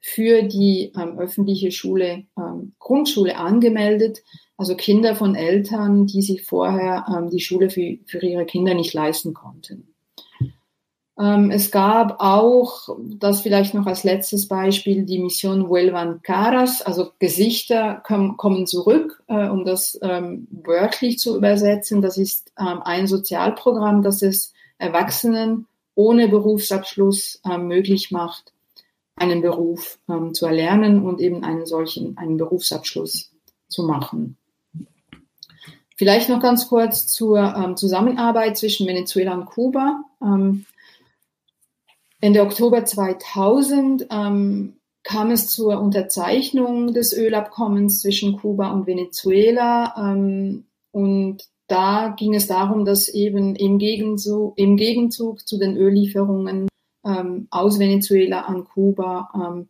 für 0.00 0.42
die 0.42 0.92
ähm, 0.96 1.18
öffentliche 1.18 1.72
Schule, 1.72 2.24
ähm, 2.38 2.74
Grundschule 2.78 3.36
angemeldet. 3.36 4.22
Also 4.56 4.76
Kinder 4.76 5.16
von 5.16 5.34
Eltern, 5.34 6.06
die 6.06 6.22
sich 6.22 6.44
vorher 6.44 7.06
ähm, 7.08 7.30
die 7.30 7.40
Schule 7.40 7.70
für, 7.70 7.98
für 8.06 8.24
ihre 8.24 8.46
Kinder 8.46 8.74
nicht 8.74 8.94
leisten 8.94 9.34
konnten. 9.34 9.89
Ähm, 11.20 11.50
es 11.50 11.70
gab 11.70 12.20
auch, 12.20 12.88
das 12.98 13.42
vielleicht 13.42 13.74
noch 13.74 13.86
als 13.86 14.04
letztes 14.04 14.48
Beispiel, 14.48 15.04
die 15.04 15.18
Mission 15.18 15.68
Vuelvan 15.68 16.22
Caras, 16.22 16.80
also 16.80 17.10
Gesichter 17.18 18.02
kommen, 18.06 18.66
zurück, 18.66 19.22
äh, 19.26 19.48
um 19.48 19.66
das 19.66 19.98
ähm, 20.00 20.48
wörtlich 20.50 21.18
zu 21.18 21.36
übersetzen. 21.36 22.00
Das 22.00 22.16
ist 22.16 22.52
ähm, 22.58 22.80
ein 22.82 23.06
Sozialprogramm, 23.06 24.02
das 24.02 24.22
es 24.22 24.54
Erwachsenen 24.78 25.66
ohne 25.94 26.28
Berufsabschluss 26.28 27.42
möglich 27.58 28.10
macht, 28.10 28.54
einen 29.16 29.42
Beruf 29.42 29.98
zu 30.32 30.46
erlernen 30.46 31.02
und 31.02 31.20
eben 31.20 31.44
einen 31.44 31.66
solchen, 31.66 32.16
einen 32.16 32.38
Berufsabschluss 32.38 33.30
zu 33.68 33.82
machen. 33.82 34.38
Vielleicht 35.96 36.30
noch 36.30 36.40
ganz 36.40 36.68
kurz 36.68 37.08
zur 37.08 37.74
Zusammenarbeit 37.76 38.56
zwischen 38.56 38.86
Venezuela 38.86 39.34
und 39.34 39.44
Kuba. 39.44 40.04
Ähm, 40.22 40.64
Ende 42.20 42.42
Oktober 42.42 42.84
2000 42.84 44.08
ähm, 44.10 44.74
kam 45.02 45.30
es 45.30 45.48
zur 45.48 45.80
Unterzeichnung 45.80 46.92
des 46.92 47.16
Ölabkommens 47.16 48.02
zwischen 48.02 48.36
Kuba 48.36 48.70
und 48.70 48.86
Venezuela. 48.86 49.94
Ähm, 49.96 50.64
und 50.92 51.38
da 51.66 52.14
ging 52.16 52.34
es 52.34 52.46
darum, 52.46 52.84
dass 52.84 53.08
eben 53.08 53.56
im 53.56 53.78
Gegenzug, 53.78 54.58
im 54.58 54.76
Gegenzug 54.76 55.46
zu 55.46 55.58
den 55.58 55.76
Öllieferungen 55.76 56.68
ähm, 57.06 57.46
aus 57.50 57.78
Venezuela 57.78 58.42
an 58.42 58.64
Kuba 58.64 59.30
ähm, 59.34 59.68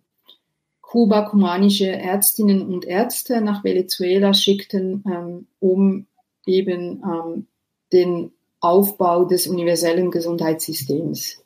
Kuba 0.91 1.23
kumanische 1.23 1.87
Ärztinnen 1.87 2.63
und 2.63 2.85
Ärzte 2.85 3.41
nach 3.41 3.63
Venezuela 3.63 4.35
schickten, 4.35 5.05
ähm, 5.07 5.47
um 5.61 6.07
eben 6.47 7.05
ähm, 7.05 7.47
den 7.93 8.33
Aufbau 8.59 9.25
des 9.25 9.47
universellen 9.47 10.11
Gesundheitssystems 10.11 11.40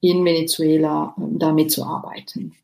in 0.00 0.24
Venezuela 0.24 1.14
ähm, 1.18 1.38
damit 1.38 1.70
zu 1.70 1.84
arbeiten. 1.84 2.54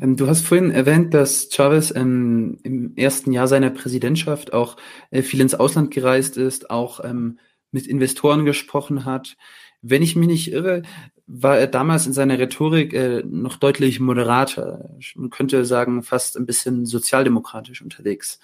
Ähm, 0.00 0.16
du 0.16 0.26
hast 0.26 0.44
vorhin 0.44 0.70
erwähnt, 0.70 1.14
dass 1.14 1.48
Chavez 1.50 1.92
ähm, 1.94 2.58
im 2.62 2.96
ersten 2.96 3.32
Jahr 3.32 3.48
seiner 3.48 3.70
Präsidentschaft 3.70 4.52
auch 4.52 4.76
äh, 5.10 5.22
viel 5.22 5.40
ins 5.40 5.54
Ausland 5.54 5.90
gereist 5.90 6.36
ist, 6.36 6.70
auch 6.70 7.04
ähm, 7.04 7.38
mit 7.70 7.86
Investoren 7.86 8.44
gesprochen 8.44 9.04
hat. 9.04 9.36
Wenn 9.82 10.02
ich 10.02 10.16
mich 10.16 10.28
nicht 10.28 10.52
irre, 10.52 10.82
war 11.26 11.58
er 11.58 11.66
damals 11.66 12.06
in 12.06 12.12
seiner 12.12 12.38
Rhetorik 12.38 12.92
äh, 12.92 13.22
noch 13.24 13.56
deutlich 13.56 14.00
moderater. 14.00 14.90
Man 15.14 15.30
könnte 15.30 15.64
sagen, 15.64 16.02
fast 16.02 16.36
ein 16.36 16.46
bisschen 16.46 16.86
sozialdemokratisch 16.86 17.82
unterwegs. 17.82 18.40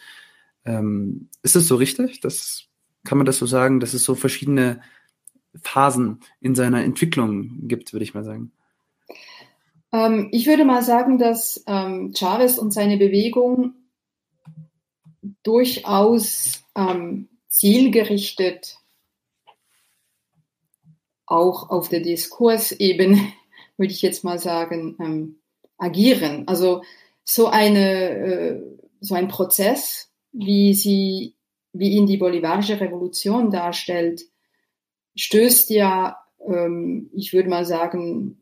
Ähm, 0.65 1.29
ist 1.43 1.57
es 1.57 1.69
so 1.69 1.77
richtig? 1.77 2.21
Das, 2.21 2.71
kann 3.05 3.19
man 3.19 3.27
das 3.27 3.39
so 3.39 3.47
sagen, 3.47 3.81
dass 3.81 3.95
es 3.95 4.05
so 4.05 4.15
verschiedene 4.15 4.81
Phasen 5.63 6.21
in 6.41 6.55
seiner 6.55 6.83
Entwicklung 6.85 7.69
gibt, 7.69 7.93
würde 7.93 8.05
ich 8.05 8.15
mal 8.15 8.25
sagen. 8.25 8.53
Ähm, 9.93 10.29
ich 10.33 10.47
würde 10.47 10.65
mal 10.65 10.83
sagen, 10.83 11.19
dass 11.19 11.63
ähm, 11.67 12.13
Chavez 12.15 12.59
und 12.59 12.73
seine 12.73 12.97
Bewegung 12.97 13.75
durchaus 15.43 16.63
ähm, 16.77 17.29
zielgerichtet 17.49 18.79
auch 21.27 21.71
auf 21.71 21.89
der 21.89 22.01
Diskursebene, 22.01 23.19
würde 23.77 23.93
ich 23.93 24.03
jetzt 24.03 24.25
mal 24.25 24.39
sagen, 24.39 24.97
ähm, 25.01 25.37
agieren. 25.79 26.47
Also 26.47 26.83
so 27.25 27.49
eine 27.49 28.11
äh, 28.11 28.63
so 29.01 29.15
ein 29.15 29.29
Prozess, 29.29 30.11
wie 30.33 30.75
sie 30.75 31.35
wie 31.73 31.91
ihn 31.91 32.07
die 32.07 32.17
bolivarische 32.17 32.81
Revolution 32.81 33.51
darstellt, 33.51 34.23
stößt 35.17 35.71
ja, 35.71 36.19
ähm, 36.47 37.11
ich 37.13 37.33
würde 37.33 37.49
mal 37.49 37.65
sagen, 37.65 38.41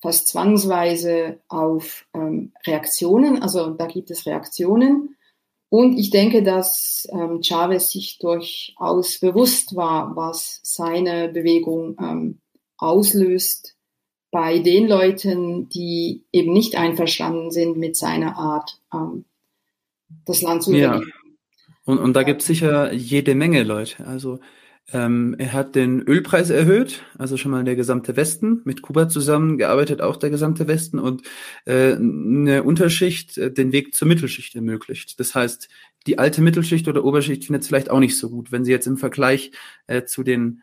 fast 0.00 0.28
zwangsweise 0.28 1.40
auf 1.48 2.06
ähm, 2.14 2.52
Reaktionen. 2.66 3.42
Also 3.42 3.70
da 3.70 3.86
gibt 3.86 4.10
es 4.10 4.26
Reaktionen. 4.26 5.16
Und 5.70 5.98
ich 5.98 6.10
denke, 6.10 6.42
dass 6.42 7.06
ähm, 7.12 7.42
Chavez 7.42 7.90
sich 7.90 8.18
durchaus 8.18 9.18
bewusst 9.18 9.76
war, 9.76 10.16
was 10.16 10.60
seine 10.62 11.28
Bewegung 11.28 11.96
ähm, 12.00 12.38
auslöst 12.78 13.74
bei 14.30 14.58
den 14.60 14.88
Leuten, 14.88 15.68
die 15.68 16.24
eben 16.32 16.52
nicht 16.52 16.76
einverstanden 16.76 17.50
sind 17.50 17.76
mit 17.76 17.96
seiner 17.96 18.36
Art, 18.36 18.80
ähm, 18.94 19.24
das 20.24 20.42
Land 20.42 20.62
zu 20.62 20.74
ja. 20.74 21.00
Und, 21.84 21.98
und 21.98 22.14
da 22.14 22.22
gibt 22.22 22.42
es 22.42 22.46
sicher 22.46 22.92
jede 22.92 23.34
Menge 23.34 23.62
Leute. 23.62 24.06
Also 24.06 24.40
ähm, 24.92 25.34
er 25.38 25.52
hat 25.52 25.74
den 25.74 26.00
Ölpreis 26.00 26.50
erhöht, 26.50 27.02
also 27.18 27.36
schon 27.36 27.50
mal 27.50 27.64
der 27.64 27.76
gesamte 27.76 28.16
Westen, 28.16 28.62
mit 28.64 28.80
Kuba 28.82 29.08
zusammengearbeitet, 29.08 30.00
auch 30.00 30.16
der 30.16 30.30
gesamte 30.30 30.66
Westen 30.66 30.98
und 30.98 31.22
äh, 31.66 31.92
eine 31.92 32.62
Unterschicht 32.62 33.36
äh, 33.36 33.52
den 33.52 33.72
Weg 33.72 33.94
zur 33.94 34.08
Mittelschicht 34.08 34.54
ermöglicht. 34.54 35.20
Das 35.20 35.34
heißt, 35.34 35.68
die 36.06 36.18
alte 36.18 36.40
Mittelschicht 36.40 36.88
oder 36.88 37.04
Oberschicht 37.04 37.44
findet 37.44 37.62
es 37.62 37.68
vielleicht 37.68 37.90
auch 37.90 38.00
nicht 38.00 38.16
so 38.16 38.30
gut, 38.30 38.50
wenn 38.50 38.64
sie 38.64 38.72
jetzt 38.72 38.86
im 38.86 38.96
Vergleich 38.96 39.52
äh, 39.86 40.04
zu 40.04 40.22
den 40.22 40.62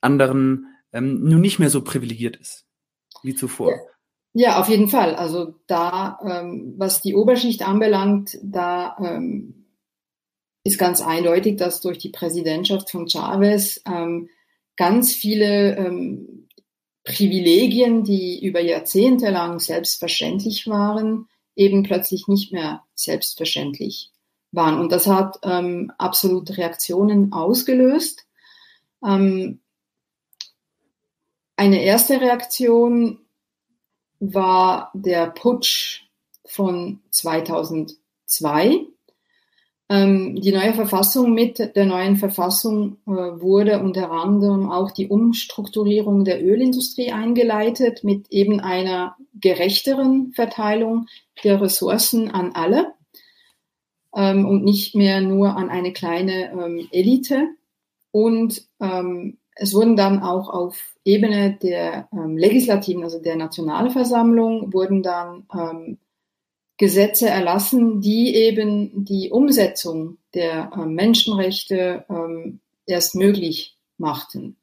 anderen 0.00 0.66
ähm, 0.92 1.22
nun 1.22 1.40
nicht 1.40 1.58
mehr 1.58 1.70
so 1.70 1.82
privilegiert 1.82 2.36
ist 2.36 2.64
wie 3.22 3.34
zuvor. 3.34 3.72
Ja. 3.72 3.78
Ja, 4.38 4.60
auf 4.60 4.68
jeden 4.68 4.88
Fall. 4.88 5.14
Also 5.14 5.54
da, 5.66 6.18
ähm, 6.22 6.74
was 6.76 7.00
die 7.00 7.14
Oberschicht 7.14 7.66
anbelangt, 7.66 8.36
da 8.42 8.94
ähm, 9.00 9.65
ist 10.66 10.78
ganz 10.78 11.00
eindeutig, 11.00 11.56
dass 11.56 11.80
durch 11.80 11.98
die 11.98 12.10
Präsidentschaft 12.10 12.90
von 12.90 13.08
Chavez 13.08 13.80
ähm, 13.86 14.28
ganz 14.76 15.14
viele 15.14 15.76
ähm, 15.76 16.48
Privilegien, 17.04 18.02
die 18.02 18.44
über 18.44 18.60
Jahrzehnte 18.60 19.30
lang 19.30 19.60
selbstverständlich 19.60 20.66
waren, 20.66 21.28
eben 21.54 21.84
plötzlich 21.84 22.26
nicht 22.26 22.52
mehr 22.52 22.82
selbstverständlich 22.96 24.10
waren. 24.50 24.80
Und 24.80 24.90
das 24.90 25.06
hat 25.06 25.38
ähm, 25.44 25.92
absolut 25.98 26.58
Reaktionen 26.58 27.32
ausgelöst. 27.32 28.26
Ähm, 29.04 29.60
eine 31.54 31.82
erste 31.82 32.20
Reaktion 32.20 33.20
war 34.18 34.90
der 34.94 35.28
Putsch 35.28 36.02
von 36.44 37.00
2002 37.10 37.96
Ähm, 38.68 38.95
die 39.88 40.52
neue 40.52 40.74
Verfassung 40.74 41.32
mit 41.32 41.76
der 41.76 41.86
neuen 41.86 42.16
Verfassung 42.16 42.96
äh, 43.06 43.10
wurde 43.10 43.78
unter 43.80 44.10
anderem 44.10 44.68
auch 44.68 44.90
die 44.90 45.06
Umstrukturierung 45.06 46.24
der 46.24 46.44
Ölindustrie 46.44 47.12
eingeleitet 47.12 48.02
mit 48.02 48.26
eben 48.30 48.58
einer 48.58 49.16
gerechteren 49.34 50.32
Verteilung 50.32 51.06
der 51.44 51.60
Ressourcen 51.60 52.32
an 52.32 52.52
alle 52.54 52.94
ähm, 54.12 54.44
und 54.44 54.64
nicht 54.64 54.96
mehr 54.96 55.20
nur 55.20 55.56
an 55.56 55.70
eine 55.70 55.92
kleine 55.92 56.50
ähm, 56.50 56.88
Elite. 56.90 57.50
Und 58.10 58.66
ähm, 58.80 59.38
es 59.54 59.72
wurden 59.72 59.94
dann 59.94 60.20
auch 60.20 60.48
auf 60.48 60.96
Ebene 61.04 61.56
der 61.62 62.08
ähm, 62.12 62.36
Legislativen, 62.36 63.04
also 63.04 63.20
der 63.20 63.36
Nationalversammlung, 63.36 64.72
wurden 64.72 65.04
dann 65.04 65.46
ähm, 65.54 65.98
Gesetze 66.78 67.28
erlassen, 67.28 68.00
die 68.00 68.34
eben 68.34 69.04
die 69.04 69.30
Umsetzung 69.30 70.18
der 70.34 70.70
äh, 70.74 70.84
Menschenrechte 70.84 72.04
ähm, 72.10 72.60
erst 72.86 73.14
möglich 73.14 73.76
machten. 73.96 74.56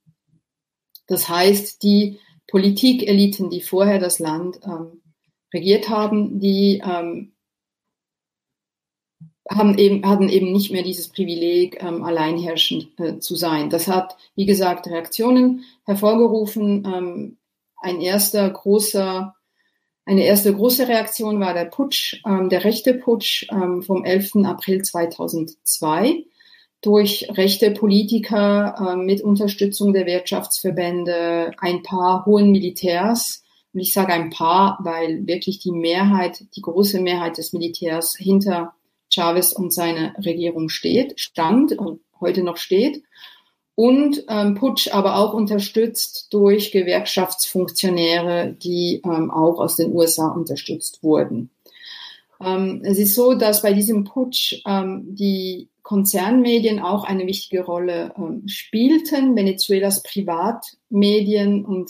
Das 1.08 1.28
heißt, 1.28 1.82
die 1.84 2.20
Politikeliten, 2.48 3.50
die 3.50 3.62
vorher 3.62 4.00
das 4.00 4.20
Land 4.20 4.60
ähm, 4.64 5.02
regiert 5.54 5.90
haben, 5.90 6.40
die 6.40 6.82
ähm, 6.86 7.34
haben 9.50 9.78
eben, 9.78 10.08
hatten 10.08 10.30
eben 10.30 10.52
nicht 10.52 10.72
mehr 10.72 10.84
dieses 10.84 11.10
Privileg, 11.10 11.82
ähm, 11.84 12.04
alleinherrschend 12.04 13.00
äh, 13.00 13.20
zu 13.20 13.36
sein. 13.36 13.70
Das 13.70 13.88
hat, 13.88 14.16
wie 14.36 14.46
gesagt, 14.46 14.88
Reaktionen 14.88 15.66
hervorgerufen. 15.86 16.86
Ähm, 16.86 17.38
ein 17.78 18.00
erster 18.00 18.50
großer 18.50 19.36
eine 20.06 20.26
erste 20.26 20.54
große 20.54 20.88
Reaktion 20.88 21.40
war 21.40 21.54
der 21.54 21.66
Putsch, 21.66 22.22
ähm, 22.26 22.50
der 22.50 22.64
rechte 22.64 22.94
Putsch 22.94 23.48
ähm, 23.52 23.82
vom 23.82 24.04
11. 24.04 24.46
April 24.46 24.82
2002 24.82 26.26
durch 26.82 27.28
rechte 27.32 27.72
Politiker 27.72 28.76
äh, 28.78 28.96
mit 28.98 29.22
Unterstützung 29.22 29.94
der 29.94 30.06
Wirtschaftsverbände, 30.06 31.52
ein 31.58 31.82
paar 31.82 32.26
hohen 32.26 32.52
Militärs. 32.52 33.44
Und 33.74 33.80
ich 33.80 33.94
sage 33.94 34.12
ein 34.14 34.30
paar, 34.30 34.78
weil 34.84 35.26
wirklich 35.26 35.60
die 35.60 35.72
Mehrheit, 35.72 36.44
die 36.56 36.62
große 36.62 37.00
Mehrheit 37.00 37.38
des 37.38 37.54
Militärs 37.54 38.16
hinter 38.18 38.74
Chavez 39.10 39.54
und 39.54 39.74
seine 39.74 40.14
Regierung 40.18 40.68
steht, 40.68 41.20
stand 41.20 41.72
und 41.72 42.02
heute 42.20 42.44
noch 42.44 42.58
steht 42.58 43.04
und 43.76 44.24
ähm, 44.30 44.56
Putsch 44.56 44.94
aber 44.94 45.18
auch 45.18 45.34
unterstützt 45.34 46.28
durch 46.32 46.72
Gewerkschaftsfunktionäre, 46.72 48.56
die 48.62 49.02
ähm, 49.04 49.32
auch 49.32 49.60
aus 49.60 49.78
den 49.78 49.94
USA 49.94 50.28
unterstützt 50.28 51.04
wurden. 51.04 51.50
Ähm, 52.40 52.82
es 52.84 53.00
ist 53.00 53.16
so, 53.16 53.34
dass 53.34 53.62
bei 53.62 53.74
diesem 53.74 54.04
Putsch 54.04 54.62
ähm, 54.68 55.16
die 55.16 55.70
Konzernmedien 55.82 56.80
auch 56.80 57.04
eine 57.04 57.26
wichtige 57.26 57.64
Rolle 57.66 58.14
ähm, 58.18 58.48
spielten, 58.48 59.36
Venezuelas 59.36 60.04
Privatmedien 60.04 61.66
und 61.66 61.90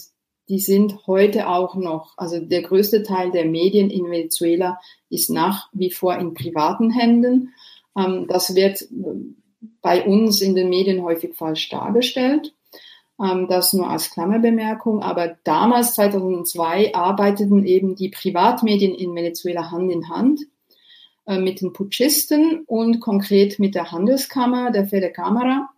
die 0.50 0.60
sind 0.60 1.08
heute 1.08 1.48
auch 1.48 1.76
noch, 1.76 2.14
also 2.18 2.40
der 2.40 2.64
größte 2.64 3.04
Teil 3.04 3.32
der 3.32 3.46
Medien 3.46 3.90
in 3.90 4.10
Venezuela 4.10 4.80
ist 5.10 5.30
nach 5.30 5.70
wie 5.74 5.92
vor 5.92 6.18
in 6.18 6.34
privaten 6.34 6.92
Händen. 6.92 7.54
Ähm, 7.98 8.26
das 8.28 8.56
wird 8.56 8.88
bei 9.82 10.06
uns 10.06 10.42
in 10.42 10.56
den 10.56 10.70
Medien 10.70 11.04
häufig 11.04 11.36
falsch 11.36 11.70
dargestellt. 11.70 12.54
Ähm, 13.22 13.48
das 13.48 13.74
nur 13.74 13.90
als 13.90 14.10
Klammerbemerkung. 14.12 15.02
Aber 15.02 15.38
damals, 15.44 15.96
2002, 15.96 16.94
arbeiteten 16.94 17.66
eben 17.66 17.96
die 17.96 18.10
Privatmedien 18.10 18.96
in 18.96 19.16
Venezuela 19.16 19.72
Hand 19.72 19.92
in 19.92 20.10
Hand 20.10 20.42
äh, 21.26 21.38
mit 21.38 21.62
den 21.62 21.74
Putschisten 21.74 22.64
und 22.66 23.00
konkret 23.00 23.60
mit 23.60 23.76
der 23.76 23.92
Handelskammer, 23.92 24.72
der 24.72 24.88
Fede 24.88 25.12
Camara 25.12 25.70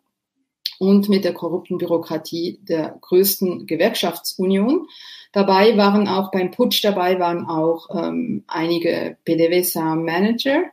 und 0.79 1.09
mit 1.09 1.23
der 1.23 1.33
korrupten 1.33 1.77
Bürokratie 1.77 2.59
der 2.63 2.97
größten 3.01 3.65
Gewerkschaftsunion. 3.65 4.87
Dabei 5.31 5.77
waren 5.77 6.07
auch 6.07 6.31
beim 6.31 6.51
Putsch 6.51 6.83
dabei 6.83 7.19
waren 7.19 7.45
auch 7.45 7.89
ähm, 7.93 8.43
einige 8.47 9.17
PDVSA-Manager 9.25 10.63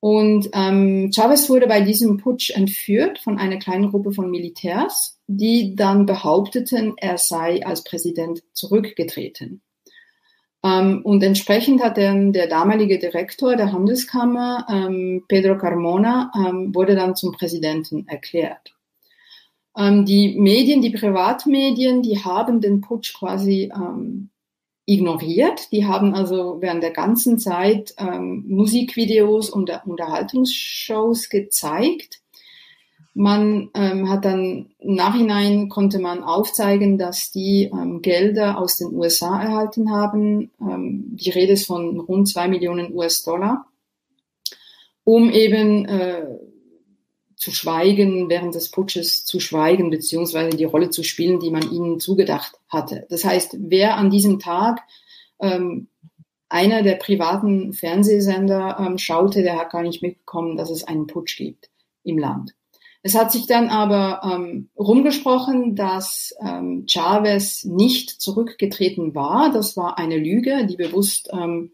und 0.00 0.48
ähm, 0.54 1.12
Chavez 1.14 1.50
wurde 1.50 1.66
bei 1.66 1.82
diesem 1.82 2.16
Putsch 2.16 2.50
entführt 2.50 3.18
von 3.18 3.38
einer 3.38 3.58
kleinen 3.58 3.90
Gruppe 3.90 4.12
von 4.12 4.30
Militärs, 4.30 5.18
die 5.26 5.76
dann 5.76 6.06
behaupteten, 6.06 6.94
er 6.96 7.18
sei 7.18 7.64
als 7.64 7.84
Präsident 7.84 8.42
zurückgetreten. 8.54 9.60
Ähm, 10.64 11.02
und 11.04 11.22
entsprechend 11.22 11.82
hat 11.82 11.98
dann 11.98 12.32
der 12.32 12.46
damalige 12.46 12.98
Direktor 12.98 13.56
der 13.56 13.72
Handelskammer, 13.72 14.66
ähm, 14.70 15.24
Pedro 15.28 15.58
Carmona, 15.58 16.32
ähm, 16.34 16.74
wurde 16.74 16.94
dann 16.94 17.14
zum 17.14 17.32
Präsidenten 17.32 18.08
erklärt. 18.08 18.74
Ähm, 19.76 20.06
die 20.06 20.38
Medien, 20.38 20.80
die 20.80 20.90
Privatmedien, 20.90 22.02
die 22.02 22.24
haben 22.24 22.62
den 22.62 22.80
Putsch 22.80 23.14
quasi 23.14 23.70
ähm, 23.74 24.29
ignoriert. 24.90 25.70
Die 25.70 25.86
haben 25.86 26.14
also 26.14 26.56
während 26.60 26.82
der 26.82 26.90
ganzen 26.90 27.38
Zeit 27.38 27.94
ähm, 27.96 28.44
Musikvideos 28.48 29.48
und 29.48 29.70
Unterhaltungsshows 29.86 31.28
gezeigt. 31.28 32.20
Man 33.14 33.70
ähm, 33.74 34.08
hat 34.10 34.24
dann 34.24 34.70
im 34.80 34.94
Nachhinein 34.94 35.68
konnte 35.68 36.00
man 36.00 36.24
aufzeigen, 36.24 36.98
dass 36.98 37.30
die 37.30 37.70
ähm, 37.72 38.02
Gelder 38.02 38.58
aus 38.58 38.78
den 38.78 38.92
USA 38.92 39.40
erhalten 39.40 39.92
haben. 39.92 40.50
Ähm, 40.60 41.04
die 41.12 41.30
Rede 41.30 41.52
ist 41.52 41.66
von 41.66 42.00
rund 42.00 42.28
zwei 42.28 42.48
Millionen 42.48 42.92
US-Dollar, 42.92 43.66
um 45.04 45.30
eben 45.30 45.84
äh, 45.86 46.24
zu 47.40 47.52
schweigen, 47.52 48.28
während 48.28 48.54
des 48.54 48.70
Putsches 48.70 49.24
zu 49.24 49.40
schweigen, 49.40 49.88
beziehungsweise 49.88 50.54
die 50.54 50.64
Rolle 50.64 50.90
zu 50.90 51.02
spielen, 51.02 51.40
die 51.40 51.50
man 51.50 51.72
ihnen 51.72 51.98
zugedacht 51.98 52.60
hatte. 52.68 53.06
Das 53.08 53.24
heißt, 53.24 53.56
wer 53.60 53.96
an 53.96 54.10
diesem 54.10 54.38
Tag 54.38 54.82
ähm, 55.40 55.88
einer 56.50 56.82
der 56.82 56.96
privaten 56.96 57.72
Fernsehsender 57.72 58.76
ähm, 58.78 58.98
schaute, 58.98 59.42
der 59.42 59.58
hat 59.58 59.70
gar 59.70 59.82
nicht 59.82 60.02
mitbekommen, 60.02 60.58
dass 60.58 60.68
es 60.68 60.84
einen 60.84 61.06
Putsch 61.06 61.38
gibt 61.38 61.70
im 62.04 62.18
Land. 62.18 62.54
Es 63.02 63.14
hat 63.14 63.32
sich 63.32 63.46
dann 63.46 63.70
aber 63.70 64.20
ähm, 64.22 64.68
rumgesprochen, 64.78 65.74
dass 65.74 66.34
ähm, 66.46 66.84
Chavez 66.86 67.64
nicht 67.64 68.10
zurückgetreten 68.10 69.14
war. 69.14 69.50
Das 69.50 69.78
war 69.78 69.96
eine 69.96 70.18
Lüge, 70.18 70.66
die 70.66 70.76
bewusst 70.76 71.30
ähm, 71.32 71.72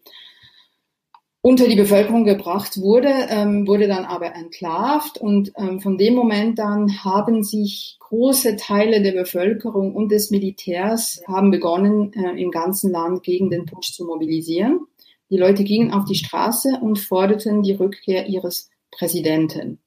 unter 1.46 1.68
die 1.68 1.76
Bevölkerung 1.76 2.24
gebracht 2.24 2.80
wurde, 2.80 3.08
ähm, 3.28 3.68
wurde 3.68 3.86
dann 3.86 4.04
aber 4.04 4.34
entlarvt 4.34 5.16
und 5.18 5.52
ähm, 5.56 5.78
von 5.78 5.96
dem 5.96 6.16
Moment 6.16 6.58
an 6.58 7.04
haben 7.04 7.44
sich 7.44 7.98
große 8.00 8.56
Teile 8.56 9.00
der 9.00 9.12
Bevölkerung 9.12 9.94
und 9.94 10.10
des 10.10 10.32
Militärs 10.32 11.22
haben 11.28 11.52
begonnen, 11.52 12.12
äh, 12.14 12.42
im 12.42 12.50
ganzen 12.50 12.90
Land 12.90 13.22
gegen 13.22 13.48
den 13.48 13.64
Putsch 13.64 13.92
zu 13.92 14.04
mobilisieren. 14.06 14.88
Die 15.30 15.36
Leute 15.36 15.62
gingen 15.62 15.92
auf 15.92 16.04
die 16.04 16.16
Straße 16.16 16.80
und 16.82 16.98
forderten 16.98 17.62
die 17.62 17.74
Rückkehr 17.74 18.26
ihres 18.26 18.68
Präsidenten. 18.90 19.78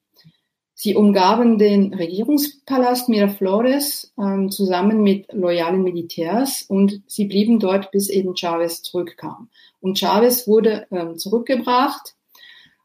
Sie 0.82 0.96
umgaben 0.96 1.58
den 1.58 1.94
Regierungspalast 1.94 3.10
Miraflores 3.10 4.14
ähm, 4.18 4.50
zusammen 4.50 5.04
mit 5.04 5.28
loyalen 5.34 5.84
Militärs 5.84 6.62
und 6.62 7.02
sie 7.06 7.26
blieben 7.26 7.60
dort, 7.60 7.92
bis 7.92 8.08
eben 8.08 8.34
Chavez 8.34 8.82
zurückkam. 8.82 9.50
Und 9.82 10.00
Chavez 10.00 10.48
wurde 10.48 10.88
ähm, 10.90 11.18
zurückgebracht 11.18 12.16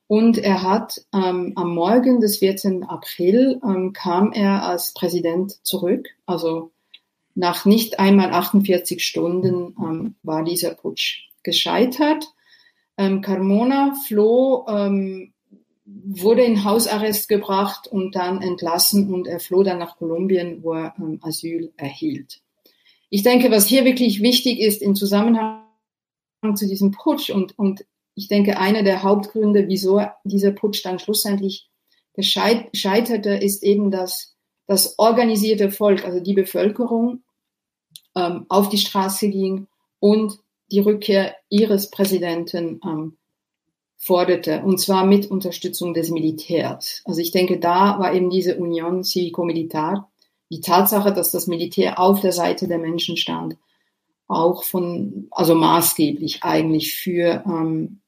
und 0.08 0.38
er 0.38 0.64
hat 0.64 1.02
ähm, 1.14 1.52
am 1.54 1.72
Morgen 1.72 2.18
des 2.18 2.38
14. 2.38 2.82
April 2.82 3.60
ähm, 3.62 3.92
kam 3.92 4.32
er 4.32 4.64
als 4.64 4.92
Präsident 4.92 5.64
zurück. 5.64 6.08
Also 6.26 6.72
nach 7.36 7.64
nicht 7.64 8.00
einmal 8.00 8.32
48 8.32 9.06
Stunden 9.06 9.76
ähm, 9.78 10.16
war 10.24 10.42
dieser 10.42 10.74
Putsch 10.74 11.28
gescheitert. 11.44 12.26
Ähm, 12.98 13.20
Carmona 13.20 13.94
floh 14.04 14.66
ähm, 14.68 15.33
wurde 15.84 16.42
in 16.42 16.64
Hausarrest 16.64 17.28
gebracht 17.28 17.86
und 17.86 18.14
dann 18.14 18.40
entlassen 18.40 19.12
und 19.12 19.26
er 19.26 19.40
floh 19.40 19.62
dann 19.62 19.78
nach 19.78 19.96
Kolumbien, 19.96 20.62
wo 20.62 20.72
er 20.72 20.94
ähm, 20.98 21.18
Asyl 21.22 21.72
erhielt. 21.76 22.40
Ich 23.10 23.22
denke, 23.22 23.50
was 23.50 23.66
hier 23.66 23.84
wirklich 23.84 24.22
wichtig 24.22 24.60
ist 24.60 24.82
im 24.82 24.94
Zusammenhang 24.94 25.62
zu 26.54 26.66
diesem 26.66 26.90
Putsch 26.90 27.30
und, 27.30 27.58
und 27.58 27.84
ich 28.14 28.28
denke, 28.28 28.58
einer 28.58 28.82
der 28.82 29.02
Hauptgründe, 29.02 29.68
wieso 29.68 30.00
dieser 30.24 30.52
Putsch 30.52 30.84
dann 30.84 30.98
schlussendlich 30.98 31.68
gescheiterte, 32.14 33.30
ist 33.30 33.62
eben, 33.62 33.90
dass 33.90 34.34
das 34.66 34.98
organisierte 34.98 35.70
Volk, 35.70 36.04
also 36.04 36.20
die 36.20 36.34
Bevölkerung, 36.34 37.22
ähm, 38.16 38.46
auf 38.48 38.68
die 38.68 38.78
Straße 38.78 39.28
ging 39.28 39.66
und 39.98 40.38
die 40.70 40.80
Rückkehr 40.80 41.36
ihres 41.48 41.90
Präsidenten 41.90 42.80
ähm, 42.84 43.16
forderte, 43.96 44.62
und 44.62 44.78
zwar 44.78 45.06
mit 45.06 45.30
Unterstützung 45.30 45.94
des 45.94 46.10
Militärs. 46.10 47.02
Also 47.04 47.20
ich 47.20 47.30
denke, 47.30 47.58
da 47.58 47.98
war 47.98 48.14
eben 48.14 48.30
diese 48.30 48.56
Union 48.56 49.02
Civico-Militar, 49.02 50.10
die 50.50 50.60
Tatsache, 50.60 51.12
dass 51.12 51.30
das 51.30 51.46
Militär 51.46 51.98
auf 51.98 52.20
der 52.20 52.32
Seite 52.32 52.68
der 52.68 52.78
Menschen 52.78 53.16
stand, 53.16 53.56
auch 54.26 54.62
von, 54.62 55.28
also 55.30 55.54
maßgeblich 55.54 56.42
eigentlich 56.42 56.94
für 56.94 57.42
ähm, 57.46 58.00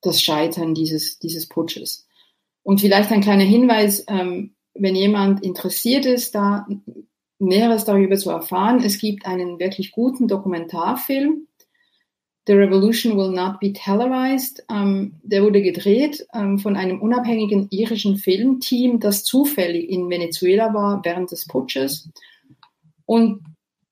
das 0.00 0.22
Scheitern 0.22 0.74
dieses, 0.74 1.18
dieses 1.18 1.48
Putsches. 1.48 2.06
Und 2.62 2.80
vielleicht 2.80 3.10
ein 3.10 3.20
kleiner 3.20 3.44
Hinweis, 3.44 4.04
ähm, 4.08 4.54
wenn 4.74 4.94
jemand 4.94 5.42
interessiert 5.42 6.06
ist, 6.06 6.34
da 6.34 6.66
Näheres 7.40 7.84
darüber 7.84 8.16
zu 8.16 8.30
erfahren. 8.30 8.82
Es 8.82 8.98
gibt 8.98 9.26
einen 9.26 9.58
wirklich 9.58 9.92
guten 9.92 10.28
Dokumentarfilm, 10.28 11.47
The 12.48 12.54
Revolution 12.54 13.16
Will 13.16 13.30
Not 13.30 13.60
Be 13.60 13.72
Televised. 13.72 14.64
Ähm, 14.70 15.14
der 15.22 15.44
wurde 15.44 15.62
gedreht 15.62 16.26
ähm, 16.34 16.58
von 16.58 16.76
einem 16.76 17.00
unabhängigen 17.00 17.68
irischen 17.70 18.16
Filmteam, 18.16 18.98
das 18.98 19.22
zufällig 19.22 19.88
in 19.88 20.10
Venezuela 20.10 20.72
war 20.74 21.04
während 21.04 21.30
des 21.30 21.46
Putsches. 21.46 22.08
Und 23.04 23.42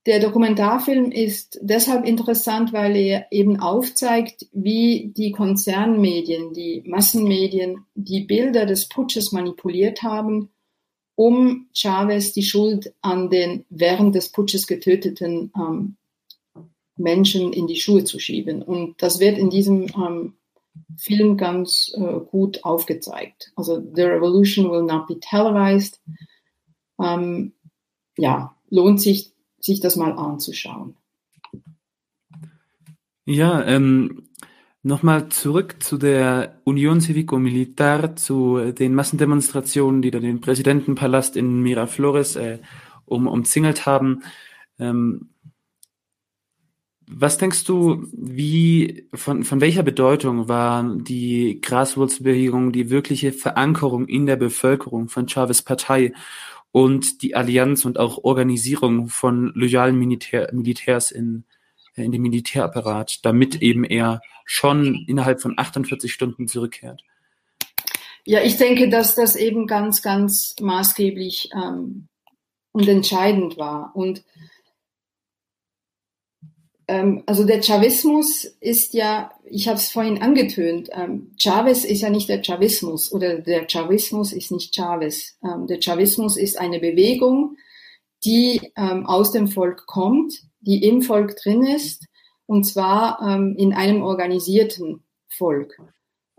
der 0.07 0.19
Dokumentarfilm 0.19 1.11
ist 1.11 1.59
deshalb 1.61 2.05
interessant, 2.05 2.73
weil 2.73 2.95
er 2.95 3.27
eben 3.31 3.59
aufzeigt, 3.59 4.47
wie 4.51 5.13
die 5.15 5.31
Konzernmedien, 5.31 6.53
die 6.53 6.83
Massenmedien 6.85 7.85
die 7.93 8.21
Bilder 8.21 8.65
des 8.65 8.89
Putsches 8.89 9.31
manipuliert 9.31 10.01
haben 10.01 10.49
um 11.17 11.67
Chavez 11.73 12.31
die 12.31 12.43
Schuld 12.43 12.93
an 13.01 13.31
den 13.31 13.65
während 13.69 14.13
des 14.13 14.31
Putsches 14.31 14.67
getöteten 14.67 15.51
ähm, 15.57 15.97
Menschen 16.97 17.53
in 17.53 17.67
die 17.67 17.75
Schuhe 17.75 18.03
zu 18.03 18.19
schieben. 18.19 18.61
Und 18.61 19.01
das 19.01 19.19
wird 19.19 19.37
in 19.37 19.49
diesem 19.49 19.87
ähm, 19.95 20.33
Film 20.97 21.37
ganz 21.37 21.91
äh, 21.95 22.19
gut 22.31 22.63
aufgezeigt. 22.63 23.51
Also 23.55 23.81
The 23.93 24.03
Revolution 24.03 24.71
will 24.71 24.83
not 24.83 25.07
be 25.07 25.19
televised. 25.19 26.01
Ähm, 26.99 27.53
ja, 28.17 28.55
lohnt 28.69 29.01
sich, 29.01 29.33
sich 29.59 29.79
das 29.79 29.95
mal 29.95 30.11
anzuschauen. 30.11 30.95
Ja, 33.25 33.63
ähm, 33.65 34.27
Nochmal 34.87 35.27
zurück 35.27 35.83
zu 35.83 35.97
der 35.97 36.61
Union 36.63 37.01
Civico-Militar, 37.01 38.15
zu 38.15 38.71
den 38.71 38.95
Massendemonstrationen, 38.95 40.01
die 40.01 40.11
da 40.11 40.19
den 40.19 40.39
Präsidentenpalast 40.39 41.35
in 41.35 41.61
Miraflores 41.61 42.37
äh, 42.37 42.59
um, 43.03 43.27
umzingelt 43.27 43.85
haben. 43.85 44.23
Ähm, 44.79 45.31
was 47.09 47.37
denkst 47.37 47.63
du, 47.63 48.05
wie, 48.11 49.07
von, 49.13 49.43
von 49.45 49.61
welcher 49.61 49.83
Bedeutung 49.83 50.49
war 50.49 50.83
die 50.83 51.61
Graswurzelbewegung, 51.61 52.73
die 52.73 52.89
wirkliche 52.89 53.31
Verankerung 53.31 54.07
in 54.07 54.25
der 54.25 54.35
Bevölkerung 54.35 55.07
von 55.07 55.27
Chavez 55.27 55.61
Partei 55.61 56.13
und 56.71 57.21
die 57.21 57.33
Allianz 57.33 57.85
und 57.85 57.97
auch 57.97 58.23
Organisierung 58.25 59.07
von 59.07 59.53
loyalen 59.55 59.97
Militär, 59.97 60.49
Militärs 60.51 61.11
in, 61.11 61.45
in 61.95 62.11
dem 62.11 62.21
Militärapparat, 62.21 63.25
damit 63.25 63.61
eben 63.61 63.85
er 63.85 64.21
schon 64.43 65.05
innerhalb 65.07 65.41
von 65.41 65.53
48 65.57 66.11
Stunden 66.11 66.47
zurückkehrt. 66.47 67.03
Ja, 68.25 68.41
ich 68.41 68.57
denke, 68.57 68.89
dass 68.89 69.15
das 69.15 69.37
eben 69.37 69.65
ganz, 69.65 70.01
ganz 70.01 70.55
maßgeblich 70.59 71.51
ähm, 71.55 72.09
und 72.73 72.87
entscheidend 72.87 73.57
war. 73.57 73.95
Und 73.95 74.23
also 76.87 77.43
der 77.43 77.61
Chavismus 77.61 78.45
ist 78.61 78.93
ja, 78.93 79.31
ich 79.43 79.67
habe 79.67 79.77
es 79.77 79.89
vorhin 79.89 80.21
angetönt, 80.21 80.89
ähm, 80.93 81.31
Chavez 81.37 81.83
ist 81.83 82.01
ja 82.01 82.09
nicht 82.09 82.29
der 82.29 82.41
Chavismus 82.43 83.11
oder 83.11 83.39
der 83.39 83.67
Chavismus 83.69 84.31
ist 84.31 84.51
nicht 84.51 84.73
Chavez. 84.73 85.37
Ähm, 85.43 85.67
der 85.67 85.81
Chavismus 85.81 86.37
ist 86.37 86.57
eine 86.57 86.79
Bewegung, 86.79 87.57
die 88.23 88.71
ähm, 88.77 89.05
aus 89.05 89.31
dem 89.31 89.47
Volk 89.47 89.85
kommt, 89.85 90.43
die 90.61 90.83
im 90.83 91.01
Volk 91.01 91.35
drin 91.35 91.65
ist 91.65 92.05
und 92.45 92.63
zwar 92.63 93.21
ähm, 93.21 93.55
in 93.57 93.73
einem 93.73 94.01
organisierten 94.01 95.03
Volk. 95.27 95.77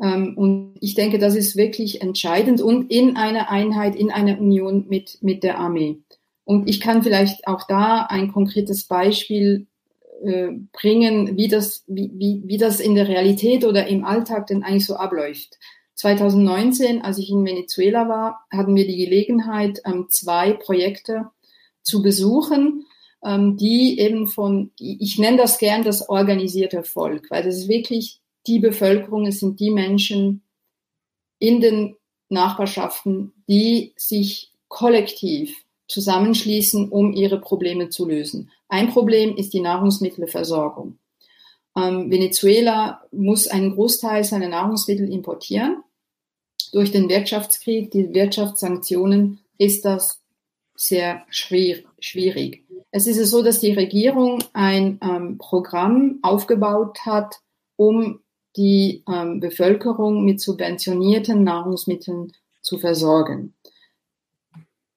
Ähm, 0.00 0.36
und 0.36 0.76
ich 0.80 0.94
denke, 0.94 1.18
das 1.18 1.34
ist 1.34 1.56
wirklich 1.56 2.00
entscheidend 2.00 2.62
und 2.62 2.90
in 2.90 3.16
einer 3.16 3.50
Einheit, 3.50 3.96
in 3.96 4.10
einer 4.10 4.40
Union 4.40 4.86
mit, 4.88 5.18
mit 5.20 5.42
der 5.42 5.58
Armee. 5.58 5.98
Und 6.44 6.68
ich 6.68 6.80
kann 6.80 7.02
vielleicht 7.02 7.46
auch 7.46 7.66
da 7.66 8.06
ein 8.08 8.32
konkretes 8.32 8.84
Beispiel 8.84 9.66
äh, 10.22 10.50
bringen, 10.72 11.36
wie 11.36 11.48
das, 11.48 11.84
wie, 11.86 12.10
wie, 12.14 12.42
wie 12.44 12.58
das 12.58 12.80
in 12.80 12.94
der 12.94 13.08
Realität 13.08 13.64
oder 13.64 13.86
im 13.86 14.04
Alltag 14.04 14.46
denn 14.46 14.62
eigentlich 14.62 14.86
so 14.86 14.96
abläuft. 14.96 15.58
2019, 15.94 17.02
als 17.02 17.18
ich 17.18 17.30
in 17.30 17.44
Venezuela 17.44 18.08
war, 18.08 18.46
hatten 18.50 18.76
wir 18.76 18.86
die 18.86 19.04
Gelegenheit, 19.04 19.80
ähm, 19.84 20.06
zwei 20.08 20.52
Projekte 20.52 21.26
zu 21.82 22.02
besuchen 22.02 22.84
ähm, 23.24 23.56
die 23.56 23.98
eben 23.98 24.28
von, 24.28 24.70
ich 24.78 25.18
nenne 25.18 25.36
das 25.36 25.58
gern 25.58 25.82
das 25.82 26.08
organisierte 26.08 26.82
Volk, 26.82 27.30
weil 27.30 27.42
das 27.42 27.56
ist 27.56 27.68
wirklich 27.68 28.20
die 28.46 28.58
Bevölkerung, 28.58 29.26
es 29.26 29.40
sind 29.40 29.60
die 29.60 29.70
Menschen 29.70 30.42
in 31.38 31.60
den 31.60 31.96
Nachbarschaften, 32.28 33.32
die 33.48 33.92
sich 33.96 34.52
kollektiv 34.68 35.56
zusammenschließen, 35.88 36.88
um 36.90 37.12
ihre 37.12 37.40
Probleme 37.40 37.88
zu 37.88 38.06
lösen. 38.06 38.50
Ein 38.68 38.90
Problem 38.90 39.36
ist 39.36 39.52
die 39.54 39.60
Nahrungsmittelversorgung. 39.60 40.98
Ähm, 41.76 42.10
Venezuela 42.10 43.02
muss 43.10 43.48
einen 43.48 43.74
Großteil 43.74 44.24
seiner 44.24 44.48
Nahrungsmittel 44.48 45.10
importieren. 45.10 45.82
Durch 46.72 46.92
den 46.92 47.08
Wirtschaftskrieg, 47.08 47.90
die 47.90 48.12
Wirtschaftssanktionen 48.12 49.40
ist 49.56 49.84
das 49.84 50.20
sehr 50.74 51.24
schwierig. 51.30 52.64
Es 52.90 53.06
ist 53.06 53.30
so, 53.30 53.42
dass 53.42 53.60
die 53.60 53.72
Regierung 53.72 54.42
ein 54.52 54.98
ähm, 55.02 55.38
Programm 55.38 56.18
aufgebaut 56.22 57.00
hat, 57.04 57.40
um 57.76 58.20
die 58.56 59.02
ähm, 59.08 59.40
Bevölkerung 59.40 60.24
mit 60.24 60.40
subventionierten 60.40 61.42
Nahrungsmitteln 61.42 62.32
zu 62.60 62.78
versorgen. 62.78 63.54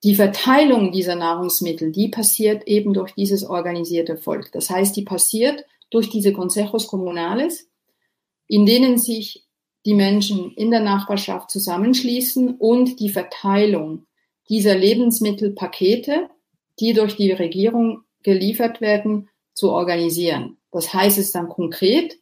Die 0.04 0.16
Verteilung 0.16 0.92
dieser 0.92 1.16
Nahrungsmittel, 1.16 1.92
die 1.92 2.08
passiert 2.08 2.68
eben 2.68 2.94
durch 2.94 3.14
dieses 3.14 3.44
organisierte 3.44 4.18
Volk. 4.18 4.52
Das 4.52 4.70
heißt, 4.70 4.96
die 4.96 5.04
passiert 5.04 5.66
durch 5.92 6.10
diese 6.10 6.34
Consejos 6.34 6.88
Comunales, 6.88 7.70
in 8.48 8.66
denen 8.66 8.98
sich 8.98 9.46
die 9.86 9.94
Menschen 9.94 10.52
in 10.56 10.72
der 10.72 10.80
Nachbarschaft 10.80 11.52
zusammenschließen 11.52 12.56
und 12.58 13.00
die 13.00 13.10
Verteilung 13.10 14.06
dieser 14.50 14.76
Lebensmittelpakete 14.76 16.30
die 16.82 16.94
durch 16.94 17.16
die 17.16 17.32
Regierung 17.32 18.04
geliefert 18.24 18.82
werden, 18.82 19.30
zu 19.54 19.72
organisieren. 19.72 20.58
Das 20.72 20.94
heißt 20.94 21.18
es 21.18 21.32
dann 21.32 21.50
konkret, 21.50 22.18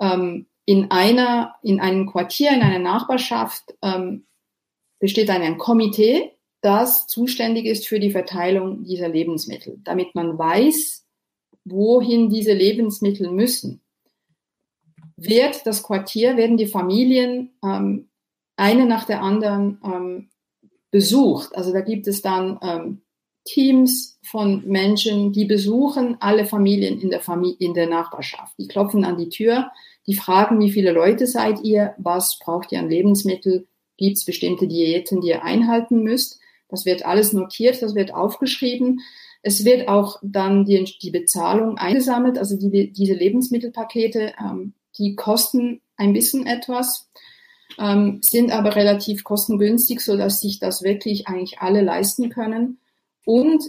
ähm, 0.00 0.46
in 0.66 0.90
einer, 0.90 1.54
in 1.62 1.80
einem 1.80 2.06
Quartier, 2.06 2.50
in 2.52 2.62
einer 2.62 2.78
Nachbarschaft 2.78 3.74
ähm, 3.82 4.26
besteht 4.98 5.28
dann 5.28 5.42
ein 5.42 5.58
Komitee, 5.58 6.32
das 6.64 7.06
zuständig 7.06 7.66
ist 7.66 7.86
für 7.86 8.00
die 8.00 8.10
Verteilung 8.10 8.84
dieser 8.84 9.08
Lebensmittel, 9.08 9.78
damit 9.84 10.14
man 10.14 10.38
weiß, 10.38 11.04
wohin 11.64 12.30
diese 12.30 12.54
Lebensmittel 12.54 13.30
müssen. 13.30 13.82
Wird 15.16 15.66
das 15.66 15.82
Quartier, 15.82 16.36
werden 16.36 16.56
die 16.56 16.66
Familien 16.66 17.50
ähm, 17.62 18.08
eine 18.56 18.86
nach 18.86 19.04
der 19.04 19.22
anderen 19.22 19.78
ähm, 19.84 20.30
besucht. 20.90 21.54
Also 21.54 21.72
da 21.72 21.82
gibt 21.82 22.06
es 22.06 22.22
dann 22.22 22.58
ähm, 22.62 23.02
Teams 23.44 24.18
von 24.22 24.66
Menschen, 24.66 25.32
die 25.32 25.44
besuchen 25.44 26.16
alle 26.20 26.46
Familien 26.46 26.98
in 27.00 27.10
der, 27.10 27.20
Familie, 27.20 27.56
in 27.58 27.74
der 27.74 27.88
Nachbarschaft. 27.88 28.54
Die 28.58 28.68
klopfen 28.68 29.04
an 29.04 29.18
die 29.18 29.28
Tür, 29.28 29.70
die 30.06 30.14
fragen, 30.14 30.60
wie 30.60 30.70
viele 30.70 30.92
Leute 30.92 31.26
seid 31.26 31.60
ihr, 31.62 31.94
was 31.98 32.38
braucht 32.38 32.72
ihr 32.72 32.78
an 32.78 32.88
Lebensmittel, 32.88 33.66
gibt 33.98 34.16
es 34.16 34.24
bestimmte 34.24 34.66
Diäten, 34.66 35.20
die 35.20 35.28
ihr 35.28 35.44
einhalten 35.44 36.02
müsst. 36.02 36.40
Das 36.68 36.84
wird 36.84 37.04
alles 37.04 37.32
notiert, 37.32 37.82
das 37.82 37.94
wird 37.94 38.12
aufgeschrieben. 38.14 39.00
Es 39.42 39.64
wird 39.64 39.88
auch 39.88 40.18
dann 40.22 40.64
die, 40.64 40.84
die 41.02 41.10
Bezahlung 41.10 41.76
eingesammelt, 41.76 42.38
also 42.38 42.56
die, 42.56 42.92
diese 42.92 43.14
Lebensmittelpakete, 43.14 44.32
ähm, 44.40 44.72
die 44.98 45.14
kosten 45.16 45.82
ein 45.96 46.12
bisschen 46.12 46.46
etwas, 46.46 47.08
ähm, 47.78 48.20
sind 48.22 48.52
aber 48.52 48.74
relativ 48.76 49.24
kostengünstig, 49.24 50.00
so 50.00 50.16
dass 50.16 50.40
sich 50.40 50.58
das 50.58 50.82
wirklich 50.82 51.28
eigentlich 51.28 51.58
alle 51.58 51.82
leisten 51.82 52.30
können. 52.30 52.78
Und 53.24 53.64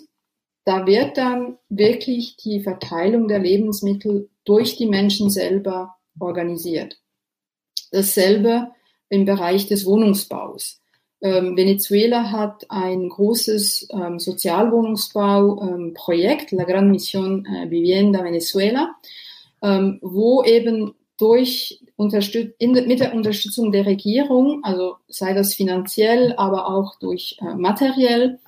da 0.63 0.87
wird 0.87 1.17
dann 1.17 1.57
wirklich 1.69 2.37
die 2.37 2.61
Verteilung 2.61 3.27
der 3.27 3.39
Lebensmittel 3.39 4.29
durch 4.45 4.77
die 4.77 4.87
Menschen 4.87 5.29
selber 5.29 5.95
organisiert. 6.19 6.99
Dasselbe 7.91 8.71
im 9.09 9.25
Bereich 9.25 9.67
des 9.67 9.85
Wohnungsbaus. 9.85 10.81
Ähm, 11.21 11.55
Venezuela 11.55 12.31
hat 12.31 12.65
ein 12.69 13.07
großes 13.09 13.89
ähm, 13.91 14.19
Sozialwohnungsbauprojekt, 14.19 16.51
La 16.51 16.65
Gran 16.65 16.91
Mission 16.91 17.45
äh, 17.45 17.69
Vivienda 17.69 18.23
Venezuela, 18.23 18.95
ähm, 19.61 19.99
wo 20.01 20.43
eben 20.43 20.95
durch 21.17 21.81
Unterstüt 21.95 22.55
in, 22.59 22.73
mit 22.73 22.99
der 22.99 23.13
Unterstützung 23.13 23.71
der 23.71 23.85
Regierung, 23.85 24.61
also 24.63 24.97
sei 25.07 25.33
das 25.33 25.53
finanziell, 25.53 26.33
aber 26.37 26.67
auch 26.67 26.99
durch 26.99 27.37
äh, 27.41 27.55
materiell, 27.55 28.39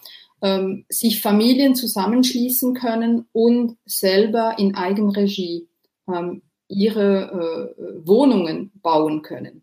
ähm, 0.41 0.85
sich 0.89 1.21
Familien 1.21 1.75
zusammenschließen 1.75 2.73
können 2.73 3.27
und 3.31 3.77
selber 3.85 4.55
in 4.57 4.75
Eigenregie 4.75 5.69
ähm, 6.07 6.41
ihre 6.67 7.75
äh, 7.77 8.05
Wohnungen 8.05 8.71
bauen 8.81 9.21
können. 9.21 9.61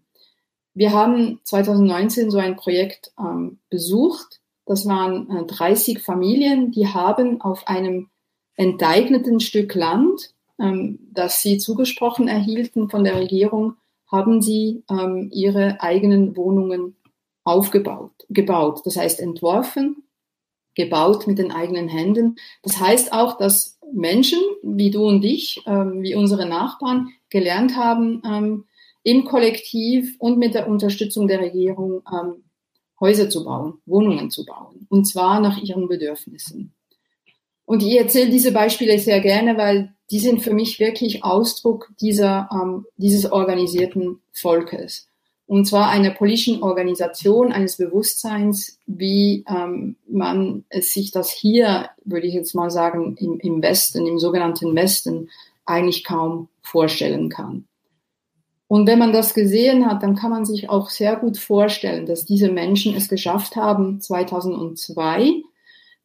Wir 0.75 0.93
haben 0.93 1.41
2019 1.45 2.31
so 2.31 2.39
ein 2.39 2.57
Projekt 2.57 3.13
ähm, 3.19 3.59
besucht. 3.71 4.41
Das 4.67 4.87
waren 4.87 5.31
äh, 5.31 5.45
30 5.47 6.03
Familien, 6.03 6.73
die 6.73 6.89
haben 6.89 7.41
auf 7.41 7.69
einem 7.69 8.09
enteigneten 8.57 9.41
Stück 9.41 9.75
Land, 9.75 10.35
ähm, 10.59 10.99
das 11.13 11.41
sie 11.41 11.59
zugesprochen 11.59 12.29
erhielten 12.29 12.91
von 12.91 13.05
der 13.05 13.17
Regierung, 13.17 13.77
haben 14.11 14.43
sie 14.43 14.83
ähm, 14.91 15.31
ihre 15.33 15.81
eigenen 15.81 16.37
Wohnungen 16.37 16.97
aufgebaut, 17.45 18.13
gebaut. 18.29 18.83
Das 18.85 18.97
heißt 18.97 19.21
entworfen, 19.21 20.05
gebaut 20.75 21.27
mit 21.27 21.39
den 21.39 21.53
eigenen 21.53 21.89
Händen. 21.89 22.37
Das 22.63 22.81
heißt 22.81 23.13
auch, 23.13 23.39
dass 23.39 23.79
Menschen 23.93 24.41
wie 24.63 24.91
du 24.91 25.07
und 25.07 25.25
ich, 25.25 25.63
ähm, 25.67 26.03
wie 26.03 26.15
unsere 26.15 26.47
Nachbarn, 26.47 27.11
gelernt 27.29 27.77
haben, 27.77 28.23
ähm, 28.27 28.65
im 29.05 29.25
Kollektiv 29.25 30.17
und 30.19 30.39
mit 30.39 30.55
der 30.55 30.67
Unterstützung 30.67 31.29
der 31.29 31.41
Regierung 31.41 32.03
ähm, 32.13 32.43
Häuser 32.99 33.29
zu 33.29 33.45
bauen, 33.45 33.75
Wohnungen 33.87 34.31
zu 34.31 34.45
bauen, 34.45 34.87
und 34.89 35.05
zwar 35.05 35.41
nach 35.41 35.63
ihren 35.63 35.89
Bedürfnissen. 35.89 36.73
Und 37.67 37.83
ich 37.83 37.99
erzähle 37.99 38.31
diese 38.31 38.53
Beispiele 38.53 38.99
sehr 38.99 39.21
gerne, 39.21 39.57
weil 39.57 39.95
die 40.11 40.19
sind 40.19 40.43
für 40.43 40.53
mich 40.53 40.81
wirklich 40.81 41.25
Ausdruck 41.25 41.91
dieser, 42.01 42.49
ähm, 42.53 42.87
dieses 42.97 43.31
organisierten 43.31 44.21
Volkes. 44.33 45.09
Und 45.47 45.67
zwar 45.67 45.91
einer 45.91 46.11
politischen 46.11 46.63
Organisation, 46.63 47.53
eines 47.53 47.77
Bewusstseins, 47.77 48.79
wie 48.87 49.45
ähm, 49.47 49.97
man 50.09 50.65
es 50.71 50.93
sich 50.93 51.11
das 51.11 51.31
hier, 51.31 51.91
würde 52.05 52.27
ich 52.27 52.35
jetzt 52.35 52.55
mal 52.55 52.71
sagen, 52.71 53.17
im, 53.19 53.39
im 53.41 53.63
Westen, 53.63 54.07
im 54.07 54.19
sogenannten 54.19 54.75
Westen, 54.75 55.29
eigentlich 55.67 56.05
kaum 56.05 56.49
vorstellen 56.63 57.29
kann. 57.29 57.67
Und 58.67 58.87
wenn 58.87 58.99
man 58.99 59.13
das 59.13 59.35
gesehen 59.35 59.87
hat, 59.87 60.03
dann 60.03 60.17
kann 60.17 60.31
man 60.31 60.45
sich 60.45 60.71
auch 60.71 60.89
sehr 60.89 61.17
gut 61.17 61.37
vorstellen, 61.37 62.07
dass 62.07 62.25
diese 62.25 62.51
Menschen 62.51 62.95
es 62.95 63.09
geschafft 63.09 63.57
haben, 63.57 64.01
2002 64.01 65.43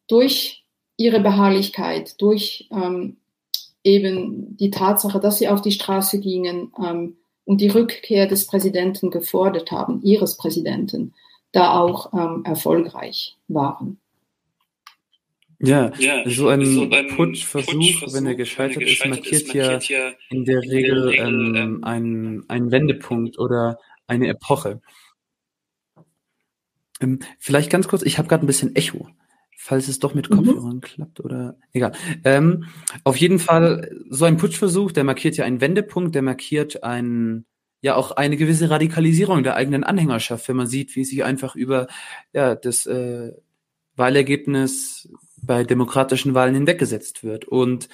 durch 0.06 0.64
ihre 0.96 1.20
Beharrlichkeit, 1.20 2.20
durch 2.20 2.68
ähm, 2.70 3.16
eben 3.82 4.56
die 4.56 4.70
Tatsache, 4.70 5.20
dass 5.20 5.38
sie 5.38 5.48
auf 5.48 5.62
die 5.62 5.72
Straße 5.72 6.20
gingen 6.20 6.72
ähm, 6.78 7.16
und 7.44 7.60
die 7.60 7.68
Rückkehr 7.68 8.26
des 8.26 8.46
Präsidenten 8.46 9.10
gefordert 9.10 9.70
haben, 9.70 10.02
ihres 10.02 10.36
Präsidenten, 10.36 11.14
da 11.52 11.80
auch 11.80 12.12
ähm, 12.12 12.44
erfolgreich 12.44 13.36
waren. 13.48 13.99
Ja, 15.62 15.92
ja 15.98 16.28
so 16.28 16.48
ein, 16.48 16.64
so 16.64 16.90
ein 16.90 17.08
Putschversuch, 17.08 17.72
Putschversuch, 17.72 18.14
wenn 18.14 18.26
er 18.26 18.34
gescheitert, 18.34 18.76
wenn 18.76 18.82
er 18.82 18.86
gescheitert 18.86 19.26
ist, 19.26 19.26
markiert, 19.26 19.42
ist, 19.42 19.54
markiert 19.54 19.88
ja, 19.88 20.08
ja 20.08 20.12
in 20.30 20.44
der 20.46 20.62
Regel, 20.62 21.08
Regel 21.08 21.26
ähm, 21.26 21.54
ähm, 21.54 21.84
einen, 21.84 22.48
einen 22.48 22.70
Wendepunkt 22.70 23.38
oder 23.38 23.78
eine 24.06 24.28
Epoche. 24.28 24.80
Ähm, 27.00 27.18
vielleicht 27.38 27.70
ganz 27.70 27.88
kurz, 27.88 28.02
ich 28.02 28.16
habe 28.16 28.28
gerade 28.28 28.44
ein 28.44 28.46
bisschen 28.46 28.74
Echo, 28.74 29.08
falls 29.56 29.88
es 29.88 29.98
doch 29.98 30.14
mit 30.14 30.30
mhm. 30.30 30.36
Kopfhörern 30.36 30.76
mhm. 30.76 30.80
klappt 30.80 31.20
oder 31.20 31.58
egal. 31.72 31.92
Ähm, 32.24 32.64
auf 33.04 33.16
jeden 33.16 33.38
Fall, 33.38 33.90
so 34.08 34.24
ein 34.24 34.38
Putschversuch, 34.38 34.92
der 34.92 35.04
markiert 35.04 35.36
ja 35.36 35.44
einen 35.44 35.60
Wendepunkt, 35.60 36.14
der 36.14 36.22
markiert 36.22 36.82
einen 36.82 37.44
ja 37.82 37.96
auch 37.96 38.12
eine 38.12 38.36
gewisse 38.36 38.70
Radikalisierung 38.70 39.42
der 39.42 39.56
eigenen 39.56 39.84
Anhängerschaft, 39.84 40.48
wenn 40.48 40.56
man 40.56 40.66
sieht, 40.66 40.96
wie 40.96 41.04
sich 41.04 41.24
einfach 41.24 41.54
über 41.54 41.86
ja 42.32 42.54
das 42.54 42.86
äh, 42.86 43.32
Wahlergebnis 43.96 45.08
bei 45.42 45.64
demokratischen 45.64 46.34
Wahlen 46.34 46.54
hinweggesetzt 46.54 47.24
wird. 47.24 47.46
Und 47.46 47.88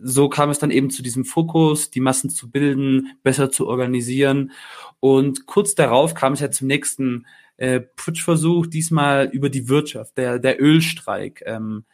so 0.00 0.28
kam 0.28 0.50
es 0.50 0.58
dann 0.58 0.70
eben 0.70 0.90
zu 0.90 1.02
diesem 1.02 1.24
Fokus, 1.24 1.90
die 1.90 2.00
Massen 2.00 2.30
zu 2.30 2.50
bilden, 2.50 3.18
besser 3.22 3.50
zu 3.50 3.66
organisieren. 3.66 4.52
Und 5.00 5.46
kurz 5.46 5.74
darauf 5.74 6.14
kam 6.14 6.34
es 6.34 6.40
ja 6.40 6.50
zum 6.50 6.68
nächsten 6.68 7.26
äh, 7.56 7.80
Putschversuch, 7.80 8.66
diesmal 8.66 9.28
über 9.32 9.48
die 9.48 9.68
Wirtschaft, 9.68 10.16
der, 10.16 10.38
der 10.38 10.60
Ölstreik, 10.60 11.42
ähm, 11.46 11.84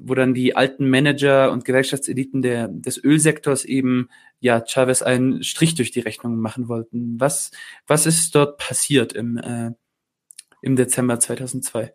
wo 0.00 0.14
dann 0.14 0.34
die 0.34 0.54
alten 0.54 0.88
Manager 0.88 1.50
und 1.50 1.64
Gewerkschaftseliten 1.64 2.42
der, 2.42 2.68
des 2.68 3.02
Ölsektors 3.02 3.64
eben 3.64 4.08
ja 4.40 4.64
Chavez 4.64 5.02
einen 5.02 5.42
Strich 5.42 5.74
durch 5.74 5.90
die 5.90 6.00
Rechnung 6.00 6.38
machen 6.38 6.68
wollten. 6.68 7.18
Was, 7.18 7.50
was 7.86 8.06
ist 8.06 8.34
dort 8.34 8.58
passiert 8.58 9.12
im, 9.12 9.38
äh, 9.38 9.72
im 10.62 10.76
Dezember 10.76 11.18
2002? 11.18 11.92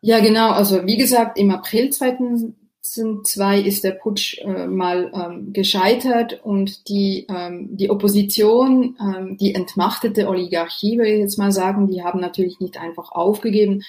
Ja, 0.00 0.20
genau. 0.20 0.50
Also 0.50 0.86
wie 0.86 0.96
gesagt, 0.96 1.38
im 1.38 1.50
April 1.50 1.90
2002 1.90 3.60
ist 3.60 3.84
der 3.84 3.92
Putsch 3.92 4.38
äh, 4.38 4.66
mal 4.66 5.10
ähm, 5.14 5.52
gescheitert 5.52 6.40
und 6.44 6.88
die, 6.88 7.26
ähm, 7.28 7.76
die 7.76 7.90
Opposition, 7.90 8.96
ähm, 9.00 9.36
die 9.36 9.54
entmachtete 9.54 10.28
Oligarchie, 10.28 10.98
würde 10.98 11.12
ich 11.12 11.20
jetzt 11.20 11.38
mal 11.38 11.52
sagen, 11.52 11.88
die 11.88 12.02
haben 12.02 12.20
natürlich 12.20 12.60
nicht 12.60 12.78
einfach 12.78 13.10
aufgegeben, 13.12 13.82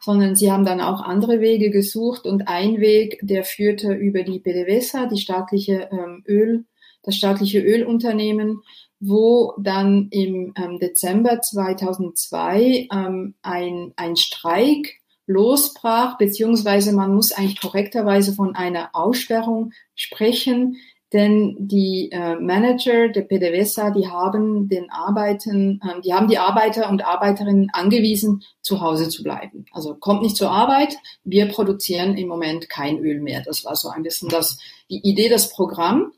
sondern 0.00 0.34
sie 0.34 0.50
haben 0.50 0.64
dann 0.64 0.80
auch 0.80 1.00
andere 1.00 1.40
Wege 1.40 1.70
gesucht 1.70 2.26
und 2.26 2.48
ein 2.48 2.80
Weg, 2.80 3.20
der 3.22 3.44
führte 3.44 3.92
über 3.92 4.24
die 4.24 4.40
PDVSA, 4.40 5.06
die 5.06 5.20
staatliche 5.20 5.88
ähm, 5.92 6.24
Öl, 6.26 6.64
das 7.04 7.16
staatliche 7.16 7.60
Ölunternehmen, 7.60 8.62
wo 8.98 9.54
dann 9.58 10.08
im 10.10 10.54
ähm, 10.56 10.78
Dezember 10.80 11.40
2002 11.40 12.88
ähm, 12.92 13.34
ein, 13.42 13.92
ein 13.96 14.16
Streik 14.16 15.01
losbrach, 15.26 16.18
beziehungsweise 16.18 16.92
man 16.92 17.14
muss 17.14 17.32
eigentlich 17.32 17.60
korrekterweise 17.60 18.34
von 18.34 18.54
einer 18.54 18.90
Aussperrung 18.92 19.72
sprechen, 19.94 20.76
denn 21.12 21.56
die 21.58 22.08
äh, 22.10 22.36
Manager 22.36 23.08
der 23.08 23.22
PDVSA, 23.22 23.90
die 23.90 24.08
haben 24.08 24.68
den 24.68 24.90
Arbeiten, 24.90 25.78
äh, 25.84 26.00
die 26.00 26.14
haben 26.14 26.28
die 26.28 26.38
Arbeiter 26.38 26.88
und 26.88 27.04
Arbeiterinnen 27.04 27.68
angewiesen, 27.72 28.42
zu 28.62 28.80
Hause 28.80 29.10
zu 29.10 29.22
bleiben. 29.22 29.66
Also 29.72 29.94
kommt 29.94 30.22
nicht 30.22 30.36
zur 30.36 30.50
Arbeit, 30.50 30.96
wir 31.22 31.48
produzieren 31.48 32.16
im 32.16 32.28
Moment 32.28 32.70
kein 32.70 32.98
Öl 32.98 33.20
mehr. 33.20 33.42
Das 33.42 33.64
war 33.64 33.76
so 33.76 33.90
ein 33.90 34.02
bisschen 34.02 34.30
das, 34.30 34.58
die 34.88 35.06
Idee, 35.06 35.28
das 35.28 35.50
Programm. 35.50 36.12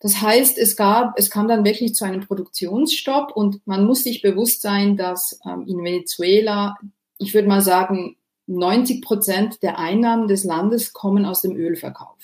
Das 0.00 0.20
heißt, 0.20 0.56
es 0.58 0.76
gab, 0.76 1.18
es 1.18 1.30
kam 1.30 1.46
dann 1.46 1.64
wirklich 1.64 1.94
zu 1.94 2.04
einem 2.04 2.26
Produktionsstopp 2.26 3.36
und 3.36 3.64
man 3.66 3.84
muss 3.84 4.02
sich 4.02 4.22
bewusst 4.22 4.62
sein, 4.62 4.96
dass 4.96 5.38
ähm, 5.46 5.66
in 5.68 5.84
Venezuela, 5.84 6.76
ich 7.18 7.34
würde 7.34 7.48
mal 7.48 7.60
sagen, 7.60 8.16
90 8.56 9.02
Prozent 9.02 9.62
der 9.62 9.78
Einnahmen 9.78 10.28
des 10.28 10.44
Landes 10.44 10.92
kommen 10.92 11.24
aus 11.24 11.42
dem 11.42 11.56
Ölverkauf. 11.56 12.16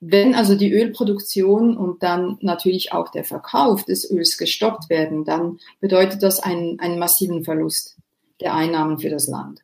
Wenn 0.00 0.34
also 0.34 0.54
die 0.54 0.72
Ölproduktion 0.72 1.76
und 1.76 2.02
dann 2.02 2.38
natürlich 2.40 2.92
auch 2.92 3.10
der 3.10 3.24
Verkauf 3.24 3.84
des 3.84 4.10
Öls 4.10 4.38
gestoppt 4.38 4.88
werden, 4.88 5.24
dann 5.24 5.58
bedeutet 5.80 6.22
das 6.22 6.40
einen, 6.40 6.80
einen 6.80 6.98
massiven 6.98 7.44
Verlust 7.44 7.96
der 8.40 8.54
Einnahmen 8.54 8.98
für 8.98 9.10
das 9.10 9.28
Land. 9.28 9.60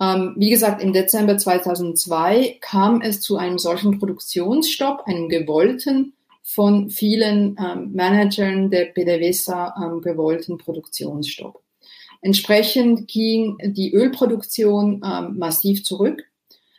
Ähm, 0.00 0.34
wie 0.36 0.50
gesagt, 0.50 0.82
im 0.82 0.92
Dezember 0.92 1.38
2002 1.38 2.58
kam 2.60 3.00
es 3.00 3.20
zu 3.20 3.36
einem 3.36 3.58
solchen 3.58 3.98
Produktionsstopp, 3.98 5.04
einem 5.06 5.28
gewollten, 5.28 6.14
von 6.42 6.90
vielen 6.90 7.56
ähm, 7.58 7.92
Managern 7.92 8.68
der 8.68 8.86
PDVSA 8.86 9.74
ähm, 9.80 10.02
gewollten 10.02 10.58
Produktionsstopp. 10.58 11.62
Entsprechend 12.22 13.08
ging 13.08 13.58
die 13.60 13.92
Ölproduktion 13.92 15.02
ähm, 15.04 15.38
massiv 15.38 15.84
zurück, 15.84 16.22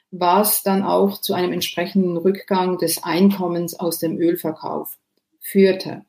was 0.10 0.64
dann 0.64 0.84
auch 0.84 1.20
zu 1.20 1.34
einem 1.34 1.52
entsprechenden 1.52 2.18
Rückgang 2.18 2.78
des 2.78 3.04
Einkommens 3.04 3.78
aus 3.78 4.00
dem 4.00 4.18
Ölverkauf 4.18 4.98
führte. 5.41 6.06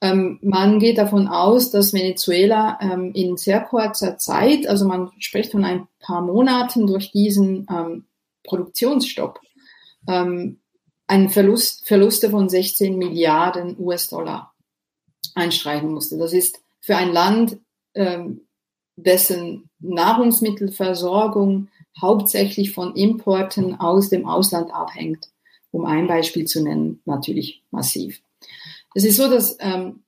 Ähm, 0.00 0.38
man 0.40 0.78
geht 0.78 0.96
davon 0.96 1.28
aus, 1.28 1.70
dass 1.70 1.92
Venezuela 1.92 2.78
ähm, 2.80 3.12
in 3.14 3.36
sehr 3.36 3.60
kurzer 3.60 4.16
Zeit, 4.16 4.66
also 4.66 4.86
man 4.86 5.10
spricht 5.18 5.52
von 5.52 5.64
ein 5.64 5.86
paar 6.00 6.22
Monaten 6.22 6.86
durch 6.86 7.12
diesen 7.12 7.66
ähm, 7.70 8.06
Produktionsstopp, 8.44 9.40
ähm, 10.08 10.60
einen 11.06 11.28
Verlust, 11.28 11.86
Verluste 11.86 12.30
von 12.30 12.48
16 12.48 12.96
Milliarden 12.96 13.76
US-Dollar 13.78 14.54
einstreichen 15.34 15.92
musste. 15.92 16.16
Das 16.16 16.32
ist 16.32 16.62
für 16.80 16.96
ein 16.96 17.12
Land 17.12 17.58
ähm, 17.94 18.46
dessen 19.02 19.68
Nahrungsmittelversorgung 19.80 21.68
hauptsächlich 22.00 22.72
von 22.72 22.94
Importen 22.94 23.78
aus 23.78 24.08
dem 24.08 24.26
Ausland 24.26 24.72
abhängt, 24.72 25.28
um 25.70 25.84
ein 25.84 26.06
Beispiel 26.06 26.44
zu 26.44 26.62
nennen, 26.62 27.00
natürlich 27.04 27.62
massiv. 27.70 28.22
Es 28.94 29.04
ist 29.04 29.16
so, 29.16 29.28
dass 29.28 29.56
ähm, 29.60 30.02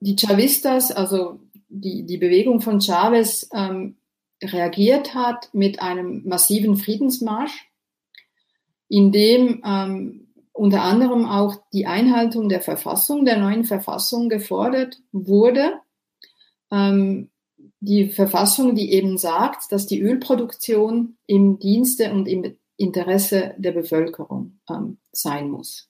die 0.00 0.16
Chavistas, 0.16 0.90
also 0.90 1.40
die, 1.68 2.04
die 2.04 2.18
Bewegung 2.18 2.60
von 2.60 2.80
Chavez, 2.80 3.48
ähm, 3.52 3.96
reagiert 4.42 5.14
hat 5.14 5.48
mit 5.52 5.80
einem 5.80 6.26
massiven 6.26 6.76
Friedensmarsch, 6.76 7.70
in 8.88 9.12
dem 9.12 9.62
ähm, 9.64 10.22
unter 10.52 10.82
anderem 10.82 11.24
auch 11.24 11.56
die 11.72 11.86
Einhaltung 11.86 12.48
der 12.48 12.60
Verfassung, 12.60 13.24
der 13.24 13.38
neuen 13.38 13.64
Verfassung 13.64 14.28
gefordert 14.28 14.98
wurde. 15.12 15.80
Ähm, 16.70 17.30
die 17.82 18.10
Verfassung, 18.10 18.76
die 18.76 18.92
eben 18.92 19.18
sagt, 19.18 19.72
dass 19.72 19.86
die 19.86 20.00
Ölproduktion 20.00 21.16
im 21.26 21.58
Dienste 21.58 22.12
und 22.12 22.28
im 22.28 22.56
Interesse 22.76 23.54
der 23.58 23.72
Bevölkerung 23.72 24.60
ähm, 24.70 24.98
sein 25.10 25.50
muss. 25.50 25.88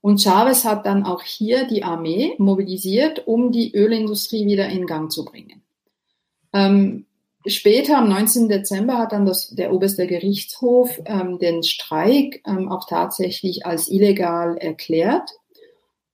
Und 0.00 0.20
Chavez 0.20 0.64
hat 0.64 0.84
dann 0.84 1.04
auch 1.04 1.22
hier 1.22 1.66
die 1.68 1.84
Armee 1.84 2.34
mobilisiert, 2.38 3.26
um 3.26 3.52
die 3.52 3.72
Ölindustrie 3.72 4.46
wieder 4.46 4.68
in 4.68 4.86
Gang 4.86 5.10
zu 5.10 5.24
bringen. 5.24 5.62
Ähm, 6.52 7.06
später, 7.46 7.98
am 7.98 8.08
19. 8.08 8.48
Dezember, 8.48 8.98
hat 8.98 9.12
dann 9.12 9.26
das, 9.26 9.50
der 9.50 9.72
oberste 9.72 10.08
Gerichtshof 10.08 11.00
ähm, 11.04 11.38
den 11.38 11.62
Streik 11.62 12.42
ähm, 12.46 12.68
auch 12.68 12.88
tatsächlich 12.88 13.64
als 13.64 13.88
illegal 13.88 14.56
erklärt. 14.56 15.30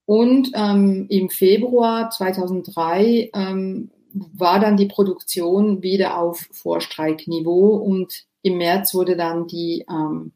Und 0.05 0.51
ähm, 0.53 1.07
im 1.09 1.29
Februar 1.29 2.11
2003 2.11 3.31
ähm, 3.33 3.89
war 4.13 4.59
dann 4.59 4.77
die 4.77 4.87
Produktion 4.87 5.81
wieder 5.81 6.17
auf 6.17 6.47
Vorstreikniveau 6.51 7.75
und 7.75 8.25
im 8.41 8.57
März 8.57 8.93
wurde 8.93 9.15
dann 9.15 9.47
die, 9.47 9.85
ähm, 9.89 10.33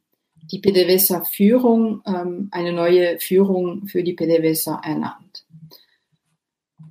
die 0.51 0.59
PDVSA-Führung, 0.59 2.01
ähm, 2.05 2.47
eine 2.51 2.73
neue 2.73 3.19
Führung 3.19 3.88
für 3.88 4.03
die 4.03 4.13
PDVSA 4.13 4.82
ernannt. 4.84 5.45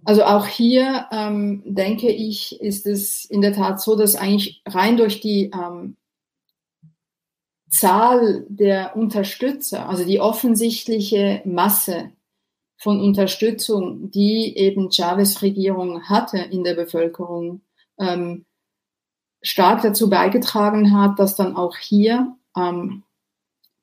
Also 0.04 0.24
auch 0.24 0.46
hier 0.46 1.06
ähm, 1.10 1.62
denke 1.64 2.08
ich, 2.10 2.60
ist 2.60 2.86
es 2.86 3.24
in 3.24 3.40
der 3.40 3.54
Tat 3.54 3.80
so, 3.80 3.96
dass 3.96 4.14
eigentlich 4.14 4.62
rein 4.64 4.96
durch 4.96 5.20
die 5.20 5.50
ähm, 5.52 5.96
Zahl 7.70 8.46
der 8.48 8.96
Unterstützer, 8.96 9.88
also 9.88 10.04
die 10.04 10.20
offensichtliche 10.20 11.42
Masse 11.44 12.12
von 12.78 13.00
Unterstützung, 13.00 14.10
die 14.10 14.56
eben 14.56 14.90
Chavez 14.90 15.42
Regierung 15.42 16.02
hatte 16.04 16.38
in 16.38 16.64
der 16.64 16.74
Bevölkerung, 16.74 17.62
ähm, 17.98 18.44
stark 19.42 19.82
dazu 19.82 20.10
beigetragen 20.10 20.98
hat, 20.98 21.18
dass 21.18 21.36
dann 21.36 21.56
auch 21.56 21.76
hier 21.76 22.36
ähm, 22.56 23.04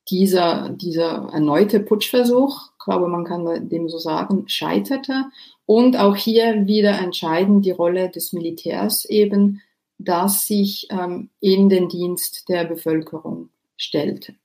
dieser, 0.09 0.69
dieser 0.69 1.29
erneute 1.31 1.79
Putschversuch, 1.79 2.71
glaube 2.83 3.07
man 3.07 3.23
kann 3.23 3.69
dem 3.69 3.87
so 3.87 3.97
sagen, 3.97 4.47
scheiterte 4.47 5.25
und 5.65 5.97
auch 5.97 6.15
hier 6.15 6.67
wieder 6.67 6.99
entscheidend 6.99 7.65
die 7.65 7.71
Rolle 7.71 8.09
des 8.09 8.33
Militärs 8.33 9.05
eben, 9.05 9.61
das 9.97 10.45
sich 10.45 10.87
ähm, 10.89 11.29
in 11.39 11.69
den 11.69 11.87
Dienst 11.87 12.49
der 12.49 12.65
Bevölkerung 12.65 13.49
stellte. 13.77 14.35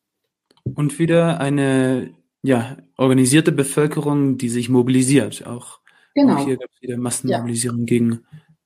Und 0.75 0.99
wieder 0.99 1.41
eine 1.41 2.15
ja, 2.43 2.77
organisierte 2.97 3.53
Bevölkerung, 3.53 4.39
die 4.39 4.49
sich 4.49 4.69
mobilisiert. 4.69 5.47
Auch, 5.47 5.81
genau. 6.15 6.37
auch 6.37 6.47
hier 6.47 6.57
gab 6.57 6.71
es 6.75 6.83
wieder 6.83 6.97
Massenmobilisierung 6.97 7.81
ja. 7.81 7.85
gegen 7.87 8.25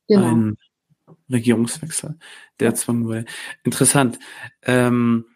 genau. 0.09 0.29
einen 0.29 0.59
Regierungswechsel, 1.31 2.19
der 2.61 2.69
erzwungen 2.69 3.07
wurde. 3.07 3.25
Interessant. 3.65 4.19
Ähm, 4.63 5.27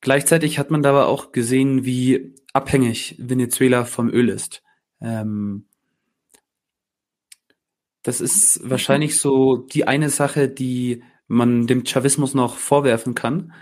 gleichzeitig 0.00 0.58
hat 0.58 0.70
man 0.70 0.82
dabei 0.82 1.04
auch 1.04 1.32
gesehen, 1.32 1.84
wie 1.84 2.34
abhängig 2.52 3.16
Venezuela 3.18 3.84
vom 3.84 4.08
Öl 4.08 4.28
ist. 4.28 4.62
Ähm, 5.00 5.66
das 8.02 8.20
ist 8.20 8.60
wahrscheinlich 8.68 9.18
so 9.18 9.56
die 9.56 9.86
eine 9.86 10.10
Sache, 10.10 10.48
die 10.48 11.02
man 11.26 11.66
dem 11.66 11.84
Chavismus 11.84 12.34
noch 12.34 12.56
vorwerfen 12.56 13.14
kann, 13.14 13.52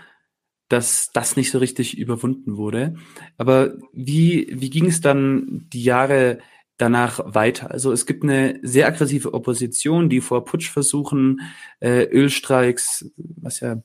dass 0.69 1.11
das 1.11 1.35
nicht 1.35 1.51
so 1.51 1.59
richtig 1.59 1.97
überwunden 1.97 2.57
wurde. 2.57 2.95
Aber 3.37 3.73
wie, 3.93 4.47
wie 4.51 4.69
ging 4.69 4.87
es 4.87 5.01
dann 5.01 5.67
die 5.71 5.83
Jahre 5.83 6.39
danach 6.77 7.19
weiter? 7.23 7.71
Also 7.71 7.91
es 7.91 8.05
gibt 8.05 8.23
eine 8.23 8.59
sehr 8.63 8.87
aggressive 8.87 9.33
Opposition, 9.33 10.09
die 10.09 10.21
vor 10.21 10.43
Putschversuchen, 10.45 11.41
äh, 11.79 12.03
Ölstreiks, 12.03 13.11
was 13.15 13.59
ja 13.59 13.81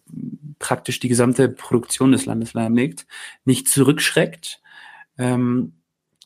praktisch 0.58 1.00
die 1.00 1.08
gesamte 1.08 1.48
Produktion 1.48 2.12
des 2.12 2.26
Landes 2.26 2.54
lahmlegt, 2.54 3.06
nicht 3.44 3.68
zurückschreckt. 3.68 4.60
Ähm, 5.18 5.74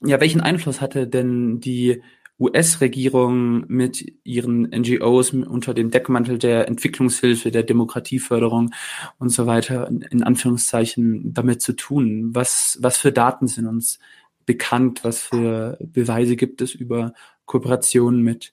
ja, 0.02 0.20
welchen 0.20 0.40
Einfluss 0.40 0.80
hatte 0.80 1.08
denn 1.08 1.60
die 1.60 2.02
US-Regierung 2.44 3.64
mit 3.68 4.04
ihren 4.24 4.62
NGOs 4.62 5.32
unter 5.32 5.74
dem 5.74 5.90
Deckmantel 5.90 6.38
der 6.38 6.68
Entwicklungshilfe, 6.68 7.50
der 7.50 7.62
Demokratieförderung 7.62 8.70
und 9.18 9.30
so 9.30 9.46
weiter 9.46 9.88
in 9.88 10.22
Anführungszeichen 10.22 11.32
damit 11.34 11.62
zu 11.62 11.72
tun? 11.74 12.34
Was, 12.34 12.78
was 12.80 12.96
für 12.98 13.12
Daten 13.12 13.46
sind 13.46 13.66
uns 13.66 13.98
bekannt? 14.46 15.04
Was 15.04 15.22
für 15.22 15.78
Beweise 15.80 16.36
gibt 16.36 16.60
es 16.60 16.74
über 16.74 17.14
Kooperationen 17.46 18.22
mit 18.22 18.52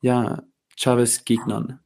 ja, 0.00 0.42
Chavez-Gegnern? 0.76 1.80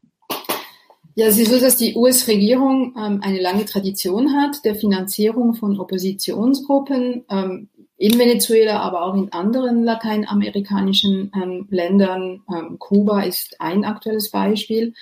Ja, 1.14 1.26
es 1.26 1.38
ist 1.38 1.50
so, 1.50 1.60
dass 1.60 1.76
die 1.76 1.94
US-Regierung 1.94 2.94
ähm, 2.96 3.20
eine 3.22 3.40
lange 3.40 3.66
Tradition 3.66 4.34
hat 4.34 4.64
der 4.64 4.74
Finanzierung 4.74 5.54
von 5.54 5.78
Oppositionsgruppen. 5.78 7.24
Ähm, 7.28 7.68
in 7.96 8.18
Venezuela, 8.18 8.80
aber 8.80 9.02
auch 9.04 9.14
in 9.14 9.32
anderen 9.32 9.84
lateinamerikanischen 9.84 11.30
ähm, 11.34 11.66
Ländern. 11.70 12.42
Ähm, 12.52 12.78
Kuba 12.78 13.22
ist 13.22 13.60
ein 13.60 13.84
aktuelles 13.84 14.30
Beispiel. 14.30 14.94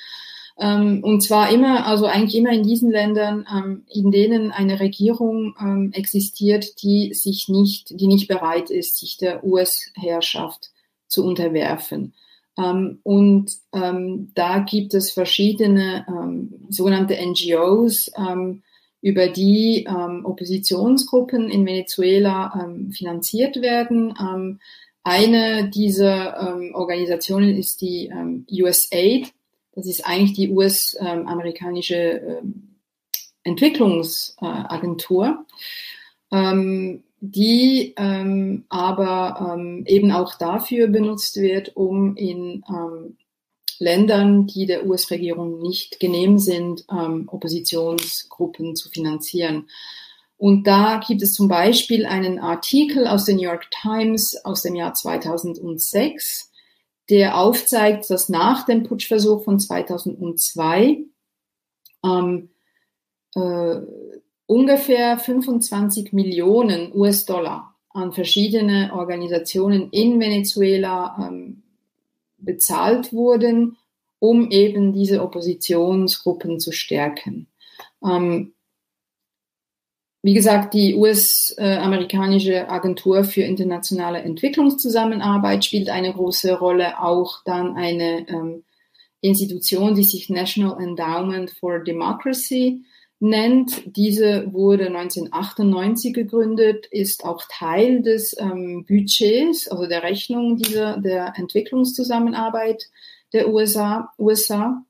Ähm, 0.58 1.02
und 1.02 1.22
zwar 1.22 1.50
immer, 1.50 1.86
also 1.86 2.04
eigentlich 2.04 2.36
immer 2.36 2.52
in 2.52 2.62
diesen 2.62 2.90
Ländern, 2.90 3.46
ähm, 3.50 3.84
in 3.88 4.10
denen 4.10 4.50
eine 4.50 4.78
Regierung 4.78 5.54
ähm, 5.58 5.90
existiert, 5.94 6.82
die 6.82 7.14
sich 7.14 7.48
nicht, 7.48 7.98
die 7.98 8.06
nicht 8.06 8.28
bereit 8.28 8.68
ist, 8.68 8.98
sich 8.98 9.16
der 9.16 9.42
US-Herrschaft 9.42 10.70
zu 11.08 11.24
unterwerfen. 11.24 12.12
Ähm, 12.58 13.00
und 13.02 13.52
da 13.72 14.58
gibt 14.58 14.92
es 14.92 15.12
verschiedene 15.12 16.04
sogenannte 16.68 17.14
NGOs, 17.14 18.10
über 19.02 19.28
die 19.28 19.86
ähm, 19.88 20.24
Oppositionsgruppen 20.24 21.48
in 21.48 21.66
Venezuela 21.66 22.52
ähm, 22.62 22.92
finanziert 22.92 23.62
werden. 23.62 24.14
Ähm, 24.20 24.60
eine 25.02 25.70
dieser 25.70 26.54
ähm, 26.54 26.74
Organisationen 26.74 27.56
ist 27.56 27.80
die 27.80 28.06
ähm, 28.06 28.46
USAID. 28.50 29.32
Das 29.72 29.86
ist 29.86 30.06
eigentlich 30.06 30.34
die 30.34 30.50
US-amerikanische 30.50 31.94
ähm, 31.94 32.76
Entwicklungsagentur, 33.42 35.46
ähm, 36.30 37.02
die 37.20 37.94
ähm, 37.96 38.64
aber 38.68 39.54
ähm, 39.54 39.84
eben 39.86 40.12
auch 40.12 40.34
dafür 40.34 40.88
benutzt 40.88 41.40
wird, 41.40 41.74
um 41.76 42.16
in 42.16 42.62
ähm, 42.68 43.16
Ländern, 43.80 44.46
die 44.46 44.66
der 44.66 44.86
US-Regierung 44.86 45.60
nicht 45.60 45.98
genehm 45.98 46.38
sind, 46.38 46.84
ähm, 46.90 47.28
Oppositionsgruppen 47.28 48.76
zu 48.76 48.90
finanzieren. 48.90 49.68
Und 50.36 50.66
da 50.66 51.00
gibt 51.06 51.22
es 51.22 51.34
zum 51.34 51.48
Beispiel 51.48 52.06
einen 52.06 52.38
Artikel 52.38 53.06
aus 53.06 53.24
der 53.24 53.34
New 53.34 53.42
York 53.42 53.70
Times 53.70 54.36
aus 54.44 54.62
dem 54.62 54.74
Jahr 54.74 54.94
2006, 54.94 56.52
der 57.08 57.38
aufzeigt, 57.38 58.08
dass 58.08 58.28
nach 58.28 58.66
dem 58.66 58.84
Putschversuch 58.84 59.44
von 59.44 59.58
2002 59.58 61.04
ähm, 62.04 62.50
äh, 63.34 63.76
ungefähr 64.46 65.18
25 65.18 66.12
Millionen 66.12 66.94
US-Dollar 66.94 67.74
an 67.90 68.12
verschiedene 68.12 68.92
Organisationen 68.94 69.90
in 69.90 70.20
Venezuela 70.20 71.16
ähm, 71.28 71.62
bezahlt 72.42 73.12
wurden, 73.12 73.76
um 74.18 74.50
eben 74.50 74.92
diese 74.92 75.22
Oppositionsgruppen 75.22 76.60
zu 76.60 76.72
stärken. 76.72 77.48
Ähm, 78.04 78.52
wie 80.22 80.34
gesagt, 80.34 80.74
die 80.74 80.94
US-amerikanische 80.96 82.68
Agentur 82.68 83.24
für 83.24 83.42
internationale 83.42 84.20
Entwicklungszusammenarbeit 84.20 85.64
spielt 85.64 85.88
eine 85.88 86.12
große 86.12 86.58
Rolle, 86.58 87.00
auch 87.00 87.42
dann 87.44 87.74
eine 87.76 88.28
ähm, 88.28 88.64
Institution, 89.22 89.94
die 89.94 90.04
sich 90.04 90.28
National 90.28 90.82
Endowment 90.82 91.50
for 91.50 91.78
Democracy 91.78 92.84
nennt. 93.20 93.82
Diese 93.96 94.52
wurde 94.52 94.86
1998 94.86 96.14
gegründet, 96.14 96.86
ist 96.86 97.24
auch 97.24 97.44
Teil 97.48 98.02
des 98.02 98.36
ähm, 98.38 98.84
Budgets, 98.88 99.68
also 99.68 99.86
der 99.86 100.02
Rechnung 100.02 100.56
dieser, 100.56 100.96
der 100.96 101.34
Entwicklungszusammenarbeit 101.36 102.88
der 103.32 103.48
USA. 103.48 104.10
USA. 104.18 104.82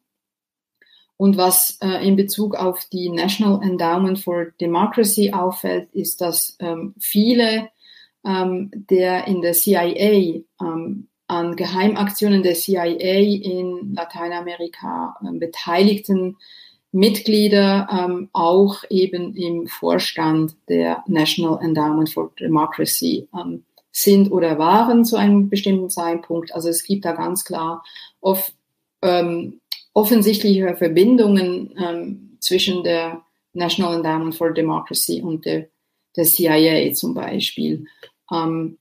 Und 1.16 1.37
was 1.37 1.76
äh, 1.83 2.07
in 2.07 2.16
Bezug 2.16 2.55
auf 2.55 2.87
die 2.87 3.11
National 3.11 3.61
Endowment 3.62 4.18
for 4.18 4.47
Democracy 4.61 5.33
auffällt, 5.33 5.93
ist, 5.93 6.22
dass 6.22 6.57
ähm, 6.61 6.95
viele 6.99 7.68
ähm, 8.24 8.70
der 8.72 9.26
in 9.26 9.43
der 9.43 9.53
CIA 9.53 10.43
ähm, 10.61 11.09
an 11.26 11.57
Geheimaktionen 11.57 12.43
der 12.43 12.55
CIA 12.55 13.18
in 13.18 13.95
Lateinamerika 13.95 15.16
äh, 15.22 15.39
beteiligten 15.39 16.37
Mitglieder 16.93 17.88
ähm, 17.91 18.28
auch 18.32 18.82
eben 18.91 19.34
im 19.36 19.68
Vorstand 19.68 20.57
der 20.68 21.05
National 21.07 21.62
Endowment 21.62 22.11
for 22.11 22.32
Democracy 22.38 23.28
ähm, 23.38 23.64
sind 23.93 24.30
oder 24.30 24.59
waren 24.59 25.05
zu 25.05 25.16
einem 25.16 25.49
bestimmten 25.49 25.91
Zeitpunkt. 25.91 26.55
Also 26.55 26.68
es 26.68 26.82
gibt 26.82 27.05
da 27.05 27.12
ganz 27.12 27.45
klar 27.45 27.84
oft, 28.20 28.55
ähm, 29.03 29.61
offensichtliche 29.93 30.76
Verbindungen 30.76 31.74
ähm, 31.78 32.36
zwischen 32.41 32.82
der 32.82 33.22
National 33.53 33.97
Endowment 33.97 34.34
for 34.34 34.53
Democracy 34.53 35.22
und 35.22 35.45
der, 35.45 35.68
der 36.16 36.24
CIA 36.24 36.93
zum 36.93 37.14
Beispiel. 37.14 37.86
Ähm, 38.32 38.78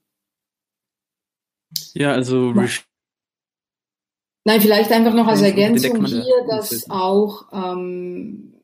Ja, 1.93 2.13
also 2.13 2.53
ja. 2.53 2.67
Nein, 4.49 4.61
vielleicht 4.61 4.91
einfach 4.91 5.13
noch 5.13 5.27
als 5.27 5.43
Ergänzung 5.43 6.03
hier, 6.07 6.43
dass 6.47 6.89
auch 6.89 7.45
ähm, 7.53 8.55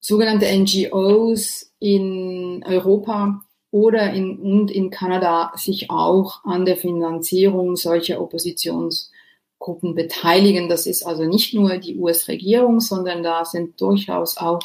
sogenannte 0.00 0.46
NGOs 0.46 1.74
in 1.78 2.64
Europa 2.66 3.44
oder 3.70 4.14
in, 4.14 4.38
und 4.38 4.70
in 4.70 4.88
Kanada 4.88 5.52
sich 5.54 5.90
auch 5.90 6.42
an 6.46 6.64
der 6.64 6.78
Finanzierung 6.78 7.76
solcher 7.76 8.22
Oppositionsgruppen 8.22 9.94
beteiligen. 9.94 10.70
Das 10.70 10.86
ist 10.86 11.04
also 11.04 11.26
nicht 11.26 11.52
nur 11.52 11.76
die 11.76 11.98
US-Regierung, 11.98 12.80
sondern 12.80 13.22
da 13.22 13.44
sind 13.44 13.78
durchaus 13.78 14.38
auch 14.38 14.62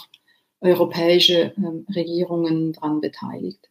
europäische 0.61 1.53
ähm, 1.57 1.85
Regierungen 1.93 2.71
dran 2.71 3.01
beteiligt. 3.01 3.69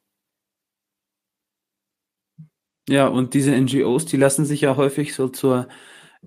Ja, 2.90 3.08
und 3.08 3.32
diese 3.32 3.58
NGOs, 3.58 4.04
die 4.04 4.18
lassen 4.18 4.44
sich 4.44 4.60
ja 4.60 4.76
häufig 4.76 5.14
so 5.14 5.28
zur 5.28 5.66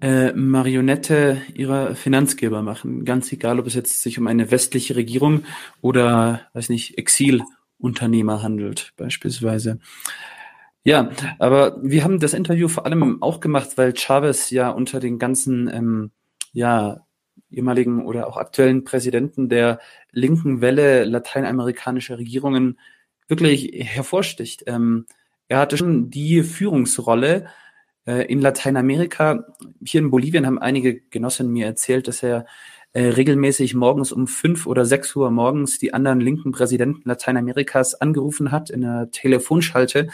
äh, 0.02 0.34
Marionette 0.34 1.42
ihrer 1.54 1.96
Finanzgeber 1.96 2.62
machen. 2.62 3.06
Ganz 3.06 3.32
egal, 3.32 3.60
ob 3.60 3.68
es 3.68 3.76
jetzt 3.76 4.02
sich 4.02 4.20
um 4.20 4.28
eine 4.28 4.52
westliche 4.52 4.96
Regierung 4.96 5.44
oder, 5.82 6.42
weiß 6.54 6.70
nicht, 6.70 6.98
Exilunternehmer 6.98 8.42
handelt, 8.42 8.94
beispielsweise. 8.98 9.80
Ja, 10.84 11.12
aber 11.40 11.78
wir 11.82 12.04
haben 12.04 12.20
das 12.20 12.34
Interview 12.34 12.68
vor 12.68 12.86
allem 12.86 13.22
auch 13.22 13.40
gemacht, 13.40 13.78
weil 13.78 13.96
Chavez 13.96 14.50
ja 14.50 14.70
unter 14.70 15.00
den 15.00 15.18
ganzen, 15.18 15.70
ähm, 15.70 16.12
ja, 16.52 17.06
ehemaligen 17.50 18.06
oder 18.06 18.28
auch 18.28 18.38
aktuellen 18.38 18.84
Präsidenten 18.84 19.48
der 19.48 19.80
linken 20.12 20.60
Welle 20.60 21.06
lateinamerikanischer 21.06 22.18
Regierungen 22.18 22.80
wirklich 23.28 23.72
hervorsticht. 23.74 24.64
Ähm, 24.68 25.06
er 25.48 25.60
hatte 25.60 25.78
schon 25.78 26.10
die 26.10 26.42
Führungsrolle 26.44 27.48
in 28.06 28.42
Lateinamerika. 28.42 29.46
Hier 29.86 30.02
in 30.02 30.12
Bolivien 30.12 30.46
haben 30.46 30.60
einige 30.60 31.00
Genossinnen 31.00 31.54
mir 31.54 31.66
erzählt, 31.66 32.08
dass 32.08 32.22
er 32.22 32.46
äh, 32.96 33.08
regelmäßig 33.08 33.74
morgens 33.74 34.12
um 34.12 34.28
fünf 34.28 34.68
oder 34.68 34.86
sechs 34.86 35.16
Uhr 35.16 35.32
morgens 35.32 35.80
die 35.80 35.96
anderen 35.96 36.20
linken 36.20 36.52
Präsidenten 36.52 37.02
Lateinamerikas 37.10 37.96
angerufen 37.96 38.52
hat 38.52 38.70
in 38.70 38.86
einer 38.86 39.10
Telefonschalte, 39.10 40.10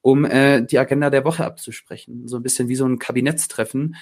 um 0.00 0.24
äh, 0.24 0.62
die 0.64 0.78
Agenda 0.78 1.10
der 1.10 1.26
Woche 1.26 1.44
abzusprechen. 1.44 2.26
So 2.28 2.36
ein 2.36 2.42
bisschen 2.42 2.68
wie 2.68 2.74
so 2.74 2.86
ein 2.86 2.98
Kabinettstreffen, 2.98 3.96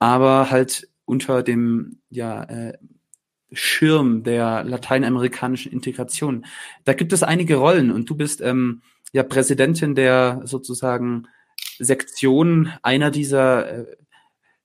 aber 0.00 0.50
halt 0.50 0.88
unter 1.04 1.44
dem 1.44 2.00
ja, 2.10 2.42
äh, 2.42 2.76
Schirm 3.52 4.24
der 4.24 4.64
lateinamerikanischen 4.64 5.70
Integration. 5.70 6.44
Da 6.84 6.92
gibt 6.92 7.12
es 7.12 7.22
einige 7.22 7.54
Rollen 7.54 7.92
und 7.92 8.10
du 8.10 8.16
bist 8.16 8.40
ähm, 8.40 8.82
ja 9.12 9.22
Präsidentin 9.22 9.94
der 9.94 10.42
sozusagen 10.44 11.28
Sektion 11.78 12.72
einer 12.82 13.10
dieser, 13.10 13.80
äh, 13.80 13.96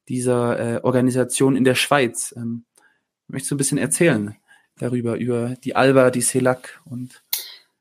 dieser 0.07 0.78
äh, 0.78 0.82
Organisationen 0.84 1.57
in 1.57 1.64
der 1.64 1.76
Schweiz. 1.76 2.34
Ähm, 2.38 2.66
möchtest 3.28 3.51
du 3.51 3.55
ein 3.55 3.57
bisschen 3.57 3.78
erzählen 3.78 4.36
darüber, 4.78 5.16
über 5.16 5.55
die 5.64 5.76
Alba, 5.76 6.12
die 6.12 6.22
CELAC 6.22 6.82
und 6.86 7.22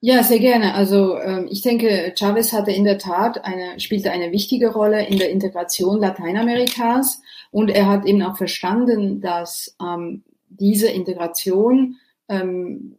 ja, 0.03 0.23
sehr 0.23 0.39
gerne. 0.39 0.75
Also 0.75 1.19
ähm, 1.19 1.47
ich 1.51 1.61
denke, 1.61 2.15
Chavez 2.19 2.55
hatte 2.55 2.73
in 2.73 2.85
der 2.85 2.97
Tat 2.97 3.45
eine, 3.45 3.79
spielte 3.81 4.11
eine 4.11 4.33
wichtige 4.33 4.73
Rolle 4.73 5.07
in 5.07 5.19
der 5.19 5.31
Integration 5.31 6.01
Lateinamerikas 6.01 7.21
und 7.51 7.69
er 7.69 7.87
hat 7.87 8.07
eben 8.07 8.23
auch 8.23 8.39
verstanden, 8.39 9.21
dass 9.21 9.77
ähm, 9.79 10.23
diese 10.49 10.89
Integration 10.89 11.99
ähm, 12.31 12.97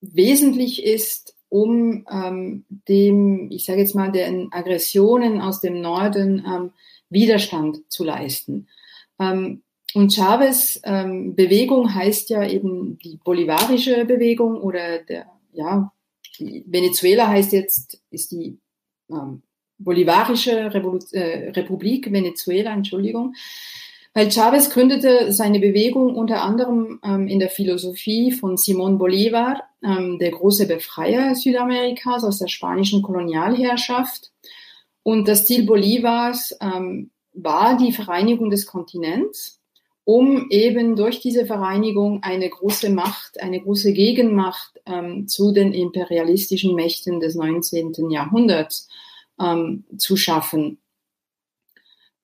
wesentlich 0.00 0.84
ist, 0.84 1.36
um 1.52 2.06
ähm, 2.10 2.64
dem, 2.88 3.50
ich 3.50 3.66
sage 3.66 3.80
jetzt 3.80 3.94
mal, 3.94 4.10
den 4.10 4.50
Aggressionen 4.52 5.38
aus 5.42 5.60
dem 5.60 5.82
Norden 5.82 6.42
ähm, 6.46 6.70
Widerstand 7.10 7.80
zu 7.92 8.04
leisten. 8.04 8.68
Ähm, 9.20 9.60
und 9.92 10.14
Chavez 10.14 10.80
ähm, 10.84 11.34
Bewegung 11.34 11.94
heißt 11.94 12.30
ja 12.30 12.48
eben 12.48 12.98
die 13.00 13.18
bolivarische 13.22 14.06
Bewegung 14.06 14.62
oder 14.62 15.00
der 15.00 15.26
ja, 15.52 15.92
Venezuela 16.38 17.28
heißt 17.28 17.52
jetzt, 17.52 18.00
ist 18.10 18.32
die 18.32 18.58
ähm, 19.10 19.42
Bolivarische 19.78 20.72
Revolu 20.72 21.00
äh, 21.10 21.50
Republik 21.50 22.10
Venezuela, 22.10 22.72
Entschuldigung. 22.72 23.34
Weil 24.14 24.30
Chavez 24.30 24.68
gründete 24.70 25.32
seine 25.32 25.58
Bewegung 25.58 26.14
unter 26.16 26.42
anderem 26.42 27.00
ähm, 27.02 27.28
in 27.28 27.38
der 27.38 27.48
Philosophie 27.48 28.30
von 28.30 28.56
Simón 28.56 28.98
Bolívar, 28.98 29.60
ähm, 29.82 30.18
der 30.18 30.30
große 30.32 30.66
Befreier 30.66 31.34
Südamerikas 31.34 32.22
aus 32.24 32.38
der 32.38 32.48
spanischen 32.48 33.02
Kolonialherrschaft. 33.02 34.30
Und 35.02 35.28
das 35.28 35.46
Ziel 35.46 35.64
Bolívars 35.64 36.54
ähm, 36.60 37.10
war 37.32 37.76
die 37.76 37.92
Vereinigung 37.92 38.50
des 38.50 38.66
Kontinents 38.66 39.62
um 40.04 40.48
eben 40.50 40.96
durch 40.96 41.20
diese 41.20 41.46
Vereinigung 41.46 42.22
eine 42.22 42.48
große 42.48 42.90
Macht, 42.90 43.40
eine 43.40 43.60
große 43.60 43.92
Gegenmacht 43.92 44.80
ähm, 44.86 45.28
zu 45.28 45.52
den 45.52 45.72
imperialistischen 45.72 46.74
Mächten 46.74 47.20
des 47.20 47.36
19. 47.36 48.10
Jahrhunderts 48.10 48.88
ähm, 49.40 49.84
zu 49.96 50.16
schaffen. 50.16 50.78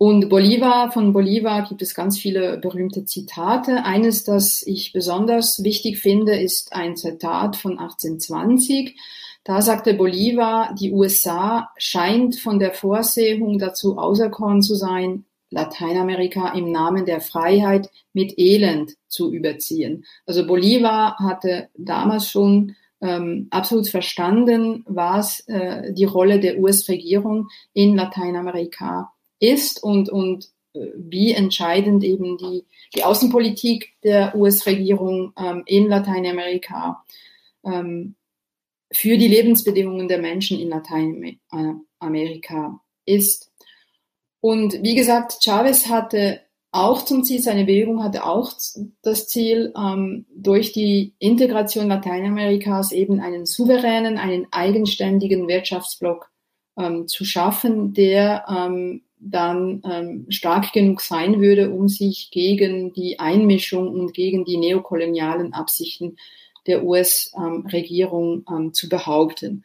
Und 0.01 0.29
Bolivar, 0.29 0.93
von 0.93 1.13
Bolivar 1.13 1.69
gibt 1.69 1.83
es 1.83 1.93
ganz 1.93 2.19
viele 2.19 2.59
berühmte 2.59 3.05
Zitate. 3.05 3.85
Eines, 3.85 4.23
das 4.23 4.63
ich 4.65 4.93
besonders 4.93 5.65
wichtig 5.65 5.99
finde, 5.99 6.39
ist 6.39 6.73
ein 6.73 6.97
Zitat 6.97 7.57
von 7.57 7.81
1820. 7.81 8.97
Da 9.43 9.61
sagte 9.61 9.95
Bolivar, 9.95 10.73
die 10.79 10.93
USA 10.93 11.71
scheint 11.79 12.37
von 12.37 12.61
der 12.61 12.75
Vorsehung 12.75 13.59
dazu 13.59 13.99
auserkoren 13.99 14.63
zu 14.63 14.77
sein, 14.77 15.25
Lateinamerika 15.51 16.53
im 16.53 16.71
Namen 16.71 17.05
der 17.05 17.21
Freiheit 17.21 17.91
mit 18.13 18.39
Elend 18.39 18.93
zu 19.09 19.33
überziehen. 19.33 20.05
Also 20.27 20.47
Bolivar 20.47 21.17
hatte 21.19 21.71
damals 21.77 22.31
schon 22.31 22.77
ähm, 23.01 23.49
absolut 23.51 23.89
verstanden, 23.89 24.85
was 24.87 25.41
äh, 25.49 25.93
die 25.93 26.05
Rolle 26.05 26.39
der 26.39 26.59
US-Regierung 26.59 27.49
in 27.73 27.97
Lateinamerika 27.97 29.11
ist 29.41 29.83
und, 29.83 30.09
und 30.09 30.49
äh, 30.75 30.87
wie 30.97 31.33
entscheidend 31.33 32.05
eben 32.05 32.39
die, 32.39 32.65
die 32.95 33.05
Außenpolitik 33.05 33.95
der 34.03 34.35
US-Regierung 34.35 35.33
ähm, 35.39 35.63
in 35.67 35.89
Lateinamerika 35.89 37.05
ähm, 37.65 38.15
für 38.93 39.19
die 39.19 39.29
Lebensbedingungen 39.29 40.09
der 40.09 40.19
Menschen 40.19 40.59
in 40.59 40.71
Lateinamerika 40.71 42.81
ist. 43.05 43.53
Und 44.41 44.83
wie 44.83 44.95
gesagt, 44.95 45.39
Chavez 45.43 45.89
hatte 45.89 46.41
auch 46.71 47.05
zum 47.05 47.25
Ziel, 47.25 47.41
seine 47.41 47.65
Bewegung 47.65 48.03
hatte 48.03 48.25
auch 48.25 48.53
das 49.03 49.29
Ziel, 49.29 49.73
ähm, 49.77 50.27
durch 50.35 50.73
die 50.73 51.15
Integration 51.19 51.89
Lateinamerikas 51.89 52.93
eben 52.93 53.21
einen 53.21 53.47
souveränen, 53.47 54.19
einen 54.19 54.47
eigenständigen 54.51 55.49
Wirtschaftsblock 55.49 56.31
ähm, 56.79 57.09
zu 57.09 57.25
schaffen, 57.25 57.95
der 57.95 58.45
ähm, 58.49 59.03
dann 59.21 59.83
ähm, 59.85 60.27
stark 60.29 60.73
genug 60.73 61.01
sein 61.01 61.41
würde, 61.41 61.71
um 61.71 61.89
sich 61.89 62.31
gegen 62.31 62.93
die 62.93 63.19
Einmischung 63.19 63.89
und 63.89 64.15
gegen 64.15 64.45
die 64.45 64.57
neokolonialen 64.57 65.53
Absichten 65.55 66.17
der 66.67 66.85
US-Regierung 66.85 68.45
ähm, 68.49 68.57
ähm, 68.57 68.75
zu 68.75 68.89
behaupten. 68.89 69.65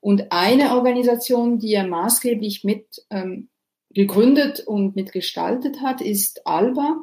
Und 0.00 0.32
eine 0.32 0.74
Organisation, 0.76 1.58
die 1.58 1.74
er 1.74 1.86
maßgeblich 1.86 2.64
mit 2.64 3.04
ähm, 3.10 3.48
gegründet 3.90 4.60
und 4.60 4.96
mitgestaltet 4.96 5.80
hat, 5.82 6.00
ist 6.00 6.46
ALBA. 6.46 7.00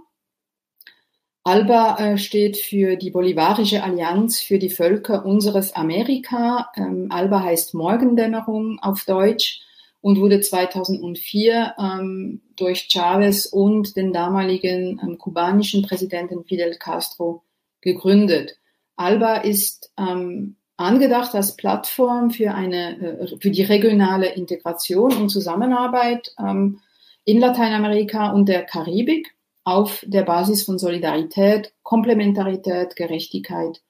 ALBA 1.44 1.98
äh, 1.98 2.18
steht 2.18 2.58
für 2.58 2.96
die 2.96 3.12
Bolivarische 3.12 3.84
Allianz 3.84 4.40
für 4.42 4.58
die 4.58 4.70
Völker 4.70 5.26
unseres 5.26 5.74
Amerika. 5.76 6.72
Ähm, 6.76 7.08
ALBA 7.12 7.44
heißt 7.44 7.74
Morgendämmerung 7.76 8.80
auf 8.80 9.06
Deutsch 9.06 9.65
und 10.06 10.22
wurde 10.22 10.40
2004 10.40 11.74
ähm, 11.80 12.44
durch 12.56 12.90
Chavez 12.92 13.48
und 13.48 13.96
den 13.96 14.14
damaligen 14.14 15.02
ähm, 15.02 15.18
kubanischen 15.18 15.82
Präsidenten 15.82 16.44
Fidel 16.44 16.76
Castro 16.76 17.42
gegründet. 17.82 18.60
ALBA 18.98 19.38
ist 19.38 19.92
ähm, 19.98 20.58
angedacht 20.78 21.34
als 21.34 21.56
Plattform 21.56 22.30
für 22.30 22.54
eine 22.54 23.00
äh, 23.00 23.38
für 23.40 23.50
die 23.50 23.64
regionale 23.64 24.28
Integration 24.36 25.12
und 25.12 25.30
Zusammenarbeit 25.30 26.36
ähm, 26.38 26.82
in 27.24 27.40
Lateinamerika 27.40 28.30
und 28.30 28.48
der 28.48 28.62
Karibik 28.62 29.34
auf 29.64 30.06
der 30.08 30.22
Basis 30.22 30.66
von 30.66 30.78
Solidarität, 30.78 31.74
Komplementarität, 31.82 32.96
Gerechtigkeit 32.96 33.82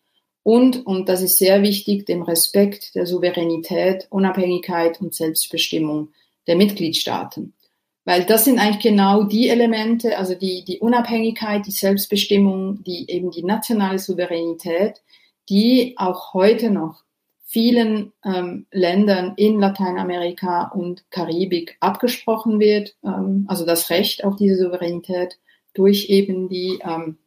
und, 0.45 0.85
und 0.85 1.09
das 1.09 1.23
ist 1.23 1.39
sehr 1.39 1.63
wichtig, 1.63 2.05
dem 2.05 2.21
Respekt 2.21 2.93
der 2.93 3.07
Souveränität, 3.07 4.05
Unabhängigkeit 4.11 5.01
und 5.01 5.15
Selbstbestimmung 5.15 6.09
der 6.45 6.55
Mitgliedstaaten. 6.55 7.55
Weil 8.03 8.25
das 8.25 8.45
sind 8.45 8.59
eigentlich 8.59 8.83
genau 8.83 9.23
die 9.23 9.49
Elemente, 9.49 10.19
also 10.19 10.35
die, 10.35 10.63
die 10.63 10.77
Unabhängigkeit, 10.77 11.65
die 11.65 11.71
Selbstbestimmung, 11.71 12.83
die 12.83 13.09
eben 13.09 13.31
die 13.31 13.41
nationale 13.41 13.97
Souveränität, 13.97 15.01
die 15.49 15.95
auch 15.97 16.35
heute 16.35 16.69
noch 16.69 17.01
vielen 17.43 18.13
ähm, 18.23 18.67
Ländern 18.69 19.33
in 19.37 19.59
Lateinamerika 19.59 20.67
und 20.67 21.09
Karibik 21.09 21.75
abgesprochen 21.79 22.59
wird, 22.59 22.95
ähm, 23.03 23.45
also 23.47 23.65
das 23.65 23.89
Recht 23.89 24.23
auf 24.23 24.35
diese 24.35 24.57
Souveränität 24.57 25.39
durch 25.73 26.09
eben 26.09 26.49
die 26.49 26.77
ähm, 26.83 27.17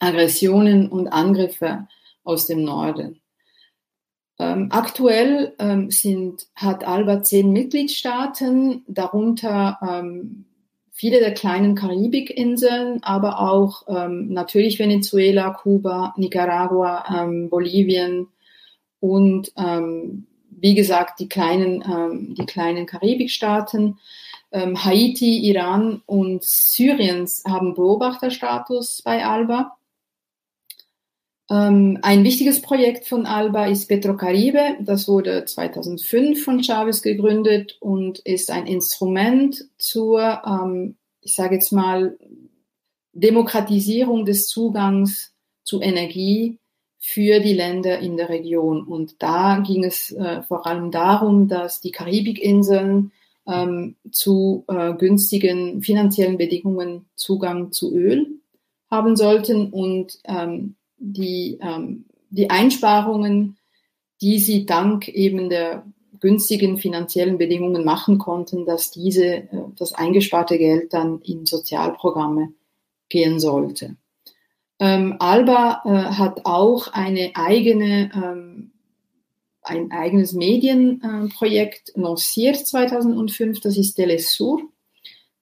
Aggressionen 0.00 0.90
und 0.90 1.08
Angriffe 1.08 1.88
aus 2.24 2.46
dem 2.46 2.64
Norden. 2.64 3.22
Ähm, 4.38 4.68
aktuell 4.70 5.54
ähm, 5.58 5.90
sind, 5.90 6.46
hat 6.54 6.84
Alba 6.84 7.22
zehn 7.22 7.52
Mitgliedstaaten, 7.52 8.84
darunter 8.88 9.78
ähm, 9.86 10.46
viele 10.90 11.20
der 11.20 11.34
kleinen 11.34 11.74
Karibikinseln, 11.74 13.02
aber 13.02 13.40
auch 13.40 13.84
ähm, 13.88 14.32
natürlich 14.32 14.78
Venezuela, 14.78 15.50
Kuba, 15.50 16.14
Nicaragua, 16.16 17.04
ähm, 17.14 17.50
Bolivien 17.50 18.28
und 19.00 19.52
ähm, 19.56 20.26
wie 20.48 20.74
gesagt 20.74 21.18
die 21.18 21.28
kleinen, 21.28 22.34
die 22.34 22.46
kleinen 22.46 22.86
Karibikstaaten. 22.86 23.98
Haiti, 24.52 25.38
Iran 25.48 26.02
und 26.06 26.44
Syrien 26.44 27.26
haben 27.44 27.74
Beobachterstatus 27.74 29.02
bei 29.02 29.26
Alba. 29.26 29.76
Ähm, 31.52 31.98
ein 32.00 32.24
wichtiges 32.24 32.62
Projekt 32.62 33.06
von 33.06 33.26
Alba 33.26 33.66
ist 33.66 33.86
Petrocaribe. 33.86 34.76
Das 34.80 35.06
wurde 35.06 35.44
2005 35.44 36.42
von 36.42 36.62
Chavez 36.62 37.02
gegründet 37.02 37.76
und 37.80 38.20
ist 38.20 38.50
ein 38.50 38.66
Instrument 38.66 39.62
zur, 39.76 40.40
ähm, 40.46 40.96
ich 41.20 41.34
sage 41.34 41.56
jetzt 41.56 41.70
mal, 41.70 42.16
Demokratisierung 43.12 44.24
des 44.24 44.46
Zugangs 44.46 45.34
zu 45.62 45.82
Energie 45.82 46.58
für 46.98 47.40
die 47.40 47.52
Länder 47.52 47.98
in 47.98 48.16
der 48.16 48.30
Region. 48.30 48.84
Und 48.84 49.22
da 49.22 49.58
ging 49.58 49.84
es 49.84 50.10
äh, 50.10 50.42
vor 50.44 50.66
allem 50.66 50.90
darum, 50.90 51.48
dass 51.48 51.82
die 51.82 51.92
Karibikinseln 51.92 53.12
ähm, 53.46 53.96
zu 54.10 54.64
äh, 54.68 54.94
günstigen 54.94 55.82
finanziellen 55.82 56.38
Bedingungen 56.38 57.04
Zugang 57.14 57.72
zu 57.72 57.92
Öl 57.92 58.40
haben 58.90 59.16
sollten 59.16 59.70
und 59.70 60.18
ähm, 60.24 60.76
die, 61.02 61.58
ähm, 61.60 62.04
die 62.30 62.48
Einsparungen, 62.48 63.58
die 64.20 64.38
sie 64.38 64.64
dank 64.64 65.08
eben 65.08 65.50
der 65.50 65.84
günstigen 66.20 66.78
finanziellen 66.78 67.36
Bedingungen 67.36 67.84
machen 67.84 68.18
konnten, 68.18 68.64
dass 68.64 68.92
diese, 68.92 69.24
äh, 69.24 69.46
das 69.76 69.92
eingesparte 69.92 70.56
Geld 70.56 70.94
dann 70.94 71.20
in 71.20 71.44
Sozialprogramme 71.44 72.52
gehen 73.08 73.40
sollte. 73.40 73.96
Ähm, 74.78 75.16
Alba 75.18 75.82
äh, 75.84 75.88
hat 76.14 76.46
auch 76.46 76.88
eine 76.92 77.32
eigene, 77.34 78.10
ähm, 78.14 78.72
ein 79.62 79.90
eigenes 79.90 80.32
Medienprojekt 80.32 81.92
äh, 81.94 82.00
lanciert 82.00 82.56
2005, 82.56 83.60
das 83.60 83.76
ist 83.76 83.94
Telesur. 83.94 84.62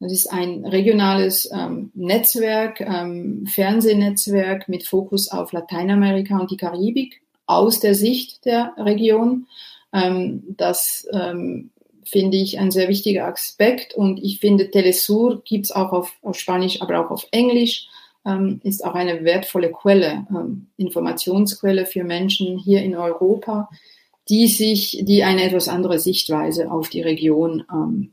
Das 0.00 0.12
ist 0.12 0.32
ein 0.32 0.64
regionales 0.64 1.50
ähm, 1.52 1.90
Netzwerk, 1.94 2.80
ähm, 2.80 3.46
Fernsehnetzwerk 3.46 4.66
mit 4.66 4.86
Fokus 4.86 5.30
auf 5.30 5.52
Lateinamerika 5.52 6.38
und 6.38 6.50
die 6.50 6.56
Karibik 6.56 7.20
aus 7.44 7.80
der 7.80 7.94
Sicht 7.94 8.46
der 8.46 8.72
Region. 8.78 9.46
Ähm, 9.92 10.42
das 10.56 11.06
ähm, 11.12 11.70
finde 12.02 12.38
ich 12.38 12.58
ein 12.58 12.70
sehr 12.70 12.88
wichtiger 12.88 13.26
Aspekt 13.26 13.94
und 13.94 14.22
ich 14.22 14.40
finde 14.40 14.70
Telesur 14.70 15.42
gibt's 15.44 15.70
auch 15.70 15.92
auf, 15.92 16.12
auf 16.22 16.38
Spanisch, 16.38 16.80
aber 16.80 17.04
auch 17.04 17.10
auf 17.10 17.26
Englisch. 17.30 17.88
Ähm, 18.24 18.60
ist 18.64 18.84
auch 18.84 18.94
eine 18.94 19.24
wertvolle 19.24 19.70
Quelle, 19.70 20.26
ähm, 20.30 20.68
Informationsquelle 20.76 21.86
für 21.86 22.04
Menschen 22.04 22.58
hier 22.58 22.82
in 22.82 22.94
Europa, 22.96 23.70
die 24.28 24.46
sich, 24.46 25.02
die 25.02 25.24
eine 25.24 25.44
etwas 25.44 25.68
andere 25.68 25.98
Sichtweise 25.98 26.70
auf 26.70 26.88
die 26.88 27.02
Region 27.02 27.64
ähm, 27.72 28.12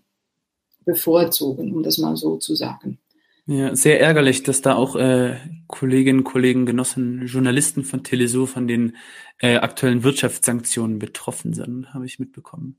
bevorzugen, 0.88 1.76
um 1.76 1.84
das 1.84 2.00
mal 2.00 2.16
so 2.16 2.38
zu 2.38 2.56
sagen. 2.56 2.98
Ja, 3.46 3.76
sehr 3.76 4.02
ärgerlich, 4.02 4.44
dass 4.44 4.62
da 4.62 4.76
auch 4.76 4.96
äh, 4.96 5.36
Kolleginnen, 5.68 6.24
Kollegen, 6.24 6.66
Genossen, 6.66 7.28
Journalisten 7.28 7.84
von 7.84 8.04
Telesur 8.04 8.48
von 8.48 8.68
den 8.68 8.98
äh, 9.40 9.58
aktuellen 9.58 10.04
Wirtschaftssanktionen 10.04 10.98
betroffen 10.98 11.54
sind, 11.54 11.94
habe 11.94 12.06
ich 12.06 12.20
mitbekommen. 12.20 12.78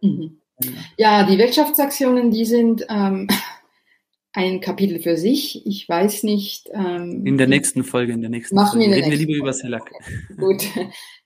Mhm. 0.00 0.38
Ja, 0.96 1.24
die 1.24 1.38
Wirtschaftssanktionen, 1.38 2.30
die 2.30 2.44
sind 2.44 2.86
ähm, 2.88 3.28
ein 4.32 4.60
Kapitel 4.60 5.00
für 5.00 5.16
sich. 5.16 5.66
Ich 5.66 5.88
weiß 5.88 6.22
nicht. 6.22 6.70
Ähm, 6.72 7.26
in 7.26 7.36
der 7.36 7.48
nächsten 7.48 7.84
Folge, 7.84 8.12
in 8.12 8.20
der 8.20 8.30
nächsten 8.30 8.54
machen 8.54 8.80
Folge. 8.80 8.90
Wir 8.90 8.96
Reden 8.96 9.10
wir 9.10 9.18
lieber 9.18 9.34
über 9.34 9.52
Selak. 9.52 9.90
Gut. 10.38 10.62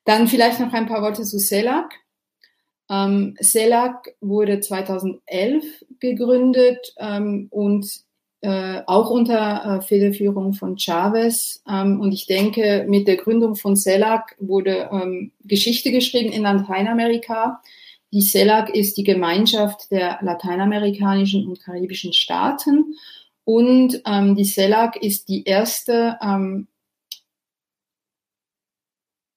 Dann 0.05 0.27
vielleicht 0.27 0.61
noch 0.61 0.73
ein 0.73 0.87
paar 0.87 1.03
Worte 1.03 1.23
zu 1.23 1.39
Selak. 1.39 1.93
Ähm, 2.91 3.37
CELAC 3.41 4.15
wurde 4.21 4.61
2011 4.61 5.85
gegründet 6.01 6.95
ähm, 6.99 7.49
und 7.51 7.87
äh, 8.45 8.83
auch 8.87 9.09
unter 9.09 9.79
äh, 9.79 9.81
Federführung 9.81 10.53
von 10.53 10.77
Chavez. 10.77 11.63
Ähm, 11.67 12.01
und 12.01 12.13
ich 12.13 12.27
denke, 12.27 12.85
mit 12.87 13.09
der 13.09 13.17
Gründung 13.17 13.57
von 13.57 13.75
CELAC 13.75 14.37
wurde 14.39 14.91
ähm, 14.93 15.33
Geschichte 15.45 15.91
geschrieben 15.91 16.31
in 16.31 16.43
Lateinamerika. 16.43 17.63
Die 18.13 18.21
CELAC 18.21 18.69
ist 18.69 18.99
die 18.99 19.03
Gemeinschaft 19.03 19.91
der 19.91 20.19
lateinamerikanischen 20.21 21.47
und 21.49 21.61
karibischen 21.61 22.13
Staaten. 22.13 22.95
Und 23.45 24.03
ähm, 24.07 24.37
die 24.37 24.45
CELAC 24.45 24.97
ist 24.97 25.29
die 25.31 25.45
erste 25.45 26.19
ähm, 26.23 26.69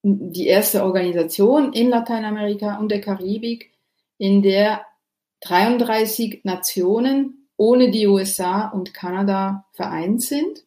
die 0.02 0.46
erste 0.46 0.84
Organisation 0.84 1.72
in 1.72 1.88
Lateinamerika 1.88 2.78
und 2.78 2.90
der 2.90 3.00
Karibik, 3.00 3.72
in 4.18 4.42
der 4.42 4.82
33 5.40 6.44
Nationen 6.44 7.48
ohne 7.56 7.90
die 7.90 8.06
USA 8.06 8.68
und 8.68 8.94
Kanada 8.94 9.66
vereint 9.72 10.22
sind. 10.22 10.64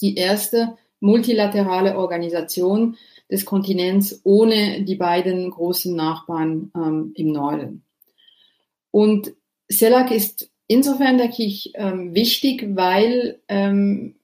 Die 0.00 0.16
erste 0.16 0.76
multilaterale 1.00 1.96
Organisation 1.96 2.96
des 3.30 3.44
Kontinents 3.44 4.20
ohne 4.24 4.82
die 4.82 4.96
beiden 4.96 5.50
großen 5.50 5.94
Nachbarn 5.94 6.70
ähm, 6.74 7.12
im 7.14 7.32
Norden. 7.32 7.84
Und 8.90 9.32
CELAC 9.70 10.10
ist 10.10 10.50
insofern, 10.68 11.18
denke 11.18 11.42
ich, 11.42 11.72
ähm, 11.74 12.14
wichtig, 12.14 12.76
weil 12.76 13.40
ähm, 13.48 14.16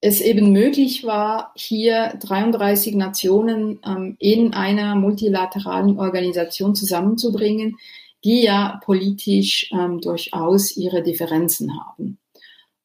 es 0.00 0.20
eben 0.20 0.52
möglich 0.52 1.04
war, 1.04 1.52
hier 1.56 2.14
33 2.20 2.94
Nationen 2.94 3.80
ähm, 3.84 4.16
in 4.18 4.54
einer 4.54 4.94
multilateralen 4.94 5.98
Organisation 5.98 6.74
zusammenzubringen, 6.74 7.76
die 8.24 8.42
ja 8.42 8.80
politisch 8.84 9.70
ähm, 9.72 10.00
durchaus 10.00 10.76
ihre 10.76 11.02
Differenzen 11.02 11.72
haben. 11.80 12.18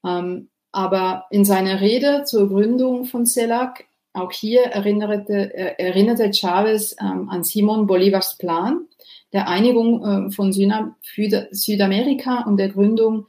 Ähm, 0.05 0.49
aber 0.71 1.25
in 1.29 1.45
seiner 1.45 1.81
Rede 1.81 2.23
zur 2.25 2.49
Gründung 2.49 3.05
von 3.05 3.25
CELAC, 3.27 3.85
auch 4.13 4.31
hier 4.31 4.63
erinnerte, 4.63 5.53
äh, 5.53 5.75
erinnerte 5.83 6.31
Chavez 6.33 6.95
ähm, 6.99 7.29
an 7.29 7.43
Simon 7.43 7.85
Bolivars 7.87 8.37
Plan 8.37 8.87
der 9.33 9.47
Einigung 9.47 10.03
äh, 10.03 10.31
von 10.31 10.51
Südamerika 10.51 12.43
und 12.43 12.57
der 12.57 12.69
Gründung 12.69 13.27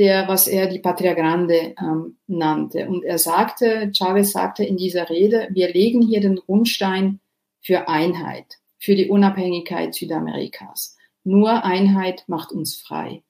der, 0.00 0.28
was 0.28 0.48
er 0.48 0.66
die 0.66 0.78
Patria 0.78 1.12
Grande 1.12 1.74
ähm, 1.78 2.16
nannte. 2.26 2.88
Und 2.88 3.04
er 3.04 3.18
sagte, 3.18 3.92
Chavez 3.94 4.32
sagte 4.32 4.64
in 4.64 4.78
dieser 4.78 5.10
Rede, 5.10 5.48
wir 5.50 5.70
legen 5.70 6.00
hier 6.00 6.22
den 6.22 6.36
Grundstein 6.36 7.20
für 7.60 7.86
Einheit, 7.86 8.46
für 8.78 8.94
die 8.94 9.10
Unabhängigkeit 9.10 9.94
Südamerikas. 9.94 10.96
Nur 11.22 11.64
Einheit 11.64 12.24
macht 12.28 12.50
uns 12.50 12.76
frei. 12.76 13.22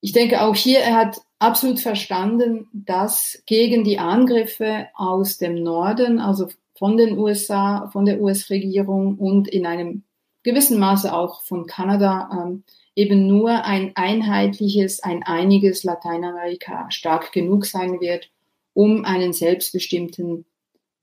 Ich 0.00 0.12
denke 0.12 0.40
auch 0.40 0.56
hier, 0.56 0.78
er 0.78 0.96
hat 0.96 1.20
absolut 1.38 1.80
verstanden, 1.80 2.66
dass 2.72 3.42
gegen 3.44 3.84
die 3.84 3.98
Angriffe 3.98 4.88
aus 4.94 5.36
dem 5.36 5.62
Norden, 5.62 6.18
also 6.18 6.48
von 6.78 6.96
den 6.96 7.18
USA, 7.18 7.90
von 7.92 8.06
der 8.06 8.22
US-Regierung 8.22 9.18
und 9.18 9.48
in 9.48 9.66
einem 9.66 10.04
gewissen 10.44 10.78
Maße 10.78 11.14
auch 11.14 11.42
von 11.42 11.66
Kanada, 11.66 12.30
ähm, 12.32 12.64
eben 12.96 13.26
nur 13.26 13.64
ein 13.64 13.92
einheitliches, 13.94 15.02
ein 15.02 15.22
einiges 15.22 15.84
Lateinamerika 15.84 16.90
stark 16.90 17.32
genug 17.32 17.66
sein 17.66 18.00
wird, 18.00 18.30
um 18.72 19.04
einen 19.04 19.32
selbstbestimmten 19.32 20.44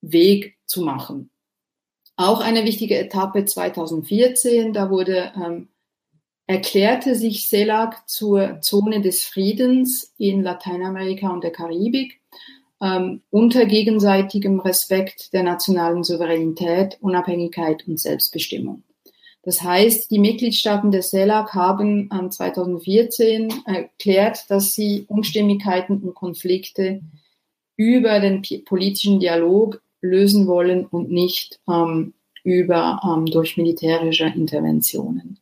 Weg 0.02 0.56
zu 0.66 0.82
machen. 0.82 1.30
Auch 2.16 2.42
eine 2.42 2.66
wichtige 2.66 2.98
Etappe 2.98 3.46
2014, 3.46 4.74
da 4.74 4.90
wurde 4.90 5.32
ähm, 5.36 5.70
erklärte 6.48 7.16
sich 7.16 7.48
CELAC 7.48 8.08
zur 8.08 8.62
Zone 8.62 9.02
des 9.02 9.24
Friedens 9.24 10.14
in 10.18 10.42
Lateinamerika 10.42 11.30
und 11.30 11.44
der 11.44 11.52
Karibik 11.52 12.20
ähm, 12.82 13.22
unter 13.30 13.66
gegenseitigem 13.66 14.60
Respekt 14.60 15.34
der 15.34 15.44
nationalen 15.44 16.04
Souveränität, 16.04 16.98
Unabhängigkeit 17.00 17.88
und 17.88 18.00
Selbstbestimmung. 18.00 18.84
Das 19.44 19.62
heißt, 19.64 20.12
die 20.12 20.20
Mitgliedstaaten 20.20 20.92
der 20.92 21.02
CELAC 21.02 21.54
haben 21.54 22.10
2014 22.30 23.52
erklärt, 23.66 24.46
dass 24.50 24.74
sie 24.74 25.06
Unstimmigkeiten 25.08 26.00
und 26.02 26.14
Konflikte 26.14 27.02
über 27.76 28.20
den 28.20 28.44
politischen 28.66 29.20
Dialog 29.20 29.82
lösen 30.02 30.46
wollen 30.48 30.86
und 30.86 31.10
nicht 31.10 31.60
ähm, 31.68 32.14
über 32.44 33.02
ähm, 33.04 33.26
durch 33.26 33.58
militärische 33.58 34.26
Interventionen. 34.26 35.40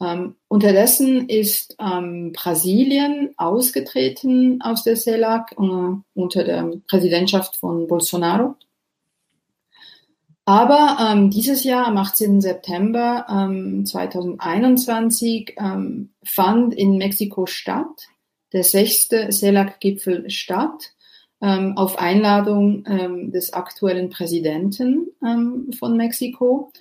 Ähm, 0.00 0.36
unterdessen 0.46 1.28
ist 1.28 1.76
ähm, 1.80 2.32
Brasilien 2.32 3.34
ausgetreten 3.36 4.60
aus 4.62 4.84
der 4.84 4.96
CELAC 4.96 5.52
äh, 5.52 5.96
unter 6.14 6.44
der 6.44 6.72
Präsidentschaft 6.88 7.56
von 7.56 7.88
Bolsonaro. 7.88 8.54
Aber 10.48 10.96
ähm, 10.98 11.28
dieses 11.28 11.62
Jahr, 11.62 11.86
am 11.86 11.98
18. 11.98 12.40
September 12.40 13.26
ähm, 13.28 13.84
2021, 13.84 15.56
ähm, 15.58 16.08
fand 16.24 16.72
in 16.72 16.96
Mexiko 16.96 17.44
statt, 17.44 18.08
der 18.54 18.64
sechste 18.64 19.28
CELAC-Gipfel 19.28 20.30
statt, 20.30 20.94
ähm, 21.42 21.76
auf 21.76 21.98
Einladung 21.98 22.82
ähm, 22.86 23.30
des 23.30 23.52
aktuellen 23.52 24.08
Präsidenten 24.08 25.08
ähm, 25.22 25.68
von 25.78 25.98
Mexiko. 25.98 26.72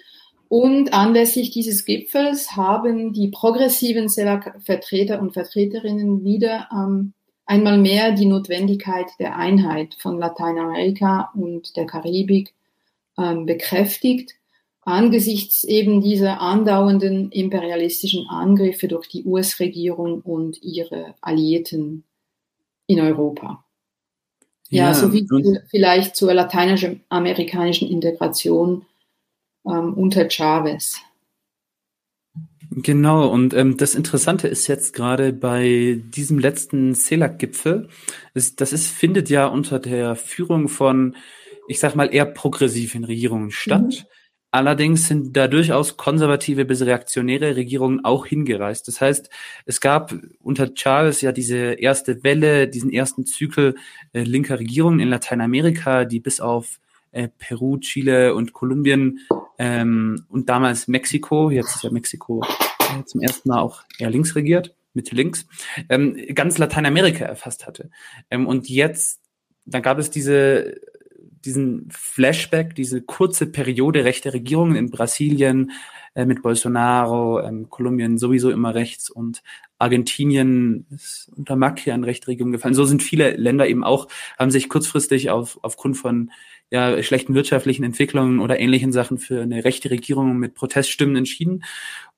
Und 0.48 0.94
anlässlich 0.94 1.52
dieses 1.52 1.84
Gipfels 1.84 2.56
haben 2.56 3.12
die 3.12 3.28
progressiven 3.28 4.08
CELAC-Vertreter 4.08 5.22
und 5.22 5.34
Vertreterinnen 5.34 6.24
wieder 6.24 6.70
ähm, 6.72 7.12
einmal 7.46 7.78
mehr 7.78 8.14
die 8.14 8.28
Notwendigkeit 8.28 9.08
der 9.20 9.36
Einheit 9.36 9.98
von 10.00 10.20
Lateinamerika 10.20 11.32
und 11.36 11.76
der 11.76 11.86
Karibik 11.86 12.54
ähm, 13.18 13.46
bekräftigt, 13.46 14.34
angesichts 14.82 15.64
eben 15.64 16.02
dieser 16.02 16.40
andauernden 16.40 17.32
imperialistischen 17.32 18.28
Angriffe 18.28 18.88
durch 18.88 19.08
die 19.10 19.26
US-Regierung 19.26 20.22
und 20.22 20.62
ihre 20.62 21.16
Alliierten 21.22 22.04
in 22.88 23.02
Europa. 23.02 23.66
Ja, 24.70 24.88
ja 24.88 24.94
so 24.94 25.14
wie 25.14 25.28
vielleicht 25.70 26.16
zur 26.16 26.34
lateinamerikanischen 26.34 27.90
Integration 27.90 28.86
ähm, 29.66 29.94
unter 29.94 30.30
Chavez. 30.30 31.02
Genau, 32.72 33.28
und 33.28 33.54
ähm, 33.54 33.78
das 33.78 33.96
Interessante 33.96 34.48
ist 34.48 34.68
jetzt 34.68 34.94
gerade 34.94 35.34
bei 35.34 36.02
diesem 36.14 36.38
letzten 36.38 36.96
CELAC-Gipfel, 36.96 37.90
das 38.34 38.74
ist, 38.74 38.88
findet 38.88 39.30
ja 39.30 39.48
unter 39.48 39.80
der 39.80 40.16
Führung 40.16 40.68
von, 40.68 41.16
ich 41.68 41.80
sag 41.80 41.96
mal, 41.96 42.14
eher 42.14 42.26
progressiven 42.26 43.04
Regierungen 43.04 43.52
statt. 43.52 43.82
Mhm. 43.82 44.18
Allerdings 44.50 45.08
sind 45.08 45.36
da 45.36 45.48
durchaus 45.48 45.98
konservative 45.98 46.64
bis 46.64 46.82
reaktionäre 46.82 47.58
Regierungen 47.58 48.06
auch 48.06 48.26
hingereist. 48.26 48.88
Das 48.88 49.02
heißt, 49.02 49.30
es 49.66 49.82
gab 49.82 50.16
unter 50.40 50.70
Chavez 50.74 51.22
ja 51.22 51.34
diese 51.34 51.74
erste 51.74 52.24
Welle, 52.24 52.70
diesen 52.70 52.92
ersten 52.92 53.26
Zyklus 53.26 53.76
äh, 54.14 54.24
linker 54.24 54.58
Regierungen 54.58 55.02
in 55.02 55.10
Lateinamerika, 55.10 56.06
die 56.06 56.22
bis 56.22 56.40
auf 56.40 56.80
äh, 57.12 57.28
Peru, 57.38 57.78
Chile 57.80 58.34
und 58.36 58.54
Kolumbien 58.54 59.20
ähm, 59.58 60.26
und 60.30 60.50
damals 60.50 60.88
Mexiko, 60.88 61.50
jetzt 61.50 61.76
ist 61.76 61.84
ja 61.84 61.92
Mexiko 61.92 62.42
äh, 62.80 63.04
zum 63.06 63.22
ersten 63.22 63.50
Mal 63.50 63.60
auch 63.60 63.84
eher 64.00 64.10
links 64.10 64.36
regiert, 64.36 64.76
Mitte 64.94 65.14
links, 65.14 65.46
ähm, 65.90 66.16
ganz 66.34 66.58
Lateinamerika 66.58 67.26
erfasst 67.26 67.68
hatte. 67.68 67.90
Ähm, 68.30 68.48
und 68.48 68.70
jetzt, 68.70 69.22
dann 69.66 69.82
gab 69.82 70.00
es 70.00 70.10
diese 70.10 70.80
diesen 71.46 71.88
Flashback, 71.90 72.76
diese 72.76 73.02
kurze 73.02 73.48
Periode 73.48 74.04
rechter 74.04 74.34
Regierungen 74.34 74.76
in 74.76 74.90
Brasilien 74.90 75.72
äh, 76.16 76.26
mit 76.26 76.42
Bolsonaro, 76.42 77.42
ähm, 77.42 77.70
Kolumbien 77.70 78.18
sowieso 78.18 78.50
immer 78.50 78.74
rechts 78.74 79.10
und 79.10 79.44
Argentinien 79.80 80.88
ist 80.90 81.30
unter 81.36 81.56
Macri 81.56 81.92
an 81.92 82.04
rechte 82.04 82.28
Regierung 82.28 82.52
gefallen. 82.52 82.74
So 82.74 82.86
sind 82.86 83.04
viele 83.04 83.36
Länder 83.36 83.68
eben 83.68 83.84
auch, 83.84 84.08
haben 84.38 84.52
sich 84.52 84.70
kurzfristig 84.70 85.30
auf, 85.30 85.60
aufgrund 85.62 85.98
von 85.98 86.32
ja, 86.70 87.02
schlechten 87.04 87.36
wirtschaftlichen 87.36 87.84
Entwicklungen 87.84 88.40
oder 88.40 88.60
ähnlichen 88.60 88.92
Sachen 88.92 89.18
für 89.18 89.42
eine 89.42 89.64
rechte 89.64 89.90
Regierung 89.90 90.38
mit 90.38 90.54
Proteststimmen 90.56 91.16
entschieden. 91.16 91.64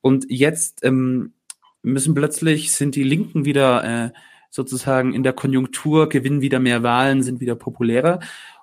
Und 0.00 0.26
jetzt 0.28 0.84
ähm, 0.84 1.34
müssen 1.82 2.14
plötzlich, 2.14 2.72
sind 2.72 2.96
die 2.96 3.04
Linken 3.04 3.44
wieder 3.44 4.06
äh, 4.06 4.10
sozusagen 4.50 5.14
in 5.14 5.22
der 5.22 5.32
Konjunktur, 5.32 6.08
gewinnen 6.08 6.40
wieder 6.40 6.58
mehr 6.58 6.82
Wahlen, 6.82 7.22
sind 7.22 7.40
wieder 7.40 7.54
populärer. 7.54 8.20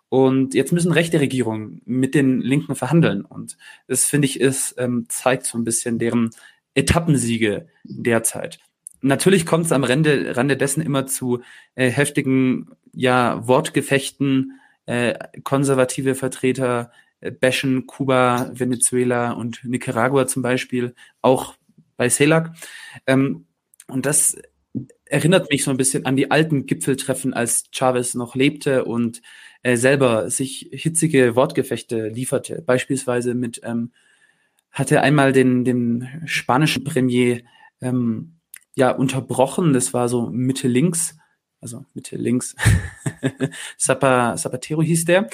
Und 0.10 0.54
jetzt 0.54 0.72
müssen 0.72 0.92
rechte 0.92 1.20
Regierungen 1.20 1.82
mit 1.86 2.16
den 2.16 2.40
Linken 2.42 2.76
verhandeln. 2.76 3.26
Und 3.26 3.58
das 3.88 4.06
finde 4.06 4.28
ich 4.28 4.40
ist, 4.40 4.76
ähm, 4.78 5.06
zeigt 5.10 5.46
so 5.46 5.58
ein 5.58 5.64
bisschen 5.64 6.00
deren 6.00 6.30
Etappensiege 6.76 7.68
derzeit. 7.84 8.60
Natürlich 9.02 9.46
kommt 9.46 9.66
es 9.66 9.72
am 9.72 9.84
Rande, 9.84 10.36
Rande 10.36 10.58
dessen 10.58 10.82
immer 10.82 11.08
zu 11.08 11.42
äh, 11.76 11.90
heftigen 11.90 12.70
ja, 12.94 13.46
Wortgefechten 13.48 14.60
äh, 14.86 15.14
konservative 15.44 16.16
Vertreter 16.16 16.92
äh, 17.20 17.32
bashen 17.32 17.86
Kuba, 17.88 18.52
Venezuela 18.54 19.32
und 19.32 19.64
Nicaragua 19.64 20.28
zum 20.28 20.42
Beispiel, 20.42 20.96
auch 21.22 21.56
bei 21.98 22.10
CELAC. 22.10 22.54
Ähm, 23.06 23.46
und 23.88 24.06
das 24.06 24.38
erinnert 25.06 25.52
mich 25.52 25.64
so 25.64 25.72
ein 25.72 25.78
bisschen 25.78 26.06
an 26.06 26.16
die 26.16 26.32
alten 26.32 26.66
Gipfeltreffen, 26.66 27.34
als 27.34 27.66
Chavez 27.72 28.14
noch 28.14 28.36
lebte 28.36 28.86
und 28.86 29.22
äh, 29.68 29.76
selber 29.76 30.30
sich 30.30 30.70
hitzige 30.72 31.36
Wortgefechte 31.36 32.08
lieferte. 32.08 32.64
Beispielsweise 32.66 33.34
mit, 33.34 33.60
ähm, 33.66 33.92
hatte 34.72 35.02
einmal 35.02 35.34
den, 35.34 35.66
den 35.66 36.08
spanischen 36.24 36.86
Premier 36.86 37.42
ähm, 37.82 38.38
ja 38.76 38.92
unterbrochen, 38.92 39.74
das 39.74 39.94
war 39.94 40.08
so 40.08 40.30
Mitte 40.30 40.70
links, 40.70 41.18
also 41.60 41.84
Mitte 41.94 42.16
links, 42.16 42.56
Zapatero 43.78 44.82
hieß 44.82 45.04
der. 45.04 45.30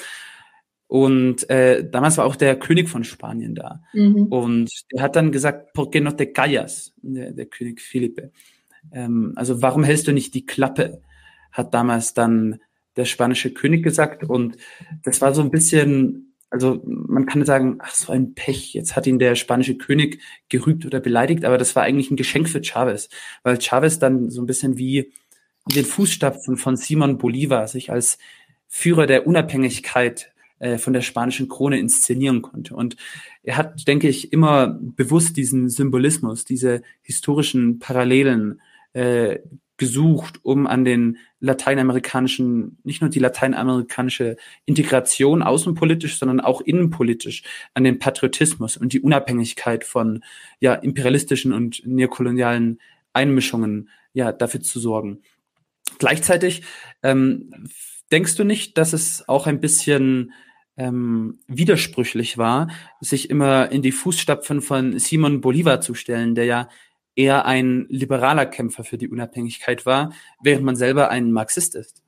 Und 0.88 1.48
äh, 1.48 1.88
damals 1.88 2.18
war 2.18 2.24
auch 2.24 2.34
der 2.34 2.58
König 2.58 2.88
von 2.88 3.04
Spanien 3.04 3.54
da. 3.54 3.84
Mhm. 3.92 4.26
Und 4.26 4.70
er 4.88 5.02
hat 5.04 5.14
dann 5.14 5.30
gesagt, 5.30 5.74
¿por 5.74 5.92
qué 5.92 6.00
no 6.00 6.10
te 6.10 6.32
callas? 6.32 6.92
Der, 7.02 7.30
der 7.30 7.46
König 7.46 7.80
Philippe. 7.80 8.32
Ähm, 8.90 9.32
also 9.36 9.62
warum 9.62 9.84
hältst 9.84 10.08
du 10.08 10.12
nicht 10.12 10.34
die 10.34 10.44
Klappe? 10.44 11.02
Hat 11.52 11.72
damals 11.72 12.14
dann 12.14 12.58
der 12.96 13.04
spanische 13.04 13.52
König 13.52 13.82
gesagt. 13.82 14.24
Und 14.24 14.56
das 15.02 15.20
war 15.20 15.34
so 15.34 15.42
ein 15.42 15.50
bisschen, 15.50 16.34
also 16.50 16.82
man 16.84 17.26
kann 17.26 17.44
sagen, 17.44 17.78
ach, 17.80 17.94
so 17.94 18.12
ein 18.12 18.34
Pech. 18.34 18.74
Jetzt 18.74 18.96
hat 18.96 19.06
ihn 19.06 19.18
der 19.18 19.34
spanische 19.34 19.76
König 19.76 20.20
gerügt 20.48 20.86
oder 20.86 21.00
beleidigt, 21.00 21.44
aber 21.44 21.58
das 21.58 21.74
war 21.76 21.82
eigentlich 21.82 22.10
ein 22.10 22.16
Geschenk 22.16 22.48
für 22.48 22.62
Chavez, 22.62 23.08
weil 23.42 23.60
Chavez 23.60 23.98
dann 23.98 24.30
so 24.30 24.42
ein 24.42 24.46
bisschen 24.46 24.78
wie 24.78 25.12
in 25.68 25.74
den 25.74 25.84
Fußstapfen 25.84 26.56
von 26.56 26.76
Simon 26.76 27.18
Bolivar 27.18 27.68
sich 27.68 27.90
als 27.90 28.18
Führer 28.68 29.06
der 29.06 29.26
Unabhängigkeit 29.26 30.32
äh, 30.58 30.78
von 30.78 30.92
der 30.92 31.02
spanischen 31.02 31.48
Krone 31.48 31.78
inszenieren 31.78 32.42
konnte. 32.42 32.74
Und 32.74 32.96
er 33.42 33.56
hat, 33.56 33.86
denke 33.88 34.08
ich, 34.08 34.32
immer 34.32 34.78
bewusst 34.80 35.36
diesen 35.36 35.68
Symbolismus, 35.68 36.44
diese 36.44 36.82
historischen 37.02 37.78
Parallelen 37.78 38.60
äh, 38.92 39.40
gesucht, 39.76 40.40
um 40.42 40.66
an 40.66 40.84
den 40.84 41.18
lateinamerikanischen, 41.40 42.78
nicht 42.84 43.00
nur 43.00 43.10
die 43.10 43.18
lateinamerikanische 43.18 44.36
Integration 44.66 45.42
außenpolitisch, 45.42 46.18
sondern 46.18 46.40
auch 46.40 46.60
innenpolitisch, 46.60 47.42
an 47.74 47.84
den 47.84 47.98
Patriotismus 47.98 48.76
und 48.76 48.92
die 48.92 49.00
Unabhängigkeit 49.00 49.84
von 49.84 50.22
ja 50.60 50.74
imperialistischen 50.74 51.52
und 51.52 51.82
neokolonialen 51.84 52.80
Einmischungen 53.12 53.90
ja 54.12 54.32
dafür 54.32 54.60
zu 54.60 54.78
sorgen. 54.78 55.22
Gleichzeitig 55.98 56.62
ähm, 57.02 57.50
denkst 58.12 58.36
du 58.36 58.44
nicht, 58.44 58.78
dass 58.78 58.92
es 58.92 59.28
auch 59.28 59.46
ein 59.46 59.60
bisschen 59.60 60.32
ähm, 60.76 61.38
widersprüchlich 61.46 62.38
war, 62.38 62.68
sich 63.00 63.30
immer 63.30 63.70
in 63.70 63.82
die 63.82 63.92
Fußstapfen 63.92 64.60
von 64.60 64.98
Simon 64.98 65.40
Bolivar 65.40 65.80
zu 65.80 65.94
stellen, 65.94 66.34
der 66.34 66.44
ja 66.44 66.68
eher 67.16 67.46
ein 67.46 67.86
liberaler 67.88 68.46
Kämpfer 68.46 68.84
für 68.84 68.98
die 68.98 69.08
Unabhängigkeit 69.08 69.86
war, 69.86 70.12
während 70.42 70.64
man 70.64 70.76
selber 70.76 71.10
ein 71.10 71.32
Marxist 71.32 71.74
ist. 71.74 72.02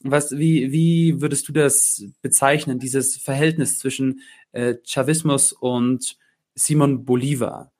Was, 0.00 0.36
wie, 0.36 0.70
wie 0.70 1.20
würdest 1.20 1.48
du 1.48 1.52
das 1.52 2.04
bezeichnen, 2.20 2.78
dieses 2.78 3.16
Verhältnis 3.16 3.78
zwischen 3.78 4.20
äh, 4.52 4.74
Chavismus 4.84 5.52
und 5.52 6.18
Simon 6.54 7.04
Bolivar? 7.04 7.72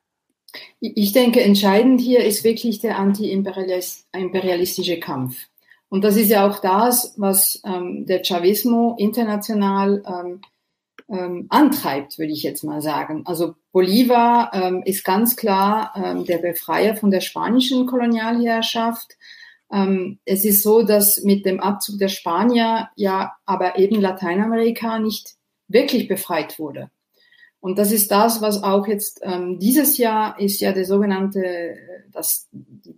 Ich 0.81 1.13
denke, 1.13 1.41
entscheidend 1.41 2.01
hier 2.01 2.25
ist 2.25 2.45
wirklich 2.45 2.79
der 2.79 2.99
anti-imperialistische 2.99 5.01
Kampf. 5.01 5.37
Und 5.89 6.03
das 6.03 6.17
ist 6.17 6.31
ja 6.31 6.49
auch 6.49 6.61
das, 6.61 7.15
was 7.17 7.61
ähm, 7.65 8.07
der 8.07 8.25
Chavismo 8.25 8.97
international 8.99 10.03
ähm, 10.07 10.41
ähm, 11.09 11.47
antreibt, 11.51 12.19
würde 12.19 12.33
ich 12.33 12.43
jetzt 12.43 12.65
mal 12.65 12.81
sagen. 12.81 13.23
Also 13.27 13.55
Bolivar 13.73 14.51
ähm, 14.55 14.83
ist 14.85 15.05
ganz 15.05 15.37
klar 15.37 15.93
ähm, 15.97 16.25
der 16.25 16.39
Befreier 16.39 16.97
von 16.97 17.11
der 17.11 17.21
spanischen 17.21 17.87
Kolonialherrschaft. 17.87 19.17
Ähm, 19.73 20.19
es 20.25 20.45
ist 20.45 20.63
so, 20.63 20.83
dass 20.83 21.23
mit 21.23 21.45
dem 21.45 21.61
Abzug 21.61 21.99
der 21.99 22.09
Spanier 22.09 22.89
ja 22.97 23.35
aber 23.45 23.79
eben 23.79 24.01
Lateinamerika 24.01 24.99
nicht 24.99 25.35
wirklich 25.69 26.09
befreit 26.09 26.59
wurde. 26.59 26.91
Und 27.65 27.79
das 27.79 27.93
ist 27.93 28.11
das, 28.11 28.43
was 28.43 28.63
auch 28.63 28.87
jetzt 28.87 29.21
ähm, 29.23 29.59
dieses 29.59 29.97
Jahr 29.97 30.39
ist 30.39 30.61
ja 30.61 30.73
der 30.73 30.85
sogenannte, 30.85 31.79
das 32.13 32.47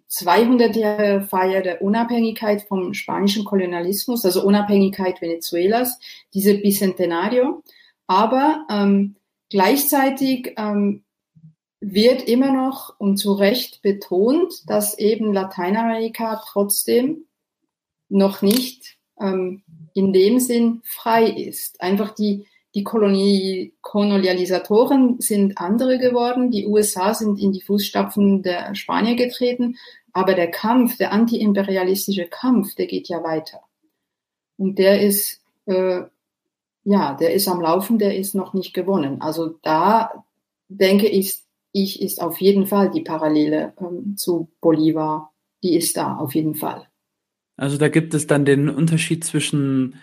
200 0.09 0.75
Jahre 0.75 1.21
Feier 1.21 1.63
der 1.63 1.83
Unabhängigkeit 1.83 2.63
vom 2.63 2.93
spanischen 2.93 3.45
Kolonialismus, 3.45 4.25
also 4.25 4.45
Unabhängigkeit 4.45 5.23
Venezuelas, 5.23 6.01
diese 6.35 6.55
Bicentenario. 6.55 7.63
Aber 8.07 8.67
ähm, 8.71 9.17
gleichzeitig 9.51 10.55
ähm, 10.57 11.03
wird 11.81 12.23
immer 12.23 12.53
noch 12.53 12.95
und 12.99 13.17
zu 13.17 13.33
Recht 13.33 13.83
betont, 13.83 14.69
dass 14.69 14.97
eben 14.99 15.33
Lateinamerika 15.33 16.41
trotzdem 16.45 17.27
noch 18.09 18.43
nicht 18.43 18.97
ähm, 19.21 19.63
in 19.95 20.13
dem 20.13 20.41
Sinn 20.41 20.83
frei 20.85 21.27
ist. 21.27 21.81
Einfach 21.81 22.15
die, 22.15 22.47
die 22.75 22.85
Kolonialisatoren 22.85 25.21
sind 25.21 25.57
andere 25.59 25.99
geworden, 25.99 26.51
die 26.51 26.67
USA 26.67 27.15
sind 27.15 27.41
in 27.41 27.53
die 27.53 27.63
Fußstapfen 27.63 28.43
der 28.43 28.75
Spanier 28.75 29.15
getreten, 29.17 29.77
aber 30.13 30.35
der 30.35 30.51
Kampf, 30.51 30.97
der 30.97 31.13
antiimperialistische 31.13 32.27
Kampf, 32.27 32.75
der 32.75 32.87
geht 32.87 33.09
ja 33.09 33.23
weiter. 33.23 33.61
Und 34.57 34.79
der 34.79 35.03
ist, 35.03 35.43
äh, 35.67 36.03
ja, 36.87 37.15
der 37.15 37.35
ist 37.35 37.49
am 37.49 37.61
Laufen, 37.61 37.99
der 37.99 38.17
ist 38.17 38.35
noch 38.35 38.55
nicht 38.55 38.73
gewonnen. 38.73 39.21
Also 39.21 39.59
da 39.63 40.25
denke 40.69 41.09
ich, 41.09 41.41
ich 41.73 42.01
ist 42.01 42.23
auf 42.23 42.41
jeden 42.41 42.67
Fall 42.67 42.91
die 42.91 43.03
Parallele 43.03 43.75
ähm, 43.81 44.17
zu 44.17 44.53
Bolivar, 44.61 45.33
die 45.65 45.77
ist 45.77 45.97
da 45.97 46.17
auf 46.17 46.35
jeden 46.37 46.55
Fall. 46.55 46.87
Also 47.57 47.77
da 47.77 47.89
gibt 47.89 48.15
es 48.15 48.29
dann 48.29 48.45
den 48.45 48.69
Unterschied 48.69 49.25
zwischen 49.25 49.97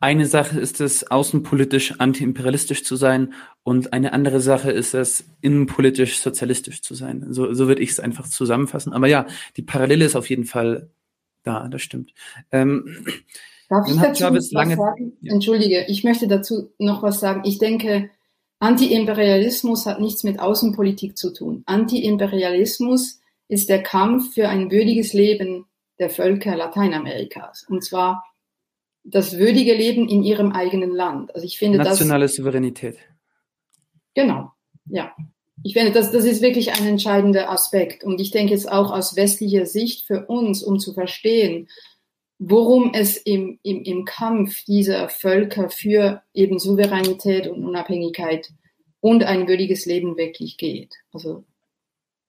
eine 0.00 0.26
Sache 0.26 0.60
ist 0.60 0.80
es, 0.80 1.10
außenpolitisch 1.10 1.98
antiimperialistisch 1.98 2.84
zu 2.84 2.94
sein 2.94 3.34
und 3.64 3.92
eine 3.92 4.12
andere 4.12 4.40
Sache 4.40 4.70
ist 4.70 4.94
es, 4.94 5.24
innenpolitisch 5.40 6.20
sozialistisch 6.20 6.82
zu 6.82 6.94
sein. 6.94 7.26
So, 7.30 7.52
so 7.52 7.66
würde 7.66 7.82
ich 7.82 7.90
es 7.90 7.98
einfach 7.98 8.28
zusammenfassen. 8.28 8.92
Aber 8.92 9.08
ja, 9.08 9.26
die 9.56 9.62
Parallele 9.62 10.04
ist 10.04 10.14
auf 10.14 10.30
jeden 10.30 10.44
Fall 10.44 10.88
da, 11.42 11.66
das 11.66 11.82
stimmt. 11.82 12.14
Ähm, 12.52 13.04
Darf 13.68 13.86
ich 13.88 13.96
dazu 13.96 14.24
was 14.24 14.50
lange, 14.50 14.76
sagen? 14.76 15.16
Ja. 15.20 15.34
Entschuldige, 15.34 15.84
ich 15.88 16.04
möchte 16.04 16.26
dazu 16.26 16.70
noch 16.78 17.02
was 17.02 17.20
sagen. 17.20 17.42
Ich 17.44 17.58
denke, 17.58 18.10
Antiimperialismus 18.60 19.86
hat 19.86 20.00
nichts 20.00 20.24
mit 20.24 20.40
Außenpolitik 20.40 21.16
zu 21.16 21.32
tun. 21.32 21.62
Antiimperialismus 21.66 23.20
ist 23.48 23.68
der 23.68 23.82
Kampf 23.82 24.34
für 24.34 24.48
ein 24.48 24.70
würdiges 24.70 25.12
Leben 25.12 25.66
der 25.98 26.10
Völker 26.10 26.56
Lateinamerikas. 26.56 27.66
Und 27.68 27.84
zwar 27.84 28.24
das 29.04 29.38
würdige 29.38 29.74
Leben 29.74 30.08
in 30.08 30.22
ihrem 30.22 30.52
eigenen 30.52 30.90
Land. 30.90 31.34
Also 31.34 31.46
ich 31.46 31.58
finde 31.58 31.78
Nationale 31.78 32.24
das, 32.24 32.34
Souveränität. 32.34 32.98
Genau, 34.14 34.52
ja. 34.86 35.14
Ich 35.64 35.72
finde, 35.72 35.92
das, 35.92 36.12
das 36.12 36.24
ist 36.24 36.40
wirklich 36.40 36.72
ein 36.72 36.86
entscheidender 36.86 37.50
Aspekt. 37.50 38.04
Und 38.04 38.20
ich 38.20 38.30
denke 38.30 38.52
jetzt 38.52 38.70
auch 38.70 38.92
aus 38.92 39.16
westlicher 39.16 39.66
Sicht 39.66 40.06
für 40.06 40.26
uns, 40.26 40.62
um 40.62 40.78
zu 40.78 40.92
verstehen, 40.92 41.68
worum 42.38 42.92
es 42.94 43.16
im, 43.16 43.58
im, 43.62 43.82
im 43.82 44.04
Kampf 44.04 44.64
dieser 44.64 45.08
Völker 45.08 45.70
für 45.70 46.22
eben 46.32 46.58
Souveränität 46.58 47.48
und 47.48 47.64
Unabhängigkeit 47.64 48.52
und 49.00 49.24
ein 49.24 49.48
würdiges 49.48 49.86
Leben 49.86 50.16
wirklich 50.16 50.56
geht. 50.56 50.94
Also 51.12 51.44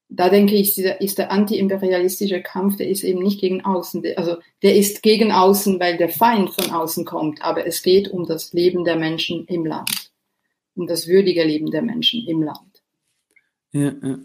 da 0.09 0.29
denke 0.29 0.55
ich, 0.55 0.75
ist 0.77 1.17
der 1.19 1.31
antiimperialistische 1.31 2.41
Kampf, 2.41 2.77
der 2.77 2.89
ist 2.89 3.03
eben 3.03 3.21
nicht 3.21 3.39
gegen 3.39 3.63
außen, 3.63 4.03
also 4.15 4.37
der 4.63 4.75
ist 4.75 5.03
gegen 5.03 5.31
außen, 5.31 5.79
weil 5.79 5.97
der 5.97 6.09
Feind 6.09 6.49
von 6.49 6.71
außen 6.71 7.05
kommt, 7.05 7.43
aber 7.43 7.67
es 7.67 7.83
geht 7.83 8.07
um 8.07 8.25
das 8.25 8.51
Leben 8.51 8.85
der 8.85 8.95
Menschen 8.95 9.45
im 9.45 9.67
Land, 9.67 10.11
um 10.75 10.87
das 10.87 11.07
würdige 11.07 11.43
Leben 11.43 11.69
der 11.69 11.83
Menschen 11.83 12.27
im 12.27 12.41
Land. 12.41 12.83
Ja, 13.71 13.93
ja. 14.01 14.17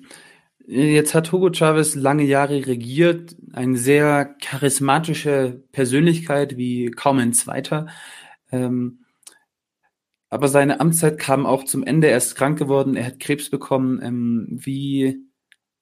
Jetzt 0.67 1.15
hat 1.15 1.31
Hugo 1.31 1.53
Chavez 1.53 1.95
lange 1.95 2.23
Jahre 2.25 2.67
regiert, 2.67 3.37
eine 3.53 3.77
sehr 3.77 4.35
charismatische 4.41 5.63
Persönlichkeit 5.73 6.57
wie 6.57 6.91
kaum 6.91 7.19
ein 7.19 7.35
zweiter. 7.35 7.87
Ähm, 8.51 9.05
aber 10.31 10.49
seine 10.49 10.81
Amtszeit 10.81 11.19
kam 11.19 11.45
auch 11.45 11.65
zum 11.65 11.85
Ende. 11.85 12.09
Er 12.09 12.17
ist 12.17 12.35
krank 12.35 12.59
geworden, 12.59 12.97
er 12.97 13.07
hat 13.07 13.21
Krebs 13.21 13.51
bekommen. 13.51 14.01
Ähm, 14.03 14.47
wie, 14.51 15.21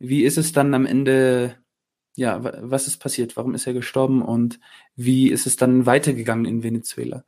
wie 0.00 0.24
ist 0.24 0.36
es 0.36 0.52
dann 0.52 0.74
am 0.74 0.84
Ende, 0.84 1.56
ja, 2.16 2.40
was 2.42 2.88
ist 2.88 2.98
passiert? 2.98 3.36
Warum 3.36 3.54
ist 3.54 3.68
er 3.68 3.74
gestorben 3.74 4.20
und 4.20 4.58
wie 4.96 5.30
ist 5.30 5.46
es 5.46 5.56
dann 5.56 5.86
weitergegangen 5.86 6.44
in 6.44 6.64
Venezuela? 6.64 7.24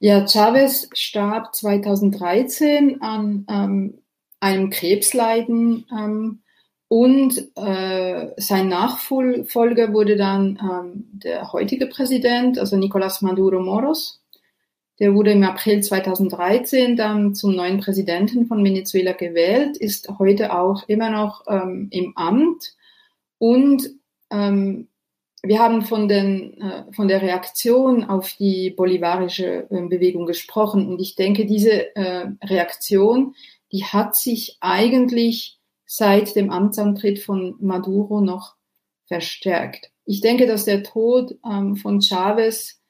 Ja, 0.00 0.26
Chavez 0.26 0.88
starb 0.94 1.54
2013 1.54 3.02
an 3.02 3.46
ähm, 3.50 3.98
einem 4.40 4.70
Krebsleiden 4.70 5.86
ähm, 5.92 6.40
und 6.94 7.50
äh, 7.56 8.28
sein 8.36 8.68
Nachfolger 8.68 9.92
wurde 9.92 10.14
dann 10.14 10.60
ähm, 10.62 11.08
der 11.10 11.52
heutige 11.52 11.88
Präsident, 11.88 12.56
also 12.56 12.76
Nicolás 12.76 13.20
Maduro 13.20 13.58
Moros. 13.58 14.22
Der 15.00 15.12
wurde 15.12 15.32
im 15.32 15.42
April 15.42 15.82
2013 15.82 16.94
dann 16.94 17.34
zum 17.34 17.56
neuen 17.56 17.80
Präsidenten 17.80 18.46
von 18.46 18.62
Venezuela 18.62 19.10
gewählt, 19.10 19.76
ist 19.76 20.08
heute 20.20 20.54
auch 20.56 20.88
immer 20.88 21.10
noch 21.10 21.42
ähm, 21.48 21.88
im 21.90 22.16
Amt. 22.16 22.76
Und 23.38 23.90
ähm, 24.30 24.86
wir 25.42 25.58
haben 25.58 25.82
von, 25.82 26.06
den, 26.06 26.60
äh, 26.60 26.92
von 26.92 27.08
der 27.08 27.22
Reaktion 27.22 28.04
auf 28.04 28.34
die 28.34 28.70
bolivarische 28.70 29.66
äh, 29.68 29.82
Bewegung 29.88 30.26
gesprochen. 30.26 30.86
Und 30.86 31.00
ich 31.00 31.16
denke, 31.16 31.44
diese 31.44 31.96
äh, 31.96 32.28
Reaktion, 32.44 33.34
die 33.72 33.84
hat 33.84 34.14
sich 34.14 34.58
eigentlich 34.60 35.58
seit 35.96 36.34
dem 36.34 36.50
Amtsantritt 36.50 37.20
von 37.20 37.54
Maduro 37.60 38.20
noch 38.20 38.56
verstärkt. 39.06 39.92
Ich 40.04 40.20
denke, 40.20 40.48
dass 40.48 40.64
der 40.64 40.82
Tod 40.82 41.36
ähm, 41.48 41.76
von 41.76 42.00
Chavez 42.00 42.80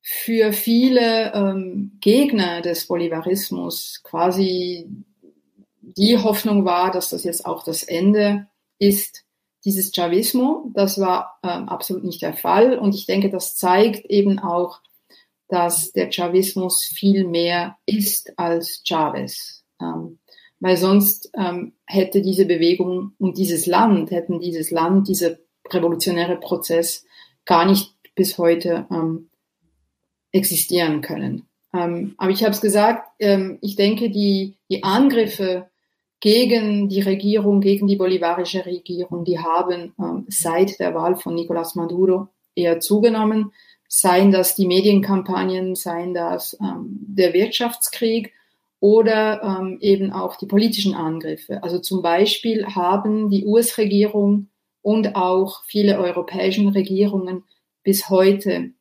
für 0.00 0.52
viele 0.52 1.32
ähm, 1.34 1.98
Gegner 2.00 2.60
des 2.60 2.86
Bolivarismus 2.86 4.02
quasi 4.04 4.88
die 5.80 6.16
Hoffnung 6.16 6.64
war, 6.64 6.92
dass 6.92 7.08
das 7.08 7.24
jetzt 7.24 7.44
auch 7.44 7.64
das 7.64 7.82
Ende 7.82 8.46
ist 8.78 9.24
dieses 9.64 9.90
Chavismo. 9.92 10.70
Das 10.74 11.00
war 11.00 11.40
ähm, 11.42 11.68
absolut 11.68 12.04
nicht 12.04 12.22
der 12.22 12.34
Fall. 12.34 12.78
Und 12.78 12.94
ich 12.94 13.06
denke, 13.06 13.30
das 13.30 13.56
zeigt 13.56 14.04
eben 14.06 14.38
auch, 14.38 14.80
dass 15.48 15.90
der 15.90 16.12
Chavismus 16.12 16.84
viel 16.84 17.26
mehr 17.26 17.76
ist 17.84 18.38
als 18.38 18.82
Chavez. 18.84 19.64
Ähm, 19.80 20.20
weil 20.64 20.78
sonst 20.78 21.30
ähm, 21.36 21.74
hätte 21.84 22.22
diese 22.22 22.46
Bewegung 22.46 23.12
und 23.18 23.36
dieses 23.36 23.66
Land, 23.66 24.10
hätten 24.10 24.40
dieses 24.40 24.70
Land, 24.70 25.08
dieser 25.08 25.36
revolutionäre 25.70 26.36
Prozess 26.36 27.04
gar 27.44 27.66
nicht 27.66 27.94
bis 28.14 28.38
heute 28.38 28.86
ähm, 28.90 29.28
existieren 30.32 31.02
können. 31.02 31.46
Ähm, 31.74 32.14
aber 32.16 32.30
ich 32.30 32.44
habe 32.44 32.52
es 32.52 32.62
gesagt, 32.62 33.10
ähm, 33.18 33.58
ich 33.60 33.76
denke, 33.76 34.08
die, 34.08 34.56
die 34.70 34.82
Angriffe 34.82 35.68
gegen 36.20 36.88
die 36.88 37.02
Regierung, 37.02 37.60
gegen 37.60 37.86
die 37.86 37.96
bolivarische 37.96 38.64
Regierung, 38.64 39.26
die 39.26 39.38
haben 39.38 39.92
ähm, 40.00 40.24
seit 40.28 40.80
der 40.80 40.94
Wahl 40.94 41.16
von 41.16 41.36
Nicolás 41.36 41.76
Maduro 41.76 42.28
eher 42.54 42.80
zugenommen. 42.80 43.52
Seien 43.86 44.32
das 44.32 44.54
die 44.54 44.66
Medienkampagnen, 44.66 45.74
seien 45.74 46.14
das 46.14 46.56
ähm, 46.58 46.86
der 47.06 47.34
Wirtschaftskrieg 47.34 48.32
oder 48.84 49.42
ähm, 49.42 49.78
eben 49.80 50.12
auch 50.12 50.36
die 50.36 50.44
politischen 50.44 50.94
Angriffe. 50.94 51.62
Also 51.62 51.78
zum 51.78 52.02
Beispiel 52.02 52.66
haben 52.66 53.30
die 53.30 53.46
US-Regierung 53.46 54.50
und 54.82 55.16
auch 55.16 55.62
viele 55.64 55.98
europäischen 55.98 56.68
Regierungen 56.68 57.44
bis 57.82 58.10
heute 58.10 58.72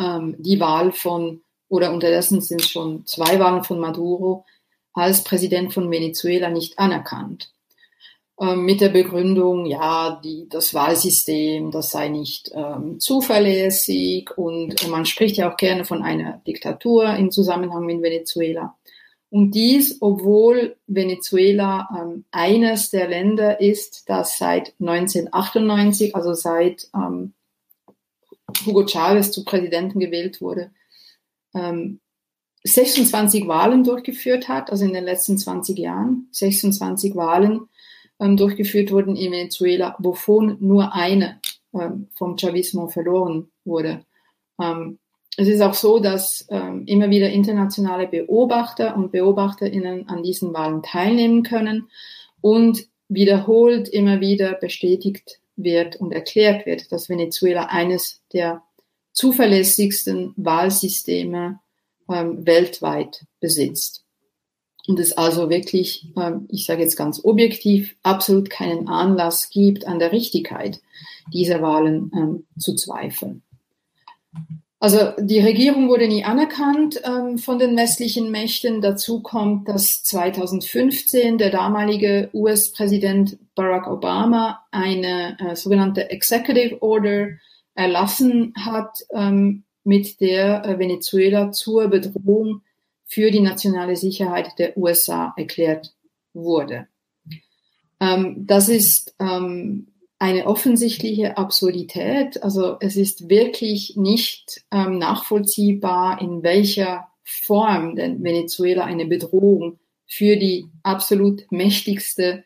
ähm, 0.00 0.34
die 0.40 0.58
Wahl 0.58 0.90
von, 0.90 1.42
oder 1.68 1.92
unterdessen 1.92 2.40
sind 2.40 2.62
es 2.62 2.70
schon 2.70 3.06
zwei 3.06 3.38
Wahlen 3.38 3.62
von 3.62 3.78
Maduro 3.78 4.46
als 4.94 5.22
Präsident 5.22 5.72
von 5.72 5.92
Venezuela 5.92 6.50
nicht 6.50 6.80
anerkannt. 6.80 7.52
Ähm, 8.40 8.64
mit 8.64 8.80
der 8.80 8.88
Begründung, 8.88 9.64
ja, 9.64 10.20
die, 10.24 10.48
das 10.48 10.74
Wahlsystem, 10.74 11.70
das 11.70 11.92
sei 11.92 12.08
nicht 12.08 12.50
ähm, 12.52 12.98
zuverlässig 12.98 14.36
und 14.36 14.88
man 14.88 15.06
spricht 15.06 15.36
ja 15.36 15.52
auch 15.52 15.56
gerne 15.56 15.84
von 15.84 16.02
einer 16.02 16.38
Diktatur 16.48 17.14
im 17.14 17.30
Zusammenhang 17.30 17.86
mit 17.86 18.02
Venezuela. 18.02 18.74
Und 19.30 19.52
dies, 19.52 19.98
obwohl 20.00 20.76
Venezuela 20.88 21.88
ähm, 21.96 22.24
eines 22.32 22.90
der 22.90 23.08
Länder 23.08 23.60
ist, 23.60 24.08
das 24.08 24.36
seit 24.36 24.74
1998, 24.80 26.16
also 26.16 26.34
seit 26.34 26.88
ähm, 26.94 27.32
Hugo 28.66 28.86
Chavez 28.86 29.30
zu 29.30 29.44
Präsidenten 29.44 30.00
gewählt 30.00 30.40
wurde, 30.40 30.72
ähm, 31.54 32.00
26 32.64 33.46
Wahlen 33.46 33.84
durchgeführt 33.84 34.48
hat, 34.48 34.70
also 34.70 34.84
in 34.84 34.92
den 34.92 35.04
letzten 35.04 35.38
20 35.38 35.78
Jahren, 35.78 36.28
26 36.32 37.14
Wahlen 37.14 37.68
ähm, 38.18 38.36
durchgeführt 38.36 38.90
wurden 38.90 39.16
in 39.16 39.32
Venezuela, 39.32 39.96
wovon 39.98 40.56
nur 40.60 40.92
eine 40.92 41.40
ähm, 41.72 42.08
vom 42.14 42.36
Chavismo 42.36 42.88
verloren 42.88 43.50
wurde. 43.64 44.04
Es 45.36 45.48
ist 45.48 45.60
auch 45.60 45.74
so, 45.74 46.00
dass 46.00 46.46
ähm, 46.50 46.84
immer 46.86 47.08
wieder 47.10 47.30
internationale 47.30 48.08
Beobachter 48.08 48.96
und 48.96 49.12
Beobachterinnen 49.12 50.08
an 50.08 50.22
diesen 50.22 50.52
Wahlen 50.52 50.82
teilnehmen 50.82 51.42
können 51.42 51.88
und 52.40 52.86
wiederholt 53.08 53.88
immer 53.88 54.20
wieder 54.20 54.54
bestätigt 54.54 55.40
wird 55.56 55.96
und 55.96 56.12
erklärt 56.12 56.66
wird, 56.66 56.90
dass 56.92 57.08
Venezuela 57.08 57.66
eines 57.66 58.22
der 58.32 58.62
zuverlässigsten 59.12 60.32
Wahlsysteme 60.36 61.60
ähm, 62.08 62.46
weltweit 62.46 63.24
besitzt. 63.40 64.04
und 64.86 64.98
es 64.98 65.12
also 65.12 65.50
wirklich, 65.50 66.06
ähm, 66.16 66.46
ich 66.48 66.64
sage 66.64 66.82
jetzt 66.82 66.96
ganz 66.96 67.24
objektiv, 67.24 67.96
absolut 68.02 68.50
keinen 68.50 68.88
Anlass 68.88 69.50
gibt, 69.50 69.86
an 69.86 69.98
der 69.98 70.10
Richtigkeit 70.10 70.80
dieser 71.32 71.62
Wahlen 71.62 72.10
ähm, 72.14 72.46
zu 72.58 72.74
zweifeln. 72.74 73.42
Also 74.82 75.12
die 75.18 75.40
Regierung 75.40 75.90
wurde 75.90 76.08
nie 76.08 76.24
anerkannt 76.24 77.02
ähm, 77.04 77.36
von 77.36 77.58
den 77.58 77.76
westlichen 77.76 78.30
Mächten. 78.30 78.80
Dazu 78.80 79.20
kommt, 79.20 79.68
dass 79.68 80.02
2015 80.04 81.36
der 81.36 81.50
damalige 81.50 82.30
US-Präsident 82.32 83.38
Barack 83.54 83.86
Obama 83.86 84.64
eine 84.70 85.36
äh, 85.38 85.54
sogenannte 85.54 86.10
Executive 86.10 86.80
Order 86.82 87.28
erlassen 87.74 88.54
hat, 88.56 89.00
ähm, 89.12 89.64
mit 89.84 90.18
der 90.22 90.64
äh, 90.64 90.78
Venezuela 90.78 91.52
zur 91.52 91.88
Bedrohung 91.88 92.62
für 93.04 93.30
die 93.30 93.40
nationale 93.40 93.96
Sicherheit 93.96 94.58
der 94.58 94.78
USA 94.78 95.34
erklärt 95.36 95.92
wurde. 96.32 96.86
Ähm, 98.00 98.46
das 98.46 98.70
ist 98.70 99.14
ähm, 99.18 99.88
eine 100.20 100.46
offensichtliche 100.46 101.38
Absurdität. 101.38 102.42
Also 102.42 102.76
es 102.80 102.96
ist 102.96 103.30
wirklich 103.30 103.96
nicht 103.96 104.62
ähm, 104.70 104.98
nachvollziehbar, 104.98 106.20
in 106.20 106.42
welcher 106.42 107.08
Form 107.24 107.96
denn 107.96 108.22
Venezuela 108.22 108.84
eine 108.84 109.06
Bedrohung 109.06 109.80
für 110.06 110.36
die 110.36 110.66
absolut 110.82 111.50
mächtigste, 111.50 112.44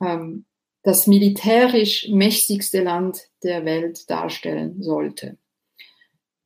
ähm, 0.00 0.44
das 0.84 1.08
militärisch 1.08 2.08
mächtigste 2.08 2.82
Land 2.82 3.28
der 3.42 3.64
Welt 3.64 4.08
darstellen 4.08 4.80
sollte. 4.80 5.36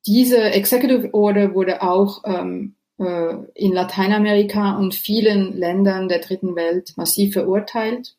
Diese 0.07 0.39
Executive 0.39 1.13
Order 1.13 1.55
wurde 1.55 1.83
auch 1.83 2.23
ähm, 2.25 2.77
äh, 2.99 3.35
in 3.55 3.73
Lateinamerika 3.73 4.79
und 4.79 4.95
vielen 4.95 5.55
Ländern 5.59 6.09
der 6.09 6.21
dritten 6.21 6.57
Welt 6.57 6.95
massiv 6.97 7.35
verurteilt. 7.35 8.17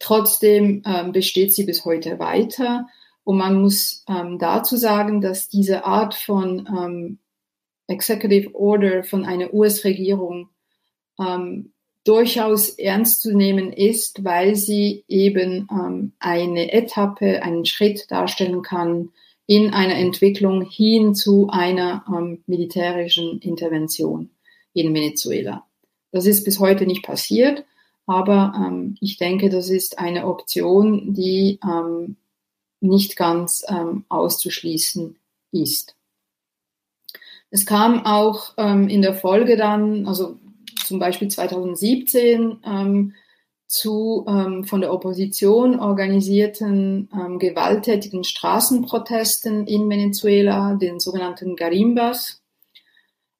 Trotzdem 0.00 0.82
ähm, 0.84 1.12
besteht 1.12 1.54
sie 1.54 1.64
bis 1.64 1.84
heute 1.84 2.18
weiter. 2.18 2.88
Und 3.22 3.36
man 3.36 3.60
muss 3.60 4.02
ähm, 4.08 4.38
dazu 4.38 4.76
sagen, 4.76 5.20
dass 5.20 5.48
diese 5.48 5.84
Art 5.84 6.14
von 6.14 6.66
ähm, 6.66 7.18
Executive 7.86 8.54
Order 8.54 9.04
von 9.04 9.24
einer 9.24 9.52
US-Regierung 9.52 10.48
ähm, 11.20 11.72
durchaus 12.04 12.70
ernst 12.70 13.20
zu 13.20 13.36
nehmen 13.36 13.72
ist, 13.72 14.24
weil 14.24 14.56
sie 14.56 15.04
eben 15.06 15.68
ähm, 15.70 16.12
eine 16.18 16.72
Etappe, 16.72 17.42
einen 17.42 17.66
Schritt 17.66 18.10
darstellen 18.10 18.62
kann 18.62 19.10
in 19.46 19.74
einer 19.74 19.96
Entwicklung 19.96 20.62
hin 20.62 21.14
zu 21.14 21.48
einer 21.50 22.04
ähm, 22.08 22.42
militärischen 22.46 23.38
Intervention 23.40 24.30
in 24.72 24.94
Venezuela. 24.94 25.66
Das 26.10 26.24
ist 26.24 26.44
bis 26.44 26.58
heute 26.58 26.86
nicht 26.86 27.02
passiert. 27.02 27.64
Aber 28.10 28.52
ähm, 28.56 28.96
ich 29.00 29.18
denke, 29.18 29.50
das 29.50 29.70
ist 29.70 30.00
eine 30.00 30.26
Option, 30.26 31.14
die 31.14 31.60
ähm, 31.62 32.16
nicht 32.80 33.14
ganz 33.14 33.64
ähm, 33.68 34.04
auszuschließen 34.08 35.16
ist. 35.52 35.94
Es 37.50 37.66
kam 37.66 38.04
auch 38.04 38.54
ähm, 38.56 38.88
in 38.88 39.00
der 39.00 39.14
Folge 39.14 39.56
dann, 39.56 40.08
also 40.08 40.38
zum 40.84 40.98
Beispiel 40.98 41.28
2017, 41.28 42.58
ähm, 42.66 43.14
zu 43.68 44.24
ähm, 44.26 44.64
von 44.64 44.80
der 44.80 44.92
Opposition 44.92 45.78
organisierten 45.78 47.08
gewalttätigen 47.38 48.24
Straßenprotesten 48.24 49.68
in 49.68 49.88
Venezuela, 49.88 50.74
den 50.74 50.98
sogenannten 50.98 51.54
Garimbas. 51.54 52.39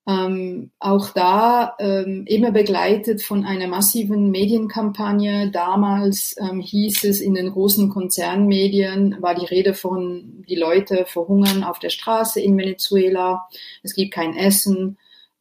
Ähm, 0.09 0.71
auch 0.79 1.11
da 1.11 1.77
ähm, 1.79 2.25
immer 2.27 2.51
begleitet 2.53 3.23
von 3.23 3.45
einer 3.45 3.69
massiven 3.69 4.31
Medienkampagne. 4.31 5.51
Damals 5.51 6.35
ähm, 6.41 6.61
hieß 6.61 7.05
es 7.05 7.21
in 7.21 7.35
den 7.35 7.51
großen 7.51 7.91
Konzernmedien, 7.91 9.17
war 9.21 9.35
die 9.35 9.47
Rede 9.47 9.75
von, 9.75 10.43
die 10.49 10.57
Leute 10.57 11.05
verhungern 11.07 11.63
auf 11.65 11.79
der 11.79 11.91
Straße 11.91 12.41
in 12.41 12.57
Venezuela, 12.57 13.47
es 13.83 13.95
gibt 13.95 14.15
kein 14.15 14.37
Essen 14.37 14.97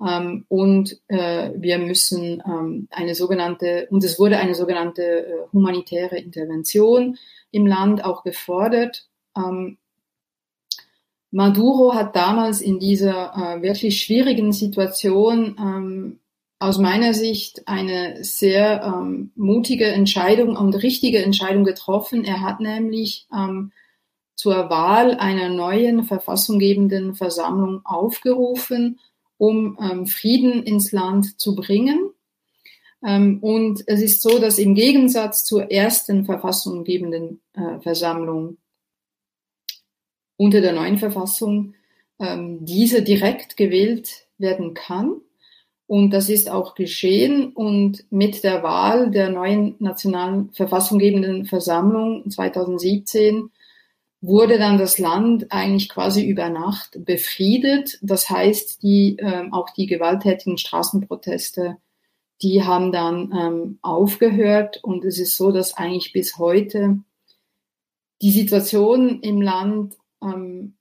ähm, 0.05 0.45
und 0.49 0.99
äh, 1.07 1.51
wir 1.55 1.77
müssen 1.77 2.43
ähm, 2.45 2.87
eine 2.91 3.15
sogenannte, 3.15 3.87
und 3.91 4.03
es 4.03 4.19
wurde 4.19 4.37
eine 4.37 4.55
sogenannte 4.55 5.03
äh, 5.03 5.33
humanitäre 5.53 6.17
Intervention 6.17 7.17
im 7.51 7.65
Land 7.65 8.03
auch 8.03 8.23
gefordert. 8.23 9.07
Maduro 11.31 11.93
hat 11.93 12.15
damals 12.15 12.61
in 12.61 12.79
dieser 12.79 13.33
äh, 13.35 13.61
wirklich 13.61 14.01
schwierigen 14.01 14.51
Situation 14.51 15.55
ähm, 15.59 16.19
aus 16.57 16.77
meiner 16.77 17.13
Sicht 17.13 17.67
eine 17.67 18.23
sehr 18.23 18.83
ähm, 18.83 19.31
mutige 19.35 19.85
Entscheidung 19.85 20.57
und 20.57 20.73
richtige 20.75 21.23
Entscheidung 21.23 21.63
getroffen. 21.63 22.25
Er 22.25 22.41
hat 22.41 22.59
nämlich 22.59 23.27
ähm, 23.33 23.71
zur 24.35 24.69
Wahl 24.69 25.15
einer 25.15 25.49
neuen 25.49 26.03
verfassunggebenden 26.03 27.15
Versammlung 27.15 27.81
aufgerufen, 27.85 28.99
um 29.37 29.77
ähm, 29.81 30.07
Frieden 30.07 30.63
ins 30.63 30.91
Land 30.91 31.39
zu 31.39 31.55
bringen. 31.55 32.11
Ähm, 33.05 33.39
und 33.41 33.83
es 33.87 34.01
ist 34.01 34.21
so, 34.21 34.39
dass 34.39 34.59
im 34.59 34.75
Gegensatz 34.75 35.45
zur 35.45 35.71
ersten 35.71 36.25
verfassunggebenden 36.25 37.41
äh, 37.53 37.79
Versammlung 37.79 38.57
unter 40.39 40.61
der 40.61 40.71
neuen 40.71 40.97
Verfassung 40.97 41.73
ähm, 42.17 42.59
diese 42.63 43.03
direkt 43.03 43.57
gewählt 43.57 44.25
werden 44.37 44.73
kann. 44.73 45.17
Und 45.85 46.11
das 46.11 46.29
ist 46.29 46.49
auch 46.49 46.75
geschehen. 46.75 47.51
Und 47.51 48.05
mit 48.09 48.43
der 48.45 48.63
Wahl 48.63 49.11
der 49.11 49.29
neuen 49.29 49.75
nationalen 49.79 50.49
verfassunggebenden 50.53 51.45
Versammlung 51.45 52.29
2017 52.29 53.51
wurde 54.21 54.57
dann 54.57 54.77
das 54.77 54.97
Land 54.97 55.51
eigentlich 55.51 55.89
quasi 55.89 56.25
über 56.25 56.47
Nacht 56.49 57.03
befriedet. 57.03 57.99
Das 58.01 58.29
heißt, 58.29 58.81
die, 58.81 59.17
ähm, 59.19 59.53
auch 59.53 59.71
die 59.71 59.87
gewalttätigen 59.87 60.57
Straßenproteste, 60.57 61.77
die 62.41 62.63
haben 62.63 62.93
dann 62.93 63.33
ähm, 63.37 63.79
aufgehört. 63.81 64.79
Und 64.83 65.03
es 65.03 65.19
ist 65.19 65.35
so, 65.35 65.51
dass 65.51 65.73
eigentlich 65.75 66.13
bis 66.13 66.37
heute 66.37 66.99
die 68.21 68.31
Situation 68.31 69.21
im 69.21 69.41
Land 69.41 69.98
ähm, 70.21 70.75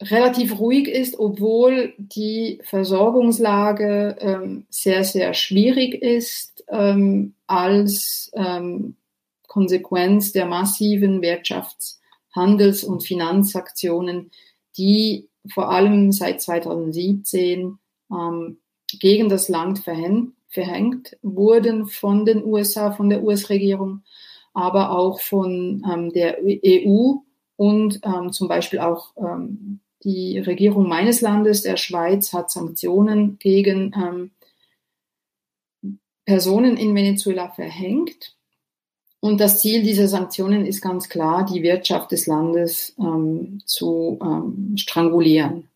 relativ 0.00 0.58
ruhig 0.58 0.88
ist, 0.88 1.18
obwohl 1.18 1.94
die 1.98 2.60
Versorgungslage 2.62 4.16
ähm, 4.20 4.66
sehr, 4.70 5.04
sehr 5.04 5.34
schwierig 5.34 5.94
ist 5.94 6.64
ähm, 6.68 7.34
als 7.46 8.30
ähm, 8.34 8.96
Konsequenz 9.48 10.32
der 10.32 10.46
massiven 10.46 11.20
Wirtschafts-, 11.20 11.98
Handels- 12.32 12.84
und 12.84 13.02
Finanzaktionen, 13.02 14.30
die 14.76 15.28
vor 15.52 15.70
allem 15.70 16.12
seit 16.12 16.40
2017 16.42 17.78
ähm, 18.12 18.58
gegen 19.00 19.28
das 19.28 19.48
Land 19.48 19.80
verhängt, 19.80 20.34
verhängt 20.48 21.16
wurden 21.22 21.86
von 21.86 22.24
den 22.24 22.44
USA, 22.44 22.92
von 22.92 23.10
der 23.10 23.22
US-Regierung, 23.22 24.02
aber 24.54 24.90
auch 24.92 25.20
von 25.20 25.84
ähm, 25.90 26.12
der 26.12 26.38
EU 26.44 27.16
und 27.58 28.00
ähm, 28.04 28.32
zum 28.32 28.46
Beispiel 28.46 28.78
auch 28.78 29.10
ähm, 29.16 29.80
die 30.04 30.38
Regierung 30.38 30.88
meines 30.88 31.20
Landes, 31.20 31.62
der 31.62 31.76
Schweiz, 31.76 32.32
hat 32.32 32.52
Sanktionen 32.52 33.36
gegen 33.40 33.92
ähm, 33.96 34.30
Personen 36.24 36.76
in 36.76 36.94
Venezuela 36.94 37.48
verhängt. 37.48 38.36
Und 39.18 39.40
das 39.40 39.60
Ziel 39.60 39.82
dieser 39.82 40.06
Sanktionen 40.06 40.64
ist 40.64 40.80
ganz 40.80 41.08
klar, 41.08 41.44
die 41.44 41.64
Wirtschaft 41.64 42.12
des 42.12 42.28
Landes 42.28 42.94
ähm, 43.00 43.60
zu 43.64 44.20
ähm, 44.22 44.76
strangulieren. 44.76 45.68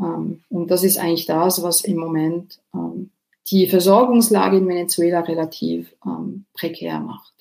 Ähm, 0.00 0.42
und 0.48 0.72
das 0.72 0.82
ist 0.82 0.98
eigentlich 0.98 1.26
das, 1.26 1.62
was 1.62 1.82
im 1.82 1.98
Moment 1.98 2.58
ähm, 2.74 3.10
die 3.46 3.68
Versorgungslage 3.68 4.56
in 4.56 4.66
Venezuela 4.66 5.20
relativ 5.20 5.94
ähm, 6.04 6.46
prekär 6.52 6.98
macht. 6.98 7.37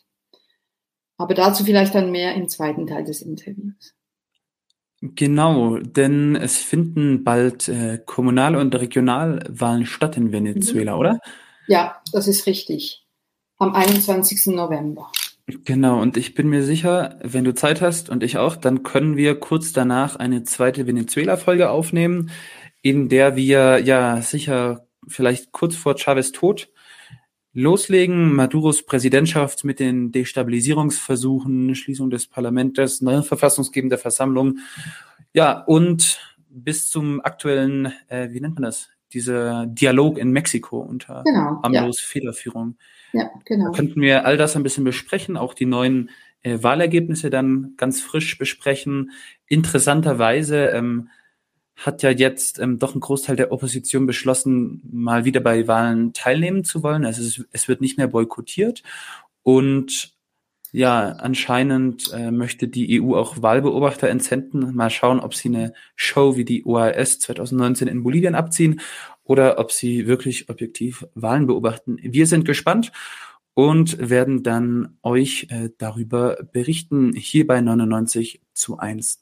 Aber 1.17 1.33
dazu 1.33 1.63
vielleicht 1.63 1.95
dann 1.95 2.11
mehr 2.11 2.35
im 2.35 2.47
zweiten 2.47 2.85
Teil 2.87 3.03
des 3.03 3.21
Interviews. 3.21 3.95
Genau, 5.01 5.77
denn 5.77 6.35
es 6.35 6.57
finden 6.57 7.23
bald 7.23 7.67
äh, 7.67 7.99
Kommunal- 8.03 8.55
und 8.55 8.73
Regionalwahlen 8.73 9.85
statt 9.85 10.17
in 10.17 10.31
Venezuela, 10.31 10.93
mhm. 10.93 10.99
oder? 10.99 11.19
Ja, 11.67 12.01
das 12.11 12.27
ist 12.27 12.47
richtig. 12.47 13.05
Am 13.59 13.75
21. 13.75 14.55
November. 14.55 15.11
Genau, 15.47 16.01
und 16.01 16.17
ich 16.17 16.33
bin 16.33 16.49
mir 16.49 16.63
sicher, 16.63 17.19
wenn 17.23 17.43
du 17.43 17.53
Zeit 17.53 17.81
hast 17.81 18.09
und 18.09 18.23
ich 18.23 18.37
auch, 18.37 18.55
dann 18.55 18.83
können 18.83 19.15
wir 19.15 19.39
kurz 19.39 19.71
danach 19.71 20.15
eine 20.15 20.43
zweite 20.43 20.87
Venezuela-Folge 20.87 21.69
aufnehmen, 21.69 22.31
in 22.81 23.07
der 23.07 23.35
wir 23.35 23.79
ja 23.79 24.21
sicher 24.21 24.87
vielleicht 25.07 25.51
kurz 25.53 25.75
vor 25.75 25.97
Chavez 25.97 26.31
Tod 26.31 26.69
loslegen. 27.57 28.33
Maduros 28.33 28.85
Präsidentschaft 28.85 29.63
mit 29.63 29.79
den 29.79 30.11
Destabilisierungsversuchen, 30.11 31.73
Schließung 31.75 32.09
des 32.09 32.27
Parlaments, 32.27 33.01
neue 33.01 33.23
verfassungsgebende 33.23 33.97
Versammlung. 33.97 34.59
Ja, 35.33 35.63
und 35.63 36.19
bis 36.49 36.89
zum 36.89 37.19
aktuellen, 37.21 37.91
äh, 38.07 38.29
wie 38.31 38.41
nennt 38.41 38.55
man 38.55 38.63
das? 38.63 38.89
dieser 39.13 39.65
Dialog 39.67 40.17
in 40.17 40.31
Mexiko 40.31 40.79
unter 40.79 41.23
genau, 41.23 41.61
AMLOs 41.63 42.01
ja. 42.01 42.07
Federführung. 42.07 42.75
Ja, 43.13 43.29
genau. 43.45 43.71
Da 43.71 43.71
könnten 43.71 44.01
wir 44.01 44.25
all 44.25 44.35
das 44.35 44.57
ein 44.57 44.63
bisschen 44.63 44.83
besprechen, 44.83 45.37
auch 45.37 45.53
die 45.53 45.65
neuen 45.65 46.09
äh, 46.41 46.61
Wahlergebnisse 46.61 47.29
dann 47.29 47.73
ganz 47.77 48.01
frisch 48.01 48.37
besprechen. 48.37 49.11
Interessanterweise 49.47 50.67
ähm, 50.67 51.09
hat 51.77 52.01
ja 52.01 52.09
jetzt 52.09 52.59
ähm, 52.59 52.79
doch 52.79 52.95
ein 52.95 52.99
Großteil 52.99 53.35
der 53.35 53.51
Opposition 53.51 54.07
beschlossen, 54.07 54.81
mal 54.91 55.25
wieder 55.25 55.39
bei 55.39 55.67
Wahlen 55.67 56.11
teilnehmen 56.11 56.63
zu 56.63 56.83
wollen. 56.83 57.05
Also 57.05 57.21
es, 57.21 57.45
es 57.51 57.67
wird 57.67 57.81
nicht 57.81 57.97
mehr 57.97 58.07
boykottiert. 58.07 58.83
Und 59.43 60.17
ja, 60.71 61.11
anscheinend 61.11 62.11
äh, 62.13 62.31
möchte 62.31 62.67
die 62.67 63.01
EU 63.01 63.15
auch 63.15 63.41
Wahlbeobachter 63.41 64.09
entsenden. 64.09 64.75
Mal 64.75 64.89
schauen, 64.89 65.19
ob 65.19 65.33
sie 65.33 65.49
eine 65.49 65.73
Show 65.95 66.35
wie 66.35 66.45
die 66.45 66.65
OAS 66.65 67.19
2019 67.19 67.87
in 67.87 68.03
Bolivien 68.03 68.35
abziehen 68.35 68.81
oder 69.23 69.59
ob 69.59 69.71
sie 69.71 70.07
wirklich 70.07 70.49
objektiv 70.49 71.05
Wahlen 71.13 71.47
beobachten. 71.47 71.97
Wir 72.01 72.27
sind 72.27 72.43
gespannt 72.43 72.91
und 73.53 74.09
werden 74.09 74.43
dann 74.43 74.97
euch 75.03 75.47
äh, 75.49 75.69
darüber 75.77 76.37
berichten 76.51 77.13
hier 77.13 77.47
bei 77.47 77.61
99 77.61 78.41
zu 78.53 78.77
1. 78.77 79.21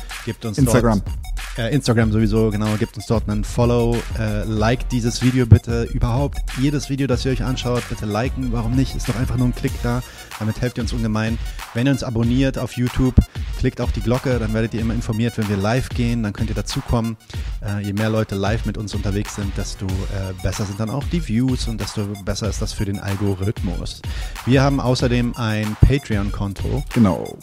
Gebt 0.25 0.45
uns 0.45 0.57
Instagram. 0.57 1.01
Dort 1.05 1.31
äh, 1.57 1.73
Instagram 1.73 2.11
sowieso, 2.11 2.49
genau. 2.49 2.75
Gebt 2.77 2.95
uns 2.95 3.07
dort 3.07 3.27
einen 3.27 3.43
Follow. 3.43 3.97
Äh, 4.17 4.43
like 4.43 4.87
dieses 4.89 5.21
Video 5.21 5.45
bitte. 5.45 5.83
Überhaupt 5.83 6.39
jedes 6.59 6.89
Video, 6.89 7.07
das 7.07 7.25
ihr 7.25 7.31
euch 7.31 7.43
anschaut, 7.43 7.83
bitte 7.89 8.05
liken. 8.05 8.51
Warum 8.51 8.75
nicht? 8.75 8.95
Ist 8.95 9.09
doch 9.09 9.15
einfach 9.15 9.37
nur 9.37 9.47
ein 9.47 9.55
Klick 9.55 9.73
da. 9.83 10.01
Damit 10.39 10.61
helft 10.61 10.77
ihr 10.77 10.83
uns 10.83 10.93
ungemein. 10.93 11.37
Wenn 11.73 11.87
ihr 11.87 11.91
uns 11.91 12.03
abonniert 12.03 12.57
auf 12.57 12.77
YouTube, 12.77 13.15
klickt 13.59 13.81
auch 13.81 13.91
die 13.91 14.01
Glocke. 14.01 14.39
Dann 14.39 14.53
werdet 14.53 14.73
ihr 14.73 14.81
immer 14.81 14.93
informiert, 14.93 15.37
wenn 15.37 15.49
wir 15.49 15.57
live 15.57 15.89
gehen. 15.89 16.23
Dann 16.23 16.33
könnt 16.33 16.49
ihr 16.49 16.55
dazukommen. 16.55 17.17
Äh, 17.61 17.81
je 17.81 17.93
mehr 17.93 18.09
Leute 18.09 18.35
live 18.35 18.65
mit 18.65 18.77
uns 18.77 18.95
unterwegs 18.95 19.35
sind, 19.35 19.55
desto 19.57 19.85
äh, 19.85 20.33
besser 20.41 20.65
sind 20.65 20.79
dann 20.79 20.89
auch 20.89 21.03
die 21.11 21.27
Views 21.27 21.67
und 21.67 21.81
desto 21.81 22.05
besser 22.23 22.49
ist 22.49 22.61
das 22.61 22.73
für 22.73 22.85
den 22.85 22.99
Algorithmus. 22.99 24.01
Wir 24.45 24.63
haben 24.63 24.79
außerdem 24.79 25.35
ein 25.35 25.75
Patreon-Konto. 25.81 26.83
Genau. 26.93 27.37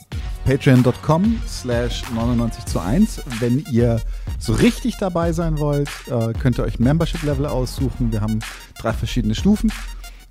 Patreon.com 0.49 1.43
slash 1.47 2.05
99 2.11 2.65
zu 2.65 2.81
1. 2.81 3.21
Wenn 3.39 3.67
ihr 3.71 4.01
so 4.39 4.55
richtig 4.55 4.97
dabei 4.99 5.33
sein 5.33 5.59
wollt, 5.59 5.91
äh, 6.07 6.33
könnt 6.33 6.57
ihr 6.57 6.65
euch 6.65 6.79
Membership-Level 6.79 7.45
aussuchen. 7.45 8.13
Wir 8.13 8.23
haben 8.23 8.39
drei 8.81 8.95
verschiedene 8.95 9.35
Stufen. 9.35 9.71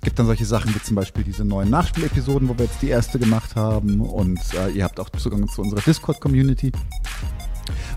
Gibt 0.02 0.18
dann 0.18 0.26
solche 0.26 0.44
Sachen 0.44 0.74
wie 0.74 0.82
zum 0.82 0.96
Beispiel 0.96 1.22
diese 1.22 1.44
neuen 1.44 1.70
Nachspielepisoden, 1.70 2.48
wo 2.48 2.58
wir 2.58 2.64
jetzt 2.64 2.82
die 2.82 2.88
erste 2.88 3.20
gemacht 3.20 3.54
haben. 3.54 4.00
Und 4.00 4.40
äh, 4.54 4.70
ihr 4.70 4.82
habt 4.82 4.98
auch 4.98 5.08
Zugang 5.10 5.46
zu 5.46 5.62
unserer 5.62 5.82
Discord-Community. 5.82 6.72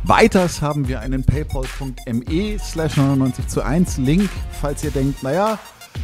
Weiters 0.04 0.62
haben 0.62 0.88
wir 0.88 1.00
einen 1.00 1.24
paypal.me 1.24 2.60
slash 2.60 2.98
99 2.98 3.48
zu 3.48 3.66
1 3.66 3.98
Link, 3.98 4.30
falls 4.62 4.84
ihr 4.84 4.92
denkt, 4.92 5.24
naja, 5.24 5.58